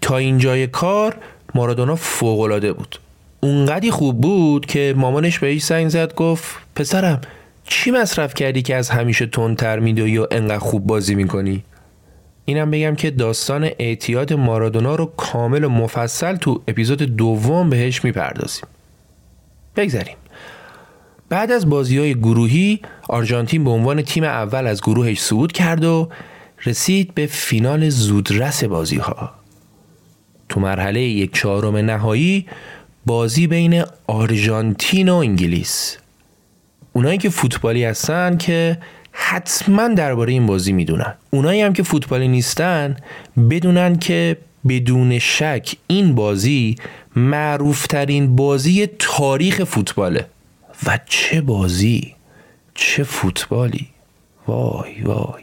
تا 0.00 0.16
اینجای 0.16 0.66
کار 0.66 1.16
مارادونا 1.54 1.96
فوقالعاده 1.96 2.72
بود. 2.72 2.98
اونقدی 3.40 3.90
خوب 3.90 4.20
بود 4.20 4.66
که 4.66 4.94
مامانش 4.96 5.38
بهش 5.38 5.64
زنگ 5.64 5.88
زد 5.88 6.14
گفت 6.14 6.56
پسرم 6.76 7.20
چی 7.64 7.90
مصرف 7.90 8.34
کردی 8.34 8.62
که 8.62 8.76
از 8.76 8.90
همیشه 8.90 9.26
تندتر 9.26 9.78
میدوی 9.78 10.10
یا 10.10 10.28
انقدر 10.30 10.58
خوب 10.58 10.86
بازی 10.86 11.14
می‌کنی؟ 11.14 11.64
اینم 12.44 12.70
بگم 12.70 12.94
که 12.94 13.10
داستان 13.10 13.70
اعتیاد 13.78 14.32
مارادونا 14.32 14.94
رو 14.94 15.06
کامل 15.16 15.64
و 15.64 15.68
مفصل 15.68 16.36
تو 16.36 16.62
اپیزود 16.68 17.02
دوم 17.02 17.70
بهش 17.70 18.04
می‌پردازیم. 18.04 18.64
بگذاریم 19.76 20.16
بعد 21.30 21.52
از 21.52 21.68
بازی 21.68 21.98
های 21.98 22.14
گروهی 22.14 22.80
آرژانتین 23.08 23.64
به 23.64 23.70
عنوان 23.70 24.02
تیم 24.02 24.24
اول 24.24 24.66
از 24.66 24.80
گروهش 24.80 25.20
صعود 25.20 25.52
کرد 25.52 25.84
و 25.84 26.08
رسید 26.66 27.14
به 27.14 27.26
فینال 27.26 27.88
زودرس 27.88 28.64
بازی 28.64 28.96
ها 28.96 29.30
تو 30.48 30.60
مرحله 30.60 31.00
یک 31.00 31.34
چهارم 31.34 31.76
نهایی 31.76 32.46
بازی 33.06 33.46
بین 33.46 33.84
آرژانتین 34.06 35.08
و 35.08 35.14
انگلیس. 35.14 35.96
اونایی 36.92 37.18
که 37.18 37.28
فوتبالی 37.30 37.84
هستن 37.84 38.36
که 38.36 38.78
حتما 39.12 39.88
درباره 39.88 40.32
این 40.32 40.46
بازی 40.46 40.72
می‌دونن. 40.72 41.14
اونایی 41.30 41.60
هم 41.60 41.72
که 41.72 41.82
فوتبالی 41.82 42.28
نیستن 42.28 42.96
بدونن 43.50 43.98
که 43.98 44.36
بدون 44.68 45.18
شک 45.18 45.74
این 45.86 46.14
بازی 46.14 46.76
معروفترین 47.16 48.36
بازی 48.36 48.86
تاریخ 48.98 49.64
فوتباله. 49.64 50.26
و 50.86 50.98
چه 51.06 51.40
بازی 51.40 52.14
چه 52.74 53.02
فوتبالی. 53.02 53.88
وای 54.46 55.02
وای. 55.02 55.42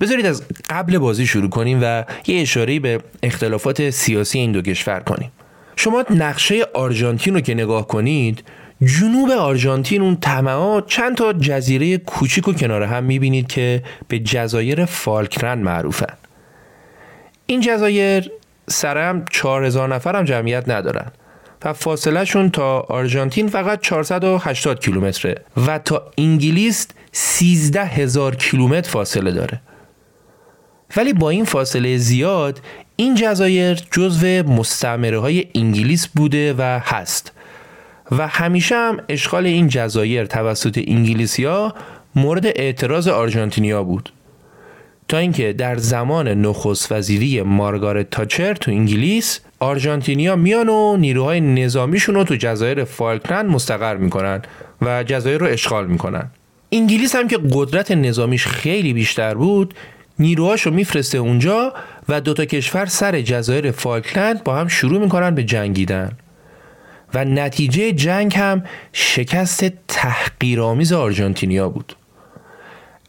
بذارید 0.00 0.26
از 0.26 0.42
قبل 0.70 0.98
بازی 0.98 1.26
شروع 1.26 1.50
کنیم 1.50 1.78
و 1.82 2.04
یه 2.26 2.40
اشاره 2.40 2.80
به 2.80 3.00
اختلافات 3.22 3.90
سیاسی 3.90 4.38
این 4.38 4.52
دو 4.52 4.62
کشور 4.62 5.00
کنیم. 5.00 5.32
شما 5.76 6.04
نقشه 6.10 6.66
آرژانتین 6.74 7.34
رو 7.34 7.40
که 7.40 7.54
نگاه 7.54 7.86
کنید 7.86 8.44
جنوب 8.82 9.30
آرژانتین 9.30 10.02
اون 10.02 10.16
تمام 10.16 10.82
چند 10.86 11.16
تا 11.16 11.32
جزیره 11.32 11.98
کوچیک 11.98 12.48
و 12.48 12.52
کنار 12.52 12.82
هم 12.82 13.04
می‌بینید 13.04 13.46
که 13.46 13.82
به 14.08 14.18
جزایر 14.18 14.84
فالکلند 14.84 15.64
معروفن. 15.64 16.14
این 17.46 17.60
جزایر 17.60 18.30
سرم 18.68 19.24
4000 19.30 19.94
نفر 19.94 20.16
هم 20.16 20.24
جمعیت 20.24 20.68
ندارن. 20.68 21.12
و 21.64 21.72
فاصله 21.72 22.24
شون 22.24 22.50
تا 22.50 22.80
آرژانتین 22.80 23.48
فقط 23.48 23.80
480 23.80 24.80
کیلومتره 24.80 25.44
و 25.66 25.78
تا 25.78 26.10
انگلیس 26.18 26.86
13 27.12 27.84
هزار 27.84 28.36
کیلومتر 28.36 28.90
فاصله 28.90 29.30
داره. 29.32 29.60
ولی 30.96 31.12
با 31.12 31.30
این 31.30 31.44
فاصله 31.44 31.96
زیاد 31.96 32.60
این 32.96 33.14
جزایر 33.14 33.74
جزو 33.90 34.26
مستعمره 34.26 35.20
های 35.20 35.46
انگلیس 35.54 36.08
بوده 36.08 36.54
و 36.58 36.80
هست. 36.84 37.32
و 38.10 38.28
همیشه 38.28 38.74
هم 38.74 39.00
اشغال 39.08 39.46
این 39.46 39.68
جزایر 39.68 40.24
توسط 40.24 40.80
انگلیسیا 40.86 41.74
مورد 42.14 42.46
اعتراض 42.46 43.08
آرژانتینیا 43.08 43.82
بود. 43.82 44.12
تا 45.08 45.18
اینکه 45.18 45.52
در 45.52 45.76
زمان 45.76 46.28
نخست 46.28 46.92
وزیری 46.92 47.42
مارگارت 47.42 48.10
تاچر 48.10 48.54
تو 48.54 48.70
انگلیس 48.70 49.40
آرژانتینیا 49.60 50.36
میان 50.36 50.68
و 50.68 50.96
نیروهای 50.96 51.40
نظامیشون 51.40 52.14
رو 52.14 52.24
تو 52.24 52.36
جزایر 52.36 52.84
فالکلند 52.84 53.50
مستقر 53.50 53.96
می‌کنن 53.96 54.42
و 54.82 55.04
جزایر 55.04 55.38
رو 55.38 55.46
اشغال 55.46 55.86
می‌کنن. 55.86 56.30
انگلیس 56.72 57.16
هم 57.16 57.28
که 57.28 57.38
قدرت 57.52 57.90
نظامیش 57.90 58.46
خیلی 58.46 58.92
بیشتر 58.92 59.34
بود 59.34 59.74
نیروهاشو 60.18 60.70
میفرسته 60.70 61.18
اونجا 61.18 61.72
و 62.08 62.20
دوتا 62.20 62.44
کشور 62.44 62.86
سر 62.86 63.20
جزایر 63.20 63.70
فالکلند 63.70 64.44
با 64.44 64.56
هم 64.56 64.68
شروع 64.68 65.00
می‌کنن 65.00 65.34
به 65.34 65.44
جنگیدن. 65.44 66.12
و 67.14 67.24
نتیجه 67.24 67.92
جنگ 67.92 68.34
هم 68.36 68.64
شکست 68.92 69.64
تحقیرآمیز 69.88 70.92
آرژانتینیا 70.92 71.68
بود. 71.68 71.96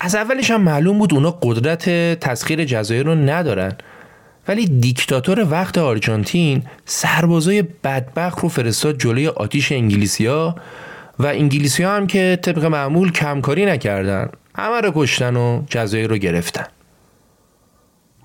از 0.02 0.16
اولش 0.16 0.52
هم 0.52 0.62
معلوم 0.62 1.00
بود 1.00 1.14
اونا 1.14 1.32
قدرت 1.32 1.90
تسخیر 2.20 2.66
جزایر 2.66 3.06
رو 3.06 3.16
ندارن. 3.16 3.74
ولی 4.50 4.66
دیکتاتور 4.66 5.48
وقت 5.52 5.78
آرژانتین 5.78 6.64
سربازای 6.86 7.62
بدبخت 7.62 8.40
رو 8.40 8.50
فرستاد 8.50 8.98
جلوی 8.98 9.28
آتیش 9.28 9.72
انگلیسیا 9.72 10.56
و 11.20 11.26
انگلیسیا 11.26 11.92
هم 11.92 12.08
که 12.08 12.40
طبق 12.42 12.66
معمول 12.66 13.12
کمکاری 13.12 13.66
نکردن 13.66 14.30
همه 14.56 14.82
رو 14.82 14.92
کشتن 14.96 15.36
و 15.36 15.62
جزایر 15.70 16.10
رو 16.10 16.18
گرفتن. 16.18 16.66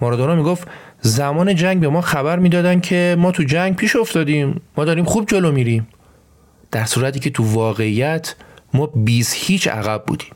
مارادونا 0.00 0.34
می‌گفت 0.34 0.68
زمان 1.00 1.54
جنگ 1.54 1.80
به 1.80 1.88
ما 1.88 2.00
خبر 2.00 2.38
می‌دادن 2.38 2.80
که 2.80 3.16
ما 3.18 3.32
تو 3.32 3.42
جنگ 3.42 3.76
پیش 3.76 3.96
افتادیم 3.96 4.60
ما 4.76 4.84
داریم 4.84 5.04
خوب 5.04 5.28
جلو 5.28 5.52
میریم. 5.52 5.88
در 6.70 6.84
صورتی 6.84 7.20
که 7.20 7.30
تو 7.30 7.44
واقعیت 7.44 8.34
ما 8.74 8.86
20 8.86 9.34
هیچ 9.36 9.68
عقب 9.68 10.04
بودیم. 10.06 10.32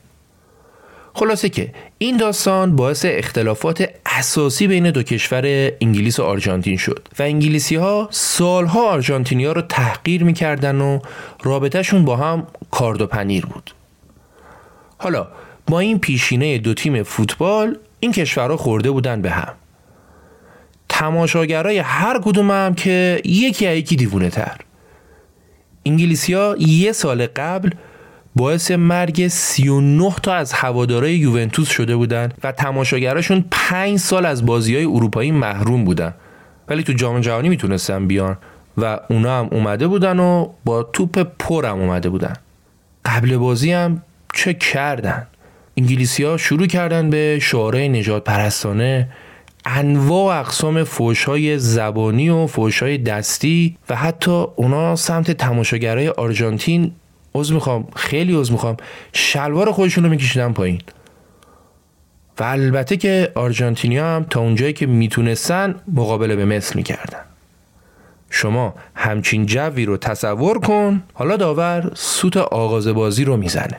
خلاصه 1.13 1.49
که 1.49 1.73
این 1.97 2.17
داستان 2.17 2.75
باعث 2.75 3.05
اختلافات 3.07 3.89
اساسی 4.11 4.67
بین 4.67 4.91
دو 4.91 5.03
کشور 5.03 5.71
انگلیس 5.81 6.19
و 6.19 6.23
آرژانتین 6.23 6.77
شد 6.77 7.07
و 7.19 7.23
انگلیسی 7.23 7.75
ها 7.75 8.07
سالها 8.11 8.89
آرژانتینی 8.89 9.45
ها 9.45 9.51
رو 9.51 9.61
تحقیر 9.61 10.23
می‌کردن 10.23 10.81
و 10.81 10.99
رابطهشون 11.43 12.05
با 12.05 12.15
هم 12.15 12.47
کارد 12.71 13.01
و 13.01 13.07
پنیر 13.07 13.45
بود. 13.45 13.71
حالا 14.97 15.27
با 15.67 15.79
این 15.79 15.99
پیشینه 15.99 16.57
دو 16.57 16.73
تیم 16.73 17.03
فوتبال 17.03 17.77
این 17.99 18.11
کشورها 18.11 18.57
خورده 18.57 18.91
بودن 18.91 19.21
به 19.21 19.31
هم. 19.31 19.53
تماشاگرای 20.89 21.77
هر 21.77 22.19
کدوم 22.23 22.51
هم 22.51 22.75
که 22.75 23.21
یکی 23.25 23.67
یکی 23.71 23.95
دیوونه 23.95 24.29
تر 24.29 24.57
انگلیسی 25.85 26.33
ها 26.33 26.55
یه 26.59 26.91
سال 26.91 27.27
قبل 27.27 27.69
باعث 28.35 28.71
مرگ 28.71 29.27
39 29.27 30.15
تا 30.23 30.33
از 30.33 30.53
هوادارای 30.53 31.15
یوونتوس 31.15 31.69
شده 31.69 31.95
بودن 31.95 32.31
و 32.43 32.51
تماشاگراشون 32.51 33.45
5 33.51 33.99
سال 33.99 34.25
از 34.25 34.45
بازی 34.45 34.75
های 34.75 34.85
اروپایی 34.85 35.31
محروم 35.31 35.83
بودن. 35.85 36.13
ولی 36.67 36.83
تو 36.83 36.93
جام 36.93 37.21
جهانی 37.21 37.49
می‌تونستن 37.49 38.07
بیان 38.07 38.37
و 38.77 38.99
اونا 39.09 39.39
هم 39.39 39.47
اومده 39.51 39.87
بودن 39.87 40.19
و 40.19 40.49
با 40.65 40.83
توپ 40.83 41.27
پر 41.39 41.65
هم 41.65 41.79
اومده 41.79 42.09
بودن. 42.09 42.33
قبل 43.05 43.37
بازی 43.37 43.71
هم 43.71 44.01
چه 44.33 44.53
کردن؟ 44.53 45.27
انگلیسی 45.77 46.23
ها 46.23 46.37
شروع 46.37 46.67
کردن 46.67 47.09
به 47.09 47.39
شعارهای 47.41 47.89
نجات 47.89 48.23
پرستانه 48.23 49.09
انواع 49.65 50.39
اقسام 50.39 50.83
فوش 50.83 51.23
های 51.23 51.59
زبانی 51.59 52.29
و 52.29 52.47
فوش 52.47 52.83
های 52.83 52.97
دستی 52.97 53.77
و 53.89 53.95
حتی 53.95 54.45
اونا 54.55 54.95
سمت 54.95 55.31
تماشاگرای 55.31 56.09
آرژانتین 56.09 56.91
عذر 57.33 57.53
می‌خوام 57.53 57.87
خیلی 57.95 58.35
عذر 58.35 58.51
می‌خوام. 58.51 58.77
شلوار 59.13 59.71
خودشون 59.71 60.03
رو 60.03 60.09
میکشیدن 60.09 60.53
پایین. 60.53 60.81
و 62.39 62.43
البته 62.43 62.97
که 62.97 63.31
آرژانتینیا 63.35 64.15
هم 64.15 64.25
تا 64.29 64.39
اونجایی 64.39 64.73
که 64.73 64.85
می‌تونستن 64.85 65.75
مقابله 65.93 66.35
به 66.35 66.45
مثل 66.45 66.75
می‌کردن. 66.75 67.21
شما 68.29 68.75
همچین 68.95 69.45
جوی 69.45 69.85
رو 69.85 69.97
تصور 69.97 70.59
کن. 70.59 71.03
حالا 71.13 71.37
داور 71.37 71.91
سوت 71.93 72.37
آغاز 72.37 72.87
بازی 72.87 73.23
رو 73.23 73.37
می‌زنه. 73.37 73.77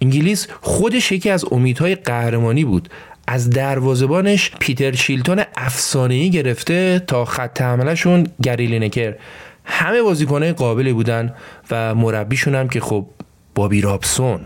انگلیس 0.00 0.48
خودش 0.60 1.12
یکی 1.12 1.30
از 1.30 1.44
امیدهای 1.52 1.94
قهرمانی 1.94 2.64
بود. 2.64 2.88
از 3.26 3.50
دروازبانش 3.50 4.50
پیتر 4.58 4.92
شیلتون 4.92 5.42
افسانه‌ای 5.56 6.30
گرفته 6.30 7.02
تا 7.06 7.24
خط 7.24 7.62
حملهشون 7.62 8.26
گری 8.42 8.66
لینکر 8.66 9.14
همه 9.64 10.02
بازیکنه 10.02 10.52
قابلی 10.52 10.92
بودن 10.92 11.34
و 11.70 11.94
مربیشون 11.94 12.54
هم 12.54 12.68
که 12.68 12.80
خب 12.80 13.06
بابی 13.54 13.80
رابسون. 13.80 14.40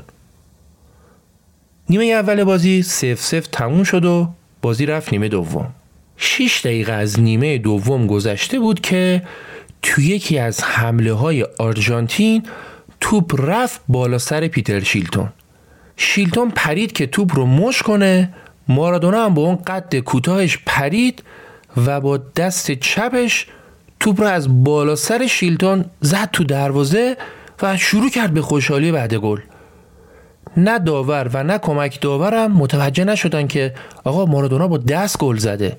نیمه 1.90 2.04
اول 2.04 2.44
بازی 2.44 2.82
سف 2.82 3.20
سف 3.20 3.46
تموم 3.52 3.84
شد 3.84 4.04
و 4.04 4.28
بازی 4.62 4.86
رفت 4.86 5.12
نیمه 5.12 5.28
دوم. 5.28 5.74
6 6.16 6.60
دقیقه 6.64 6.92
از 6.92 7.20
نیمه 7.20 7.58
دوم 7.58 8.06
گذشته 8.06 8.58
بود 8.58 8.80
که 8.80 9.22
تو 9.82 10.00
یکی 10.00 10.38
از 10.38 10.64
حمله 10.64 11.12
های 11.12 11.46
آرژانتین 11.58 12.42
توپ 13.00 13.34
رفت 13.38 13.80
بالا 13.88 14.18
سر 14.18 14.48
پیتر 14.48 14.80
شیلتون. 14.80 15.28
شیلتون 15.96 16.50
پرید 16.50 16.92
که 16.92 17.06
توپ 17.06 17.34
رو 17.34 17.46
مش 17.46 17.82
کنه. 17.82 18.34
مارادونا 18.68 19.24
هم 19.24 19.34
با 19.34 19.42
اون 19.42 19.56
قد 19.56 19.98
کوتاهش 19.98 20.58
پرید 20.66 21.22
و 21.86 22.00
با 22.00 22.16
دست 22.16 22.70
چپش 22.70 23.46
توپ 24.06 24.20
رو 24.20 24.26
از 24.26 24.64
بالا 24.64 24.94
سر 24.94 25.26
شیلتون 25.26 25.84
زد 26.00 26.30
تو 26.32 26.44
دروازه 26.44 27.16
و 27.62 27.76
شروع 27.76 28.10
کرد 28.10 28.34
به 28.34 28.42
خوشحالی 28.42 28.92
بعد 28.92 29.14
گل. 29.14 29.40
نه 30.56 30.78
داور 30.78 31.30
و 31.32 31.42
نه 31.42 31.58
کمک 31.58 32.00
داورم 32.00 32.52
متوجه 32.52 33.04
نشدن 33.04 33.46
که 33.46 33.74
آقا 34.04 34.24
مارادونا 34.24 34.68
با 34.68 34.78
دست 34.78 35.18
گل 35.18 35.36
زده. 35.36 35.76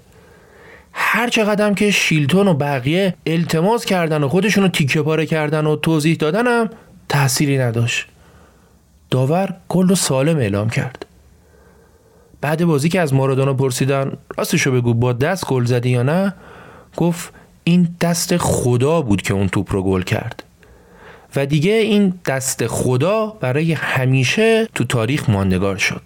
هر 0.94 1.30
چقدر 1.30 1.74
که 1.74 1.92
شیلتون 1.92 2.48
و 2.48 2.54
بقیه 2.54 3.14
التماس 3.26 3.86
کردن 3.86 4.24
و 4.24 4.28
خودشون 4.28 4.64
رو 4.64 4.70
تیکه 4.70 5.02
پاره 5.02 5.26
کردن 5.26 5.66
و 5.66 5.76
توضیح 5.76 6.16
دادنم 6.16 6.70
تأثیری 7.10 7.58
نداشت. 7.58 8.08
داور 9.10 9.56
گل 9.70 9.88
رو 9.88 9.96
سالم 9.96 10.38
اعلام 10.38 10.70
کرد. 10.70 11.06
بعد 12.42 12.66
بازی 12.66 12.90
که 12.90 13.02
از 13.02 13.14
مارادونا 13.14 13.54
پرسیدن 13.54 14.12
راستشو 14.38 14.72
بگو 14.72 14.94
با 14.94 15.14
دست 15.14 15.46
گل 15.46 15.66
زدی 15.66 15.90
یا 15.90 16.04
نه؟ 16.04 16.34
گفت 16.98 17.37
این 17.68 17.88
دست 18.02 18.38
خدا 18.38 19.02
بود 19.02 19.22
که 19.22 19.34
اون 19.34 19.48
توپ 19.48 19.74
رو 19.74 19.84
گل 19.84 20.02
کرد. 20.02 20.44
و 21.36 21.46
دیگه 21.46 21.72
این 21.72 22.14
دست 22.26 22.68
خدا 22.68 23.28
برای 23.28 23.74
همیشه 23.74 24.68
تو 24.76 24.84
تاریخ 24.84 25.30
ماندگار 25.30 25.78
شد. 25.78 26.02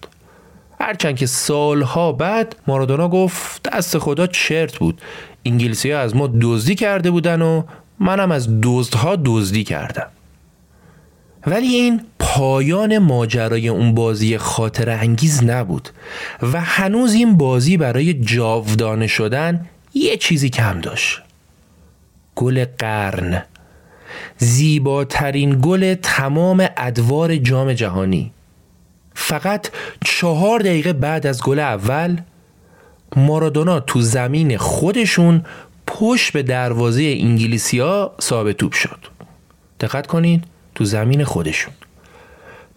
هرچند 0.79 1.15
که 1.15 1.25
سالها 1.25 2.11
بعد 2.11 2.55
مارادونا 2.67 3.07
گفت 3.09 3.63
دست 3.63 3.97
خدا 3.97 4.27
چرت 4.27 4.77
بود. 4.77 5.01
انگلیسی 5.45 5.91
ها 5.91 5.99
از 5.99 6.15
ما 6.15 6.29
دزدی 6.41 6.75
کرده 6.75 7.11
بودن 7.11 7.41
و 7.41 7.63
منم 7.99 8.31
از 8.31 8.61
دزدها 8.63 9.15
دزدی 9.25 9.63
کردم. 9.63 10.07
ولی 11.47 11.67
این 11.67 12.01
پایان 12.19 12.97
ماجرای 12.97 13.67
اون 13.67 13.95
بازی 13.95 14.37
خاطر 14.37 14.89
انگیز 14.89 15.43
نبود. 15.43 15.89
و 16.41 16.61
هنوز 16.61 17.13
این 17.13 17.37
بازی 17.37 17.77
برای 17.77 18.13
جاودانه 18.13 19.07
شدن 19.07 19.65
یه 19.93 20.17
چیزی 20.17 20.49
کم 20.49 20.81
داشت. 20.81 21.21
گل 22.35 22.65
قرن. 22.65 23.43
زیباترین 24.37 25.59
گل 25.61 25.93
تمام 25.93 26.67
ادوار 26.77 27.37
جام 27.37 27.73
جهانی. 27.73 28.31
فقط 29.13 29.67
چهار 30.05 30.59
دقیقه 30.59 30.93
بعد 30.93 31.27
از 31.27 31.43
گل 31.43 31.59
اول 31.59 32.17
مارادونا 33.15 33.79
تو 33.79 34.01
زمین 34.01 34.57
خودشون 34.57 35.45
پشت 35.87 36.33
به 36.33 36.43
دروازه 36.43 37.17
انگلیسیا 37.19 38.11
ثابت 38.21 38.57
توپ 38.57 38.73
شد. 38.73 38.99
دقت 39.79 40.07
کنید 40.07 40.43
تو 40.75 40.85
زمین 40.85 41.23
خودشون. 41.23 41.73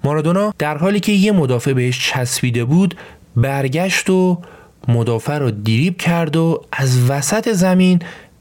مارادونا 0.04 0.54
در 0.58 0.78
حالی 0.78 1.00
که 1.00 1.12
یه 1.12 1.32
مدافع 1.32 1.72
بهش 1.72 2.10
چسبیده 2.10 2.64
بود 2.64 2.94
برگشت 3.36 4.10
و 4.10 4.42
مدافع 4.88 5.38
رو 5.38 5.50
دیریب 5.50 5.96
کرد 5.96 6.36
و 6.36 6.64
از 6.72 7.10
وسط 7.10 7.52
زمین 7.52 7.98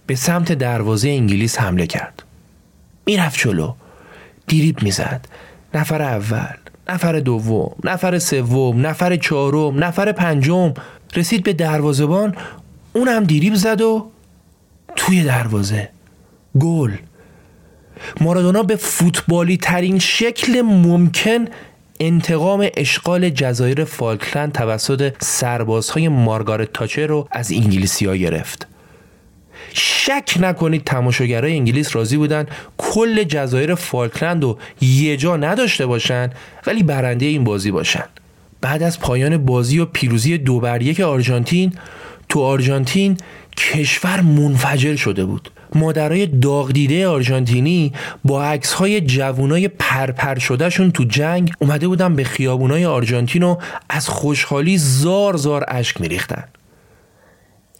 به 0.08 0.16
سمت 0.16 0.52
دروازه 0.52 1.10
انگلیس 1.10 1.60
حمله 1.60 1.88
کرد. 1.88 2.24
می‌رفت 3.06 3.40
جلو. 3.40 3.74
دیریب 4.48 4.84
می‌زد. 4.84 5.28
نفر 5.74 6.02
اول 6.02 6.56
نفر 6.90 7.20
دوم 7.20 7.76
نفر 7.84 8.20
سوم 8.20 8.88
نفر 8.88 9.16
چهارم 9.16 9.84
نفر 9.84 10.12
پنجم. 10.12 10.74
رسید 11.16 11.44
به 11.44 11.54
دروازهبان. 11.54 12.36
اونم 12.94 13.24
دیریب 13.24 13.56
زد 13.56 13.82
و 13.82 14.12
توی 14.96 15.24
دروازه. 15.24 15.90
گل. 16.60 16.92
مارادونا 18.22 18.64
به 18.64 18.76
فوتبالی 18.76 19.58
ترین 19.58 20.00
شکل 20.00 20.62
ممکن 20.62 21.46
انتقام 22.00 22.68
اشغال 22.78 23.30
جزایر 23.30 23.84
فالکلند 23.84 24.52
توسط 24.52 25.14
سربازهای 25.20 26.08
مارگارت 26.08 26.74
تاچر 26.74 27.08
رو 27.08 27.28
از 27.32 27.52
انگلیسی 27.52 28.06
ها 28.06 28.16
گرفت. 28.16 28.68
شک 29.74 30.38
نکنید 30.40 30.84
تماشاگرای 30.84 31.54
انگلیس 31.54 31.96
راضی 31.96 32.18
بودن 32.18 32.46
کل 32.78 33.24
جزایر 33.24 33.76
فالکلند 33.76 34.44
رو 34.44 34.58
یه 34.82 35.18
جا 35.18 35.38
نداشته 35.38 35.86
باشن 35.86 36.30
ولی 36.68 36.84
برنده 36.84 37.26
این 37.26 37.44
بازی 37.44 37.72
باشن. 37.72 38.04
بعد 38.62 38.84
از 38.84 39.00
پایان 39.00 39.38
بازی 39.38 39.80
و 39.80 39.86
پیروزی 39.86 40.38
دو 40.38 40.60
بر 40.60 40.82
یک 40.82 41.00
آرژانتین 41.00 41.74
تو 42.30 42.42
آرژانتین 42.42 43.18
کشور 43.58 44.22
منفجر 44.22 44.96
شده 44.96 45.26
بود. 45.26 45.50
مادرای 45.76 46.26
داغ 46.26 46.72
دیده 46.72 47.08
آرژانتینی 47.08 47.94
با 48.24 48.44
عکس 48.44 48.74
های 48.74 49.02
جوونای 49.02 49.68
پرپر 49.68 50.40
شدهشون 50.40 50.92
تو 50.92 51.04
جنگ 51.04 51.52
اومده 51.60 51.88
بودن 51.88 52.16
به 52.16 52.24
خیابونای 52.24 52.86
آرژانتین 52.86 53.44
و 53.44 53.56
از 53.90 54.10
خوشحالی 54.10 54.78
زار 54.78 55.38
زار 55.38 55.66
اشک 55.68 56.02
میریختن. 56.02 56.44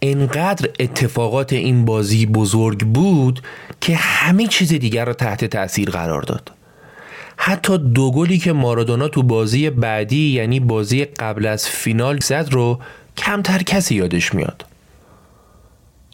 انقدر 0.06 0.68
اتفاقات 0.80 1.52
این 1.52 1.84
بازی 1.84 2.26
بزرگ 2.26 2.86
بود 2.86 3.42
که 3.80 3.96
همه 3.96 4.46
چیز 4.46 4.72
دیگر 4.72 5.04
را 5.04 5.12
تحت 5.12 5.44
تاثیر 5.44 5.90
قرار 5.90 6.22
داد. 6.22 6.52
حتی 7.36 7.78
دو 7.78 8.10
گلی 8.10 8.38
که 8.38 8.52
مارادونا 8.52 9.08
تو 9.08 9.22
بازی 9.22 9.70
بعدی 9.70 10.30
یعنی 10.30 10.60
بازی 10.60 11.04
قبل 11.04 11.46
از 11.46 11.68
فینال 11.68 12.18
زد 12.18 12.48
رو 12.50 12.78
کمتر 13.16 13.62
کسی 13.62 13.94
یادش 13.94 14.34
میاد. 14.34 14.64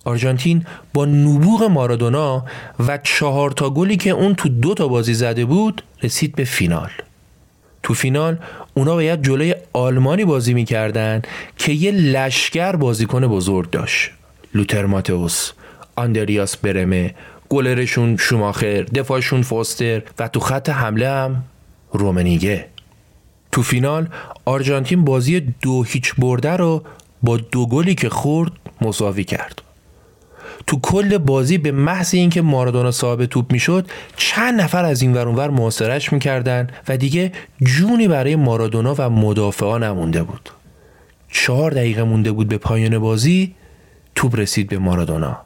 آرژانتین 0.05 0.67
با 0.95 1.05
نبوغ 1.05 1.63
مارادونا 1.63 2.45
و 2.89 2.99
چهار 2.99 3.51
تا 3.51 3.71
گلی 3.71 3.97
که 3.97 4.11
اون 4.11 4.35
تو 4.35 4.49
دو 4.49 4.75
تا 4.75 4.89
بازی 4.89 5.15
زده 5.15 5.45
بود 5.45 5.83
رسید 6.03 6.35
به 6.35 6.45
فینال. 6.45 6.91
تو 7.83 7.95
فینال 7.95 8.39
اونا 8.75 8.95
باید 8.95 9.23
جلوی 9.23 9.55
آلمانی 9.73 10.25
بازی 10.25 10.55
می‌کردن 10.55 11.23
که 11.57 11.73
یه 11.73 11.91
لشکر 11.91 12.77
بازیکن 12.77 13.27
بزرگ 13.27 13.71
داشت. 13.71 14.11
لوتر 14.55 14.87
ماتئوس 14.87 15.53
آندریاس 15.97 16.57
برمه 16.57 17.15
گلرشون 17.49 18.17
شوماخر 18.17 18.83
دفاعشون 18.83 19.43
فوستر 19.43 20.03
و 20.19 20.29
تو 20.29 20.41
خط 20.41 20.69
حمله 20.69 21.09
هم 21.09 21.45
رومنیگه. 21.93 22.67
تو 23.53 23.63
فینال 23.63 24.09
آرژانتین 24.45 25.05
بازی 25.05 25.41
دو 25.41 25.83
هیچ 25.83 26.15
برده 26.19 26.57
رو 26.57 26.85
با 27.23 27.37
دو 27.37 27.67
گلی 27.67 27.95
که 27.95 28.09
خورد 28.09 28.53
مساوی 28.81 29.25
کرد. 29.25 29.63
تو 30.67 30.81
کل 30.81 31.19
بازی 31.19 31.59
به 31.59 31.73
محض 31.73 32.15
اینکه 32.15 32.43
مارادونا 32.43 32.91
صاحب 32.91 33.27
توپ 33.27 33.53
می‌شد 33.53 33.91
چند 34.17 34.61
نفر 34.61 34.85
از 34.85 35.03
این 35.03 35.13
ورانور 35.13 35.51
محاصرش 35.51 36.13
می‌کردن 36.13 36.69
و 36.89 36.97
دیگه 36.97 37.33
جونی 37.63 38.09
برای 38.09 38.37
مارادونا 38.37 38.95
و 38.99 39.11
مدافعا 39.11 39.79
نمونده 39.79 40.23
بود. 40.23 40.51
چهار 41.33 41.71
دقیقه 41.71 42.03
مونده 42.03 42.33
بود 42.33 42.49
به 42.49 42.59
پایان 42.59 42.99
بازی 42.99 43.55
توپ 44.15 44.37
رسید 44.37 44.69
به 44.69 44.79
مارادونا. 44.79 45.37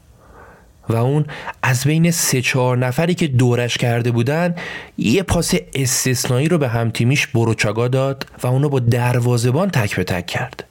و 0.89 0.97
اون 0.97 1.25
از 1.63 1.85
بین 1.85 2.11
سه 2.11 2.43
چهار 2.43 2.79
نفری 2.79 3.15
که 3.15 3.27
دورش 3.27 3.79
کرده 3.79 4.11
بودن 4.11 4.55
یه 4.99 5.23
پاس 5.23 5.55
استثنایی 5.75 6.49
رو 6.49 6.59
به 6.59 6.69
همتیمیش 6.69 7.27
بروچاگا 7.27 7.89
داد 7.89 8.27
و 8.43 8.47
اونو 8.47 8.69
با 8.69 8.81
دروازبان 8.81 9.71
تک 9.71 9.97
به 9.97 10.05
تک 10.05 10.27
کرد. 10.27 10.65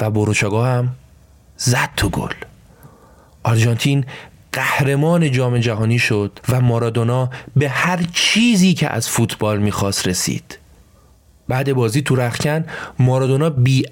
و 0.00 0.10
بروچاگا 0.10 0.66
هم 0.66 0.88
زد 1.56 1.90
تو 1.96 2.08
گل. 2.08 2.32
آرژانتین 3.46 4.04
قهرمان 4.52 5.30
جام 5.30 5.58
جهانی 5.58 5.98
شد 5.98 6.40
و 6.48 6.60
مارادونا 6.60 7.30
به 7.56 7.68
هر 7.68 8.00
چیزی 8.12 8.74
که 8.74 8.88
از 8.88 9.08
فوتبال 9.08 9.58
می‌خواست 9.58 10.08
رسید. 10.08 10.58
بعد 11.48 11.72
بازی 11.72 12.02
تو 12.02 12.16
رخکن 12.16 12.64
مارادونا 12.98 13.50
بی 13.50 13.84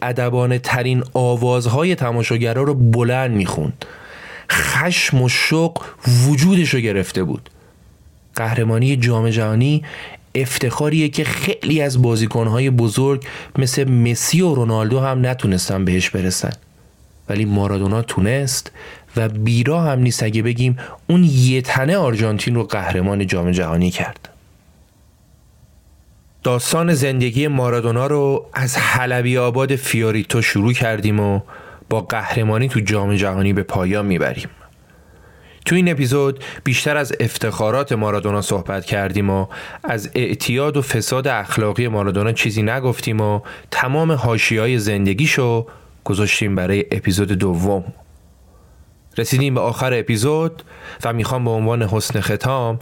ترین 0.62 1.04
آوازهای 1.12 1.94
تماشاگرها 1.94 2.62
رو 2.62 2.74
بلند 2.74 3.30
می‌خوند. 3.30 3.84
خشم 4.52 5.22
و 5.22 5.28
شوق 5.28 5.84
وجودش 6.28 6.74
رو 6.74 6.80
گرفته 6.80 7.24
بود. 7.24 7.50
قهرمانی 8.34 8.96
جام 8.96 9.30
جهانی 9.30 9.82
افتخاریه 10.34 11.08
که 11.08 11.24
خیلی 11.24 11.80
از 11.80 12.02
بازیکنهای 12.02 12.70
بزرگ 12.70 13.26
مثل 13.58 13.90
مسی 13.90 14.40
و 14.40 14.54
رونالدو 14.54 15.00
هم 15.00 15.26
نتونستن 15.26 15.84
بهش 15.84 16.10
برسن. 16.10 16.52
ولی 17.28 17.44
مارادونا 17.44 18.02
تونست 18.02 18.72
و 19.16 19.28
بیراه 19.28 19.80
هم 19.80 19.98
نیست 19.98 20.22
اگه 20.22 20.42
بگیم 20.42 20.78
اون 21.06 21.24
یه 21.24 21.60
تنه 21.60 21.96
آرژانتین 21.96 22.54
رو 22.54 22.64
قهرمان 22.64 23.26
جام 23.26 23.50
جهانی 23.50 23.90
کرد. 23.90 24.28
داستان 26.42 26.94
زندگی 26.94 27.48
مارادونا 27.48 28.06
رو 28.06 28.46
از 28.52 28.76
حلبی 28.78 29.38
آباد 29.38 29.76
فیوریتو 29.76 30.42
شروع 30.42 30.72
کردیم 30.72 31.20
و 31.20 31.40
با 31.90 32.00
قهرمانی 32.00 32.68
تو 32.68 32.80
جام 32.80 33.14
جهانی 33.14 33.52
به 33.52 33.62
پایان 33.62 34.06
می‌بریم. 34.06 34.48
تو 35.64 35.74
این 35.74 35.90
اپیزود 35.90 36.44
بیشتر 36.64 36.96
از 36.96 37.12
افتخارات 37.20 37.92
مارادونا 37.92 38.42
صحبت 38.42 38.84
کردیم 38.84 39.30
و 39.30 39.46
از 39.84 40.10
اعتیاد 40.14 40.76
و 40.76 40.82
فساد 40.82 41.28
اخلاقی 41.28 41.88
مارادونا 41.88 42.32
چیزی 42.32 42.62
نگفتیم 42.62 43.20
و 43.20 43.40
تمام 43.70 44.12
های 44.12 44.78
زندگیشو 44.78 45.66
گذاشتیم 46.04 46.54
برای 46.54 46.84
اپیزود 46.90 47.32
دوم. 47.32 47.84
رسیدیم 49.18 49.54
به 49.54 49.60
آخر 49.60 49.94
اپیزود 49.94 50.62
و 51.04 51.12
می‌خوام 51.12 51.44
به 51.44 51.50
عنوان 51.50 51.82
حسن 51.82 52.20
ختام 52.20 52.78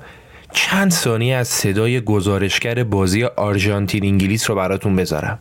چند 0.52 0.90
ثانیه 0.90 1.36
از 1.36 1.48
صدای 1.48 2.00
گزارشگر 2.00 2.84
بازی 2.84 3.24
آرژانتین 3.24 4.04
انگلیس 4.04 4.50
رو 4.50 4.56
براتون 4.56 4.96
بذارم. 4.96 5.38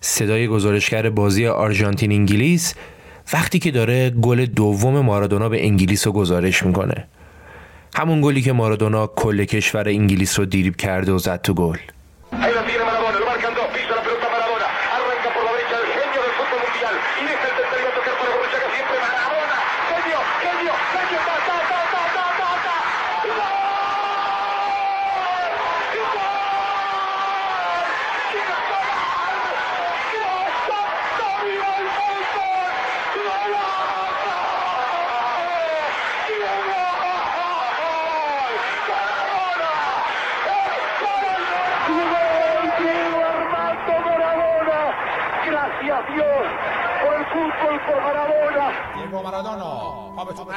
صدای 0.00 0.48
گزارشگر 0.48 1.10
بازی 1.10 1.46
آرژانتین 1.46 2.12
انگلیس 2.12 2.74
وقتی 3.32 3.58
که 3.58 3.70
داره 3.70 4.10
گل 4.10 4.46
دوم 4.46 5.00
مارادونا 5.00 5.48
به 5.48 5.64
انگلیس 5.64 6.06
رو 6.06 6.12
گزارش 6.12 6.62
می‌کنه. 6.62 7.06
همون 7.96 8.20
گلی 8.20 8.42
که 8.42 8.52
مارادونا 8.52 9.06
کل 9.06 9.44
کشور 9.44 9.88
انگلیس 9.88 10.38
رو 10.38 10.44
دیریب 10.44 10.76
کرده 10.76 11.12
و 11.12 11.18
زد 11.18 11.42
تو 11.42 11.54
گل 11.54 11.78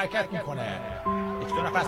حرکت 0.05 0.33
می‌کنه 0.33 0.79
یک 1.41 1.47
دو 1.47 1.61
نفر 1.61 1.83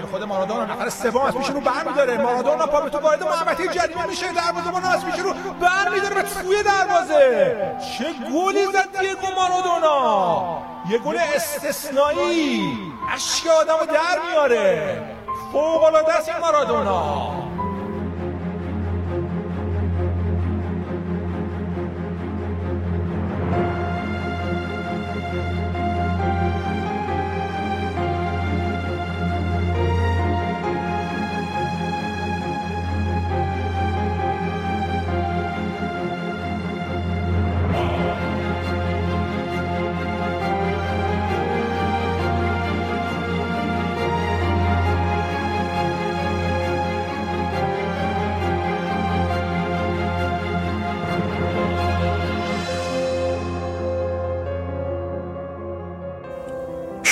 برمیداره 0.00 0.06
خود 0.06 0.22
مارادونا 0.22 0.64
نفر 0.64 0.88
سوم 0.88 1.22
اسمشون 1.22 1.54
رو 1.54 1.60
برمیداره. 1.60 2.18
مارادونا 2.18 2.66
پا 2.66 2.80
به 2.80 2.90
تو 2.90 2.98
وارد 2.98 3.22
محوطه 3.22 3.68
جریمه 3.68 4.06
میشه. 4.06 4.32
دروازه‌بان 4.32 4.84
اسمشون 4.84 5.24
رو 5.24 5.34
برمیداره 5.60 6.14
به 6.14 6.28
سوی 6.28 6.62
دروازه. 6.62 7.56
چه 7.98 8.04
گلی 8.04 8.66
زد 8.66 9.00
دیگو 9.00 9.26
مارادونا. 9.36 10.62
یه 10.90 10.98
گل 10.98 11.18
استثنایی. 11.34 12.76
اشک 13.14 13.46
آدمو 13.46 13.86
در 13.86 14.18
میاره. 14.30 15.02
فوق 15.52 15.84
العاده 15.84 16.14
است 16.14 16.30
مارادونا. 16.40 17.27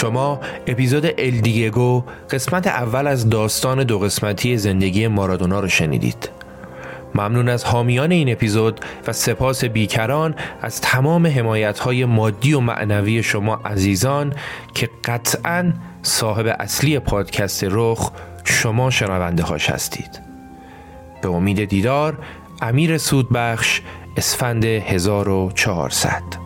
شما 0.06 0.40
اپیزود 0.66 1.06
الدیگو 1.18 2.02
قسمت 2.30 2.66
اول 2.66 3.06
از 3.06 3.28
داستان 3.30 3.84
دو 3.84 3.98
قسمتی 3.98 4.56
زندگی 4.56 5.06
مارادونا 5.06 5.60
رو 5.60 5.68
شنیدید. 5.68 6.28
ممنون 7.14 7.48
از 7.48 7.64
حامیان 7.64 8.10
این 8.10 8.32
اپیزود 8.32 8.80
و 9.06 9.12
سپاس 9.12 9.64
بیکران 9.64 10.34
از 10.62 10.80
تمام 10.80 11.26
حمایت 11.26 11.78
های 11.78 12.04
مادی 12.04 12.52
و 12.52 12.60
معنوی 12.60 13.22
شما 13.22 13.54
عزیزان 13.54 14.32
که 14.74 14.90
قطعا 15.04 15.72
صاحب 16.02 16.56
اصلی 16.60 16.98
پادکست 16.98 17.64
رخ 17.70 18.12
شما 18.44 18.90
شنونده 18.90 19.42
هاش 19.42 19.70
هستید. 19.70 20.20
به 21.22 21.28
امید 21.28 21.64
دیدار 21.64 22.18
امیر 22.62 22.98
سودبخش 22.98 23.80
اسفند 24.16 24.64
1400 24.64 26.45